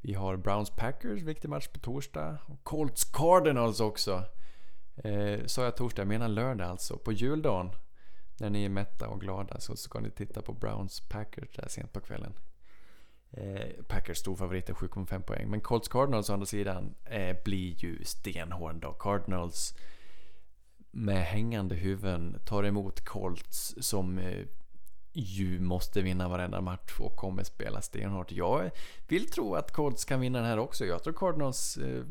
Vi 0.00 0.14
har 0.14 0.36
Browns 0.36 0.70
Packers, 0.70 1.22
viktig 1.22 1.48
match 1.48 1.68
på 1.68 1.78
torsdag. 1.78 2.38
Och 2.46 2.64
Colts 2.64 3.04
Cardinals 3.04 3.80
också. 3.80 4.24
Eh, 4.96 5.40
sa 5.46 5.64
jag 5.64 5.76
torsdag, 5.76 6.00
jag 6.02 6.08
menar 6.08 6.28
lördag 6.28 6.68
alltså. 6.68 6.98
På 6.98 7.12
juldagen. 7.12 7.70
När 8.40 8.50
ni 8.50 8.64
är 8.64 8.68
mätta 8.68 9.08
och 9.08 9.20
glada 9.20 9.60
så 9.60 9.76
ska 9.76 10.00
ni 10.00 10.10
titta 10.10 10.42
på 10.42 10.52
Browns 10.52 11.00
Packers 11.00 11.56
där 11.56 11.68
sent 11.68 11.92
på 11.92 12.00
kvällen. 12.00 12.32
Eh, 13.30 13.84
Packers 13.88 14.18
storfavoriter 14.18 14.74
7,5 14.74 15.22
poäng. 15.22 15.50
Men 15.50 15.60
Colts 15.60 15.88
Cardinals 15.88 16.30
å 16.30 16.32
andra 16.32 16.46
sidan 16.46 16.94
eh, 17.04 17.36
blir 17.44 17.84
ju 17.84 18.04
stenhård 18.04 18.74
då. 18.74 18.92
Cardinals 18.92 19.74
med 20.94 21.24
hängande 21.24 21.74
huvuden 21.74 22.40
tar 22.44 22.64
emot 22.64 23.04
Colts 23.04 23.74
som 23.80 24.18
eh, 24.18 24.46
ju 25.12 25.60
måste 25.60 26.02
vinna 26.02 26.28
varenda 26.28 26.60
match 26.60 27.00
och 27.00 27.16
kommer 27.16 27.44
spela 27.44 27.82
stenhårt. 27.82 28.32
Jag 28.32 28.70
vill 29.08 29.30
tro 29.30 29.54
att 29.54 29.72
Colts 29.72 30.04
kan 30.04 30.20
vinna 30.20 30.38
den 30.38 30.48
här 30.48 30.58
också. 30.58 30.84
Jag 30.84 31.02
tror 31.02 31.14
Cardinals 31.14 31.76
eh, 31.76 32.04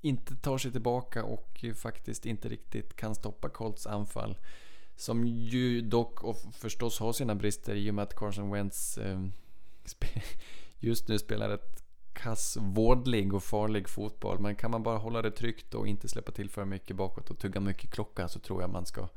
inte 0.00 0.36
tar 0.36 0.58
sig 0.58 0.72
tillbaka 0.72 1.24
och 1.24 1.64
faktiskt 1.74 2.26
inte 2.26 2.48
riktigt 2.48 2.96
kan 2.96 3.14
stoppa 3.14 3.48
Colts 3.48 3.86
anfall. 3.86 4.38
Som 4.96 5.26
ju 5.26 5.80
dock 5.80 6.24
och 6.24 6.36
förstås 6.52 7.00
har 7.00 7.12
sina 7.12 7.34
brister 7.34 7.74
i 7.74 7.90
och 7.90 7.94
med 7.94 8.02
att 8.02 8.16
Carson 8.16 8.50
Wentz 8.50 8.98
eh, 8.98 9.24
just 10.78 11.08
nu 11.08 11.18
spelar 11.18 11.50
ett 11.50 11.84
kass, 12.12 12.56
vårdlig 12.60 13.34
och 13.34 13.42
farlig 13.42 13.88
fotboll. 13.88 14.38
Men 14.38 14.56
kan 14.56 14.70
man 14.70 14.82
bara 14.82 14.98
hålla 14.98 15.22
det 15.22 15.30
tryggt 15.30 15.74
och 15.74 15.86
inte 15.86 16.08
släppa 16.08 16.32
till 16.32 16.50
för 16.50 16.64
mycket 16.64 16.96
bakåt 16.96 17.30
och 17.30 17.38
tugga 17.38 17.60
mycket 17.60 17.90
klocka 17.90 18.28
så 18.28 18.38
tror 18.38 18.60
jag 18.60 18.70
man 18.70 18.86
ska 18.86 19.08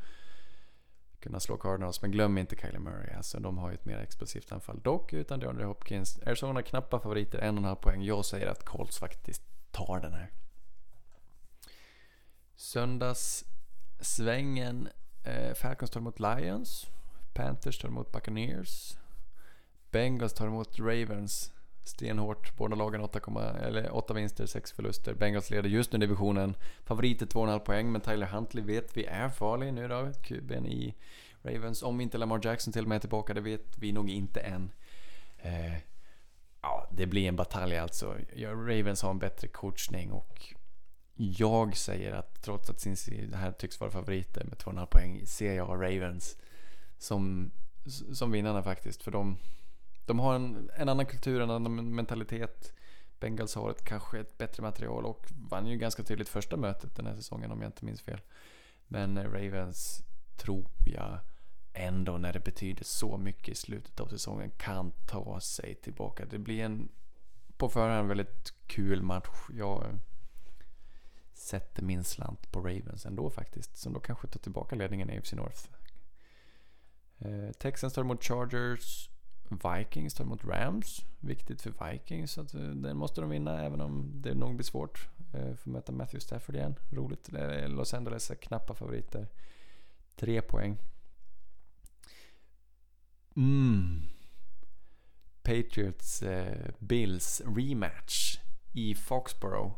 kunna 1.19 1.39
slå 1.39 1.57
Cardinals. 1.57 2.01
Men 2.01 2.11
glöm 2.11 2.37
inte 2.37 2.55
Kylie 2.55 2.79
Murray. 2.79 3.13
Alltså, 3.13 3.39
de 3.39 3.57
har 3.57 3.69
ju 3.69 3.75
ett 3.75 3.85
mer 3.85 3.97
explosivt 3.97 4.51
anfall. 4.51 4.79
Dock 4.83 5.13
utan 5.13 5.39
DeAndre 5.39 5.65
Hopkins. 5.65 6.19
Arizona 6.25 6.61
knappa 6.61 6.99
favoriter, 6.99 7.39
en 7.39 7.57
och 7.57 7.61
en 7.61 7.67
halv 7.67 7.75
poäng. 7.75 8.03
Jag 8.03 8.25
säger 8.25 8.47
att 8.47 8.65
Colts 8.65 8.99
faktiskt 8.99 9.43
tar 9.71 9.99
den 9.99 10.13
här. 10.13 10.31
Söndagssvängen. 12.55 14.89
Eh, 15.23 15.53
Falcons 15.53 15.91
tar 15.91 15.99
emot 15.99 16.19
Lions. 16.19 16.87
Panthers 17.33 17.79
tar 17.79 17.89
emot 17.89 18.11
Buccaneers. 18.11 18.97
Bengals 19.91 20.33
tar 20.33 20.47
emot 20.47 20.79
Ravens. 20.79 21.53
Stenhårt. 21.83 22.57
Båda 22.57 22.75
lagen 22.75 23.01
8, 23.01 23.19
eller 23.61 23.95
8 23.95 24.13
vinster, 24.13 24.45
6 24.45 24.71
förluster. 24.71 25.13
Bengals 25.13 25.49
leder 25.49 25.69
just 25.69 25.91
nu 25.91 25.99
divisionen. 25.99 26.55
Favoriter 26.85 27.25
2,5 27.25 27.59
poäng, 27.59 27.91
men 27.91 28.01
Tyler 28.01 28.27
Huntley 28.27 28.63
vet 28.63 28.97
vi 28.97 29.05
är 29.05 29.29
farlig 29.29 29.73
nu 29.73 29.87
då. 29.87 30.11
Kuben 30.23 30.65
i 30.65 30.95
Ravens. 31.41 31.83
Om 31.83 32.01
inte 32.01 32.17
Lamar 32.17 32.39
Jackson 32.43 32.73
till 32.73 32.81
och 32.83 32.89
med 32.89 32.95
är 32.95 32.99
tillbaka, 32.99 33.33
det 33.33 33.41
vet 33.41 33.77
vi 33.77 33.91
nog 33.91 34.09
inte 34.09 34.39
än. 34.39 34.71
Eh, 35.41 35.73
ja, 36.61 36.87
det 36.91 37.05
blir 37.05 37.27
en 37.27 37.35
batalj 37.35 37.77
alltså. 37.77 38.15
Ravens 38.37 39.01
har 39.01 39.09
en 39.09 39.19
bättre 39.19 39.47
coachning 39.47 40.11
och 40.11 40.53
jag 41.15 41.77
säger 41.77 42.11
att 42.11 42.41
trots 42.41 42.69
att 42.69 42.79
Cincy 42.79 43.27
här 43.33 43.51
tycks 43.51 43.79
vara 43.79 43.91
favoriter 43.91 44.43
med 44.43 44.57
2,5 44.57 44.85
poäng 44.85 45.25
ser 45.25 45.53
jag 45.53 45.69
Ravens 45.69 46.37
som, 46.97 47.51
som 48.13 48.31
vinnarna 48.31 48.63
faktiskt. 48.63 49.03
För 49.03 49.11
de 49.11 49.37
de 50.05 50.19
har 50.19 50.35
en, 50.35 50.69
en 50.75 50.89
annan 50.89 51.05
kultur, 51.05 51.41
en 51.41 51.49
annan 51.49 51.95
mentalitet. 51.95 52.73
Bengals 53.19 53.55
har 53.55 53.71
ett, 53.71 53.83
kanske 53.83 54.19
ett 54.19 54.37
bättre 54.37 54.63
material 54.63 55.05
och 55.05 55.27
vann 55.49 55.67
ju 55.67 55.77
ganska 55.77 56.03
tydligt 56.03 56.29
första 56.29 56.57
mötet 56.57 56.95
den 56.95 57.05
här 57.05 57.15
säsongen 57.15 57.51
om 57.51 57.61
jag 57.61 57.69
inte 57.69 57.85
minns 57.85 58.01
fel. 58.01 58.21
Men 58.87 59.23
Ravens 59.23 60.03
tror 60.37 60.65
jag 60.85 61.19
ändå 61.73 62.17
när 62.17 62.33
det 62.33 62.39
betyder 62.39 62.83
så 62.83 63.17
mycket 63.17 63.49
i 63.49 63.55
slutet 63.55 63.99
av 63.99 64.07
säsongen 64.07 64.51
kan 64.57 64.91
ta 64.91 65.39
sig 65.39 65.75
tillbaka. 65.75 66.25
Det 66.25 66.39
blir 66.39 66.63
en 66.63 66.89
på 67.57 67.69
förhand 67.69 68.07
väldigt 68.07 68.53
kul 68.67 69.01
match. 69.01 69.29
Jag 69.49 69.99
sätter 71.33 71.83
min 71.83 72.03
slant 72.03 72.51
på 72.51 72.59
Ravens 72.59 73.05
ändå 73.05 73.29
faktiskt. 73.29 73.77
Som 73.77 73.93
då 73.93 73.99
kanske 73.99 74.27
tar 74.27 74.39
tillbaka 74.39 74.75
ledningen 74.75 75.09
i 75.09 75.17
AFC 75.17 75.33
North. 75.33 75.69
Eh, 77.19 77.51
Texans 77.51 77.93
tar 77.93 78.01
emot 78.01 78.23
Chargers. 78.23 79.09
Vikings 79.57 80.13
tar 80.13 80.23
emot 80.23 80.45
Rams. 80.45 81.05
Viktigt 81.19 81.61
för 81.61 81.91
Vikings. 81.91 82.31
Så 82.31 82.41
att, 82.41 82.53
eh, 82.53 82.61
den 82.61 82.97
måste 82.97 83.21
de 83.21 83.29
vinna 83.29 83.63
även 83.63 83.81
om 83.81 84.11
det 84.21 84.33
nog 84.33 84.55
blir 84.55 84.65
svårt. 84.65 85.07
Eh, 85.33 85.55
för 85.55 85.61
att 85.61 85.65
möta 85.65 85.91
Matthew 85.91 86.19
Stafford 86.19 86.55
igen. 86.55 86.75
Roligt. 86.89 87.33
Eh, 87.33 87.69
Los 87.69 87.93
Angeles 87.93 88.31
är 88.31 88.35
knappa 88.35 88.73
favoriter. 88.73 89.27
Tre 90.15 90.41
poäng. 90.41 90.77
Mm. 93.35 94.01
Patriots 95.41 96.23
eh, 96.23 96.71
Bills 96.79 97.41
rematch 97.45 98.39
i 98.73 98.95
Foxborough. 98.95 99.73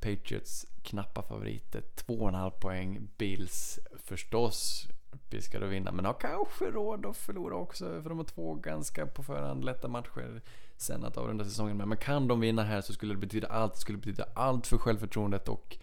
Patriots 0.00 0.66
knappa 0.82 1.22
favoriter. 1.22 1.82
2,5 1.96 2.50
poäng. 2.50 3.08
Bills 3.16 3.78
förstås 3.96 4.88
Piskade 5.30 5.66
att 5.66 5.72
vinna. 5.72 5.92
Men 5.92 6.04
har 6.04 6.12
kanske 6.20 6.64
råd 6.64 7.06
att 7.06 7.16
förlora 7.16 7.56
också. 7.56 8.02
För 8.02 8.08
de 8.08 8.18
har 8.18 8.24
två 8.24 8.54
ganska 8.54 9.06
på 9.06 9.22
förhand 9.22 9.64
lätta 9.64 9.88
matcher 9.88 10.42
sen 10.76 11.04
att 11.04 11.16
avrunda 11.16 11.44
säsongen 11.44 11.76
med. 11.76 11.88
Men 11.88 11.98
kan 11.98 12.28
de 12.28 12.40
vinna 12.40 12.62
här 12.64 12.80
så 12.80 12.92
skulle 12.92 13.14
det 13.14 13.20
betyda 13.20 13.48
allt. 13.48 13.74
Det 13.74 13.80
skulle 13.80 13.98
betyda 13.98 14.26
allt 14.34 14.66
för 14.66 14.78
självförtroendet 14.78 15.48
och 15.48 15.76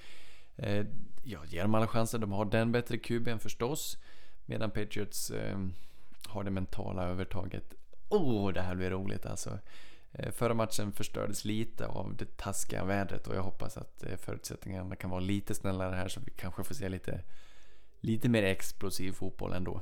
eh, 0.55 0.85
jag 1.23 1.45
ger 1.45 1.61
dem 1.61 1.75
alla 1.75 1.87
chanser. 1.87 2.19
De 2.19 2.31
har 2.31 2.45
den 2.45 2.71
bättre 2.71 2.97
QB'n 2.97 3.37
förstås. 3.37 3.97
Medan 4.45 4.71
Patriots 4.71 5.31
eh, 5.31 5.59
har 6.27 6.43
det 6.43 6.51
mentala 6.51 7.07
övertaget. 7.07 7.73
Oh, 8.09 8.53
det 8.53 8.61
här 8.61 8.75
blir 8.75 8.89
roligt 8.89 9.25
alltså. 9.25 9.59
Eh, 10.13 10.31
förra 10.31 10.53
matchen 10.53 10.91
förstördes 10.91 11.45
lite 11.45 11.87
av 11.87 12.15
det 12.15 12.37
taskiga 12.37 12.83
vädret 12.83 13.27
och 13.27 13.35
jag 13.35 13.43
hoppas 13.43 13.77
att 13.77 14.03
eh, 14.03 14.17
förutsättningarna 14.17 14.95
kan 14.95 15.09
vara 15.09 15.19
lite 15.19 15.55
snällare 15.55 15.95
här 15.95 16.07
så 16.07 16.19
vi 16.25 16.31
kanske 16.31 16.63
får 16.63 16.75
se 16.75 16.89
lite 16.89 17.23
lite 18.01 18.29
mer 18.29 18.43
explosiv 18.43 19.11
fotboll 19.11 19.53
ändå. 19.53 19.81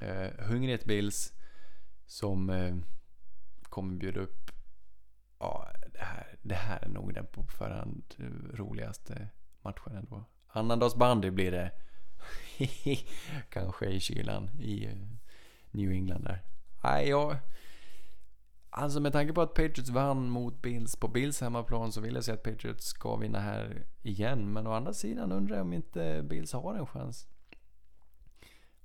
Eh, 0.00 0.30
Hungret 0.38 0.84
Bills 0.84 1.32
som 2.06 2.50
eh, 2.50 2.76
kommer 3.62 3.94
bjuda 3.94 4.20
upp 4.20 4.50
ja, 5.38 5.68
det, 5.92 6.04
här, 6.04 6.36
det 6.42 6.54
här 6.54 6.84
är 6.84 6.88
nog 6.88 7.14
den 7.14 7.26
på 7.26 7.44
förhand 7.44 8.14
roligaste 8.54 9.28
matchen 9.62 9.96
ändå. 9.96 10.24
Annandagsbandy 10.46 11.30
blir 11.30 11.50
det. 11.50 11.72
Kanske 13.48 13.86
i 13.86 14.00
kylan 14.00 14.50
i 14.60 14.86
eh, 14.86 14.96
New 15.70 15.90
England 15.90 16.24
där. 16.24 16.42
Nej, 16.84 17.08
jag... 17.08 17.36
Alltså 18.70 19.00
med 19.00 19.12
tanke 19.12 19.32
på 19.32 19.42
att 19.42 19.54
Patriots 19.54 19.90
vann 19.90 20.28
mot 20.28 20.62
Bills 20.62 20.96
på 20.96 21.08
Bills 21.08 21.40
hemmaplan 21.40 21.92
så 21.92 22.00
vill 22.00 22.14
jag 22.14 22.24
säga 22.24 22.34
att 22.34 22.42
Patriots 22.42 22.86
ska 22.86 23.16
vinna 23.16 23.40
här 23.40 23.86
igen. 24.02 24.52
Men 24.52 24.66
å 24.66 24.72
andra 24.72 24.92
sidan 24.92 25.32
undrar 25.32 25.56
jag 25.56 25.64
om 25.64 25.72
inte 25.72 26.22
Bills 26.22 26.52
har 26.52 26.74
en 26.74 26.86
chans. 26.86 27.28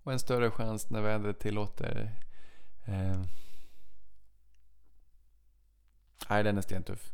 Och 0.04 0.12
en 0.12 0.20
större 0.20 0.52
chans 0.52 0.90
när 0.90 1.02
vädret 1.02 1.40
tillåter. 1.40 2.12
Eh. 2.86 3.22
Nej, 6.30 6.44
den 6.44 6.58
är 6.58 6.62
stentuff. 6.62 7.12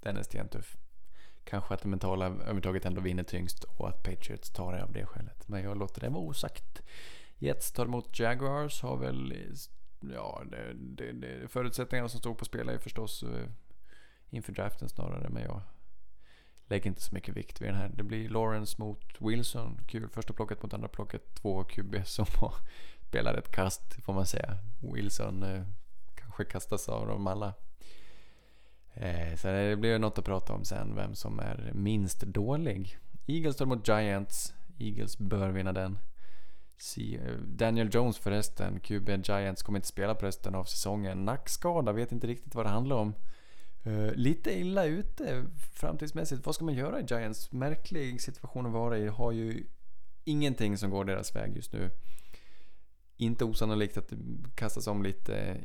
Den 0.00 0.16
är 0.16 0.22
stentuff. 0.22 0.76
Kanske 1.44 1.74
att 1.74 1.82
det 1.82 1.88
mentala 1.88 2.26
övertaget 2.26 2.84
ändå 2.84 3.00
vinner 3.00 3.22
tyngst 3.22 3.64
och 3.64 3.88
att 3.88 4.02
Patriots 4.02 4.50
tar 4.50 4.72
det 4.72 4.84
av 4.84 4.92
det 4.92 5.06
skälet. 5.06 5.48
Men 5.48 5.62
jag 5.62 5.76
låter 5.76 6.00
det 6.00 6.08
vara 6.08 6.22
osagt. 6.22 6.82
Jets 7.38 7.72
tar 7.72 7.84
emot 7.84 8.18
Jaguars 8.18 8.82
har 8.82 8.96
väl... 8.96 9.34
Ja, 10.00 10.42
det, 10.50 10.72
det, 10.74 11.12
det, 11.12 11.48
förutsättningarna 11.48 12.08
som 12.08 12.20
stod 12.20 12.38
på 12.38 12.44
spel 12.44 12.68
är 12.68 12.78
förstås 12.78 13.22
eh, 13.22 13.48
inför 14.30 14.52
draften 14.52 14.88
snarare. 14.88 15.28
Men 15.28 15.42
jag 15.42 15.62
lägger 16.72 16.86
inte 16.86 17.02
så 17.02 17.14
mycket 17.14 17.36
vikt 17.36 17.60
vid 17.60 17.68
den 17.68 17.76
här. 17.76 17.90
Det 17.94 18.02
blir 18.02 18.28
Lawrence 18.28 18.76
mot 18.78 19.14
Wilson. 19.18 19.80
Kul. 19.86 20.08
Första 20.08 20.32
plocket 20.32 20.62
mot 20.62 20.74
andra 20.74 20.88
plocket. 20.88 21.34
Två 21.34 21.64
QB 21.64 21.94
som 22.04 22.26
spelar 23.08 23.34
ett 23.34 23.52
kast 23.52 24.04
får 24.04 24.12
man 24.12 24.26
säga. 24.26 24.58
Wilson 24.94 25.42
eh, 25.42 25.62
kanske 26.14 26.44
kastas 26.44 26.88
av 26.88 27.06
dem 27.06 27.26
alla. 27.26 27.54
Eh, 28.94 29.36
så 29.36 29.48
det 29.48 29.76
blir 29.76 29.98
något 29.98 30.18
att 30.18 30.24
prata 30.24 30.52
om 30.52 30.64
sen. 30.64 30.96
Vem 30.96 31.14
som 31.14 31.38
är 31.38 31.70
minst 31.74 32.20
dålig. 32.20 32.98
Eagles 33.26 33.54
står 33.54 33.66
mot 33.66 33.88
Giants. 33.88 34.54
Eagles 34.78 35.18
bör 35.18 35.50
vinna 35.50 35.72
den. 35.72 35.98
Eh, 36.96 37.32
Daniel 37.46 37.88
Jones 37.92 38.18
förresten, 38.18 38.80
QB 38.80 39.08
Giants, 39.08 39.62
kommer 39.62 39.78
inte 39.78 39.88
spela 39.88 40.14
på 40.14 40.26
resten 40.26 40.54
av 40.54 40.64
säsongen. 40.64 41.24
Nackskada, 41.24 41.92
vet 41.92 42.12
inte 42.12 42.26
riktigt 42.26 42.54
vad 42.54 42.66
det 42.66 42.70
handlar 42.70 42.96
om. 42.96 43.14
Uh, 43.86 44.14
lite 44.14 44.58
illa 44.58 44.84
ute 44.84 45.44
framtidsmässigt. 45.74 46.46
Vad 46.46 46.54
ska 46.54 46.64
man 46.64 46.74
göra 46.74 47.00
i 47.00 47.04
Giants? 47.04 47.52
Märklig 47.52 48.22
situation 48.22 48.66
att 48.66 48.72
vara 48.72 48.98
i. 48.98 49.06
Har 49.06 49.32
ju 49.32 49.66
ingenting 50.24 50.78
som 50.78 50.90
går 50.90 51.04
deras 51.04 51.36
väg 51.36 51.56
just 51.56 51.72
nu. 51.72 51.90
Inte 53.16 53.44
osannolikt 53.44 53.96
att 53.96 54.08
det 54.08 54.16
kastas 54.54 54.86
om 54.86 55.02
lite. 55.02 55.60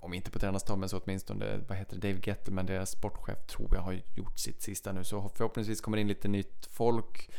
Om 0.00 0.14
inte 0.14 0.30
på 0.30 0.38
tränarstaben 0.38 0.80
men 0.80 0.88
så 0.88 0.98
åtminstone, 0.98 1.58
vad 1.68 1.78
heter 1.78 1.96
det, 1.96 2.08
Dave 2.08 2.20
Gettleman, 2.24 2.66
deras 2.66 2.90
sportchef, 2.90 3.46
tror 3.46 3.74
jag 3.74 3.82
har 3.82 4.00
gjort 4.14 4.38
sitt 4.38 4.62
sista 4.62 4.92
nu. 4.92 5.04
Så 5.04 5.28
förhoppningsvis 5.28 5.80
kommer 5.80 5.96
det 5.96 6.00
in 6.00 6.08
lite 6.08 6.28
nytt 6.28 6.66
folk 6.66 7.30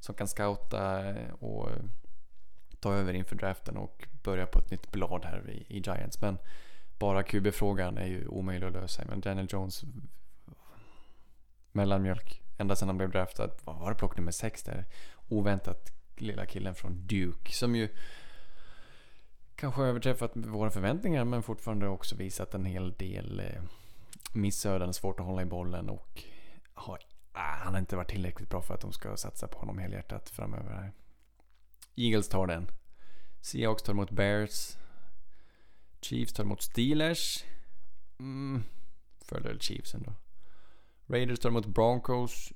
som 0.00 0.14
kan 0.14 0.28
scouta 0.28 1.14
och 1.40 1.68
ta 2.80 2.94
över 2.94 3.12
inför 3.12 3.36
draften 3.36 3.76
och 3.76 4.08
börja 4.22 4.46
på 4.46 4.58
ett 4.58 4.70
nytt 4.70 4.92
blad 4.92 5.24
här 5.24 5.50
i, 5.50 5.76
i 5.76 5.78
Giants. 5.78 6.20
Men 6.20 6.38
bara 6.98 7.22
QB-frågan 7.22 7.98
är 7.98 8.06
ju 8.06 8.26
omöjlig 8.26 8.66
att 8.66 8.72
lösa. 8.72 9.04
Men 9.08 9.20
Daniel 9.20 9.48
Jones 9.50 9.84
mellanmjölk 11.72 12.42
ända 12.58 12.76
sedan 12.76 12.88
han 12.88 12.96
blev 12.96 13.10
draftad. 13.10 13.50
Vad 13.64 13.76
var 13.76 13.90
det 13.90 13.96
plock 13.96 14.16
nummer 14.16 14.32
sex 14.32 14.62
där? 14.62 14.84
Oväntat 15.28 15.92
lilla 16.16 16.46
killen 16.46 16.74
från 16.74 17.06
Duke 17.06 17.52
som 17.52 17.76
ju 17.76 17.88
kanske 19.54 19.82
överträffat 19.82 20.30
våra 20.34 20.70
förväntningar 20.70 21.24
men 21.24 21.42
fortfarande 21.42 21.88
också 21.88 22.16
visat 22.16 22.54
en 22.54 22.64
hel 22.64 22.92
del 22.92 23.40
eh, 23.40 23.62
missöden, 24.32 24.94
svårt 24.94 25.20
att 25.20 25.26
hålla 25.26 25.42
i 25.42 25.44
bollen 25.44 25.88
och 25.88 26.24
har, 26.74 26.98
ah, 27.32 27.56
han 27.64 27.72
har 27.72 27.80
inte 27.80 27.96
varit 27.96 28.10
tillräckligt 28.10 28.50
bra 28.50 28.62
för 28.62 28.74
att 28.74 28.80
de 28.80 28.92
ska 28.92 29.16
satsa 29.16 29.48
på 29.48 29.58
honom 29.58 29.78
helhjärtat 29.78 30.30
framöver. 30.30 30.70
Här. 30.70 30.92
Eagles 31.96 32.28
tar 32.28 32.46
den. 32.46 32.66
Seahawks 33.40 33.82
tar 33.82 33.92
emot 33.92 34.10
Bears. 34.10 34.76
Chiefs 36.00 36.32
tar 36.32 36.44
emot 36.44 36.62
Steelers. 36.62 37.44
Mm, 38.18 38.62
fördel 39.24 39.60
Chiefs 39.60 39.94
ändå. 39.94 40.12
Raiders 41.06 41.38
tar 41.38 41.48
emot 41.48 41.66
Broncos. 41.66 42.52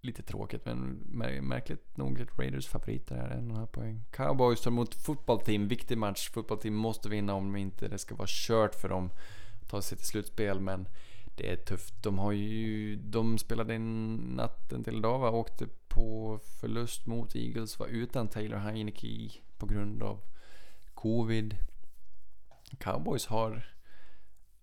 Lite 0.00 0.22
tråkigt 0.22 0.64
men 0.64 0.84
märkligt 1.42 1.96
nog 1.96 2.26
Raiders 2.38 2.66
favoriter 2.66 3.16
här, 3.16 3.30
en 3.30 3.50
och 3.50 3.58
en 3.58 3.66
poäng. 3.66 4.04
Cowboys 4.10 4.60
tar 4.60 4.70
emot 4.70 4.94
fotbollsteam. 4.94 5.68
Viktig 5.68 5.98
match. 5.98 6.30
Fotbollsteam 6.30 6.74
måste 6.74 7.08
vinna 7.08 7.34
om 7.34 7.56
inte 7.56 7.88
det 7.88 7.98
ska 7.98 8.14
vara 8.14 8.28
kört 8.30 8.74
för 8.74 8.88
dem. 8.88 9.10
att 9.62 9.68
Ta 9.68 9.82
sig 9.82 9.98
till 9.98 10.06
slutspel 10.06 10.60
men 10.60 10.88
det 11.36 11.52
är 11.52 11.56
tufft. 11.56 12.02
De 12.02 12.18
har 12.18 12.32
ju... 12.32 12.96
De 12.96 13.38
spelade 13.38 13.74
in 13.74 14.14
natten 14.16 14.84
till 14.84 14.96
idag 14.96 15.18
va? 15.18 15.30
Åkte 15.30 15.66
på 15.88 16.38
förlust 16.60 17.06
mot 17.06 17.36
Eagles. 17.36 17.78
Var 17.78 17.86
utan 17.86 18.28
Taylor 18.28 18.58
Heineke 18.58 19.30
på 19.58 19.66
grund 19.66 20.02
av 20.02 20.20
Covid. 20.94 21.56
Cowboys 22.78 23.26
har 23.26 23.76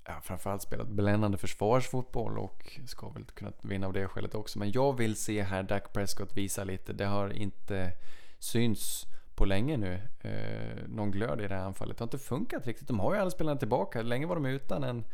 ja, 0.05 0.21
framförallt 0.21 0.61
spelat 0.61 0.87
bländande 0.87 1.37
försvarsfotboll 1.37 2.37
och 2.37 2.79
ska 2.85 3.09
väl 3.09 3.25
kunna 3.25 3.51
vinna 3.61 3.87
av 3.87 3.93
det 3.93 4.07
skälet 4.07 4.35
också. 4.35 4.59
Men 4.59 4.71
jag 4.71 4.97
vill 4.97 5.15
se 5.15 5.41
här 5.41 5.63
Dak 5.63 5.93
Prescott 5.93 6.37
visa 6.37 6.63
lite. 6.63 6.93
Det 6.93 7.05
har 7.05 7.29
inte 7.29 7.91
synts 8.39 9.05
på 9.35 9.45
länge 9.45 9.77
nu. 9.77 10.01
Eh, 10.19 10.87
någon 10.87 11.11
glöd 11.11 11.41
i 11.41 11.47
det 11.47 11.55
här 11.55 11.65
anfallet. 11.65 11.97
Det 11.97 12.01
har 12.01 12.07
inte 12.07 12.17
funkat 12.17 12.67
riktigt. 12.67 12.87
De 12.87 12.99
har 12.99 13.13
ju 13.13 13.19
alla 13.19 13.31
spelarna 13.31 13.59
tillbaka. 13.59 14.01
Länge 14.01 14.25
var 14.25 14.35
de 14.35 14.45
utan 14.45 14.83
en, 14.83 15.05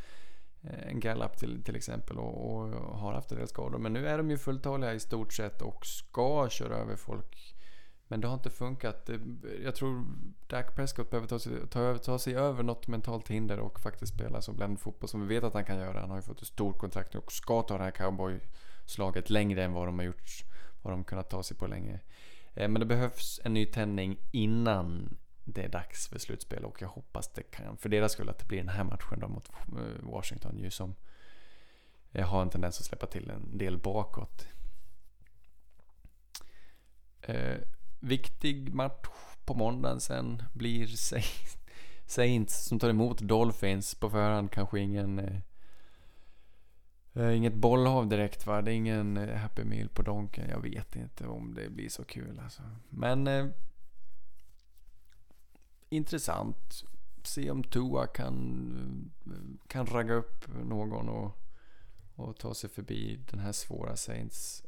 eh, 0.62 0.88
en 0.88 1.00
Gallup 1.00 1.38
till, 1.38 1.64
till 1.64 1.76
exempel 1.76 2.18
och, 2.18 2.56
och 2.56 3.00
har 3.00 3.14
haft 3.14 3.32
en 3.32 3.38
del 3.38 3.48
skador. 3.48 3.78
Men 3.78 3.94
nu 3.94 4.08
är 4.08 4.18
de 4.18 4.32
ju 4.32 4.38
fulltaliga 4.38 4.94
i 4.94 5.00
stort 5.00 5.34
sett 5.34 5.62
och 5.62 5.86
ska 5.86 6.50
köra 6.50 6.76
över 6.76 6.96
folk 6.96 7.56
men 8.12 8.22
det 8.22 8.28
har 8.28 8.34
inte 8.34 8.50
funkat. 8.50 9.10
Jag 9.64 9.76
tror 9.76 10.06
Dak 10.48 10.76
Prescott 10.76 11.10
behöver 11.10 11.28
ta 11.28 11.40
sig, 11.40 11.68
ta, 11.70 11.98
ta 11.98 12.20
sig 12.20 12.36
över 12.36 12.64
något 12.64 12.88
mentalt 12.88 13.28
hinder 13.28 13.60
och 13.60 13.80
faktiskt 13.80 14.14
spela 14.14 14.42
så 14.42 14.54
bland 14.54 14.80
fotboll 14.80 15.10
som 15.10 15.22
vi 15.22 15.36
vet 15.36 15.44
att 15.44 15.54
han 15.54 15.66
kan 15.66 15.78
göra. 15.78 16.00
Han 16.00 16.10
har 16.10 16.18
ju 16.18 16.22
fått 16.22 16.42
ett 16.42 16.48
stort 16.48 16.78
kontrakt 16.78 17.16
och 17.16 17.32
ska 17.32 17.62
ta 17.62 17.78
det 17.78 17.84
här 17.84 17.92
cowboyslaget 17.92 19.30
längre 19.30 19.64
än 19.64 19.74
vad 19.74 19.88
de 19.88 20.00
har 20.00 20.06
gjort. 20.06 20.44
Vad 20.82 20.94
de 20.94 21.04
kunnat 21.04 21.30
ta 21.30 21.44
sig 21.44 21.58
på 21.58 21.68
länge. 21.68 22.00
Eh, 22.54 22.70
men 22.70 22.80
det 22.80 22.86
behövs 22.86 23.40
en 23.44 23.54
ny 23.54 23.66
tändning 23.66 24.18
innan 24.32 25.18
det 25.44 25.64
är 25.64 25.70
dags 25.70 26.08
för 26.08 26.20
slutspel 26.20 26.66
och 26.66 26.82
jag 26.82 26.88
hoppas 26.88 27.34
det 27.34 27.44
kan, 27.44 27.78
för 27.78 27.90
deras 27.90 28.12
skull, 28.12 28.30
att 28.30 28.40
det 28.40 28.46
blir 28.46 28.58
den 28.58 28.70
här 28.70 28.84
matchen 28.84 29.20
då 29.20 29.28
mot 29.28 29.50
eh, 29.50 30.10
Washington 30.12 30.58
ju 30.58 30.72
som 30.72 30.96
eh, 32.12 32.28
har 32.28 32.42
en 32.42 32.50
tendens 32.50 32.80
att 32.80 32.86
släppa 32.86 33.08
till 33.08 33.30
en 33.30 33.58
del 33.58 33.78
bakåt. 33.78 34.48
Viktig 38.00 38.74
match 38.74 39.08
på 39.46 39.54
måndagen 39.54 40.00
sen 40.00 40.44
blir 40.54 40.88
Saints 42.06 42.66
som 42.66 42.80
tar 42.80 42.90
emot 42.90 43.20
Dolphins 43.20 43.96
på 43.96 44.10
förhand. 44.10 44.52
Kanske 44.52 44.80
ingen... 44.80 45.20
Eh, 45.20 45.42
eh, 47.14 47.38
inget 47.38 47.54
bollhav 47.54 48.10
direkt 48.10 48.46
va? 48.46 48.62
Det 48.62 48.72
är 48.72 48.76
ingen 48.76 49.18
eh, 49.18 49.38
Happy 49.38 49.64
Meal 49.64 49.90
på 49.90 50.02
Donken. 50.02 50.50
Jag 50.50 50.62
vet 50.62 50.96
inte 50.96 51.28
om 51.28 51.54
det 51.54 51.70
blir 51.70 51.90
så 51.90 52.04
kul 52.04 52.40
alltså. 52.44 52.62
Men... 52.90 53.28
Eh, 53.28 53.46
intressant. 55.90 56.84
Se 57.24 57.52
om 57.52 57.64
Tua 57.64 58.08
kan, 58.08 59.12
kan 59.68 59.86
ragga 59.86 60.14
upp 60.14 60.46
någon 60.64 61.10
och, 61.10 61.38
och 62.16 62.38
ta 62.38 62.54
sig 62.54 62.70
förbi 62.70 63.20
den 63.32 63.40
här 63.40 63.52
svåra 63.52 63.96
Saints 63.96 64.64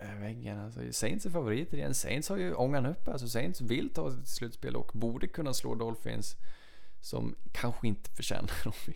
Eh, 0.00 0.14
väggen. 0.14 0.58
Alltså, 0.58 0.80
Saints 0.92 1.26
är 1.26 1.30
favoriter 1.30 1.76
igen. 1.76 1.94
Saints 1.94 2.28
har 2.28 2.36
ju 2.36 2.54
ångan 2.54 2.86
upp. 2.86 3.08
Alltså, 3.08 3.28
Saints 3.28 3.60
vill 3.60 3.90
ta 3.90 4.10
sig 4.10 4.20
till 4.20 4.34
slutspel 4.34 4.76
och 4.76 4.90
borde 4.94 5.26
kunna 5.26 5.54
slå 5.54 5.74
Dolphins. 5.74 6.36
Som 7.00 7.34
kanske 7.52 7.88
inte 7.88 8.10
förtjänar 8.10 8.50
att 8.64 8.88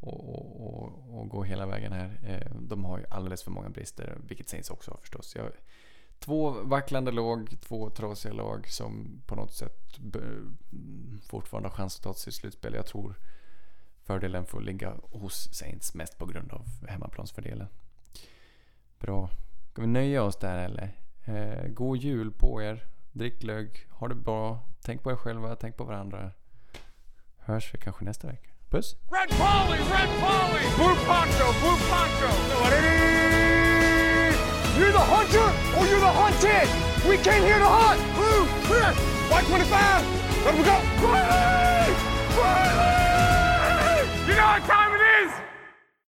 och, 0.00 0.66
och, 0.66 1.18
och, 1.18 1.28
gå 1.28 1.42
hela 1.42 1.66
vägen 1.66 1.92
här. 1.92 2.20
Eh, 2.22 2.56
de 2.60 2.84
har 2.84 2.98
ju 2.98 3.04
alldeles 3.10 3.42
för 3.42 3.50
många 3.50 3.68
brister, 3.68 4.18
vilket 4.28 4.48
Saints 4.48 4.70
också 4.70 4.90
har 4.90 4.98
förstås. 4.98 5.36
Jag, 5.36 5.52
två 6.18 6.50
vacklande 6.50 7.12
lag, 7.12 7.56
två 7.60 7.90
trasiga 7.90 8.32
lag 8.32 8.68
som 8.68 9.22
på 9.26 9.34
något 9.34 9.52
sätt 9.52 9.98
fortfarande 11.28 11.68
har 11.68 11.76
chans 11.76 11.96
att 11.96 12.02
ta 12.02 12.14
sig 12.14 12.24
till 12.24 12.40
slutspel. 12.40 12.74
Jag 12.74 12.86
tror 12.86 13.14
fördelen 14.04 14.46
får 14.46 14.60
ligga 14.60 14.94
hos 15.02 15.54
Saints 15.54 15.94
mest 15.94 16.18
på 16.18 16.26
grund 16.26 16.52
av 16.52 16.86
hemmaplansfördelen. 16.88 17.68
Bra. 18.98 19.30
Ska 19.78 19.82
vi 19.82 19.92
nöja 19.92 20.22
oss 20.22 20.36
där 20.36 20.58
eller? 20.58 20.90
Eh, 21.24 21.68
god 21.68 21.96
jul 21.98 22.32
på 22.32 22.62
er. 22.62 22.84
Drick 23.12 23.40
glögg. 23.40 23.86
Ha 23.90 24.08
det 24.08 24.14
bra. 24.14 24.58
Tänk 24.84 25.02
på 25.02 25.10
er 25.10 25.16
själva. 25.16 25.56
Tänk 25.56 25.76
på 25.76 25.84
varandra. 25.84 26.30
Hörs 27.38 27.74
vi 27.74 27.78
kanske 27.78 28.04
nästa 28.04 28.26
vecka. 28.26 28.48
Puss! 28.70 28.96
Red 29.10 29.28
Polly! 29.28 29.78
Red 29.78 30.10
Polly! 30.22 30.64
Blue 30.76 30.96
Poncho! 31.08 31.46
Blue 31.60 31.78
Poncho! 31.90 32.30
You're 34.78 34.92
the 34.92 35.06
hunter 35.14 35.48
or 35.76 35.84
you're 35.90 36.04
the 36.08 36.14
hunted! 36.22 36.68
We 37.10 37.16
came 37.16 37.42
here 37.42 37.58
to 37.58 37.70
hunt! 37.78 38.00
Blue! 38.18 38.42
Clear! 38.66 38.90
White 39.30 39.46
25! 39.46 40.04
Let 40.44 40.54
we 40.58 40.62
go! 40.72 40.76
Riley! 41.06 41.94
Riley! 42.38 42.98
You 44.28 44.34
know 44.34 44.46
what 44.54 44.62
time 44.66 44.87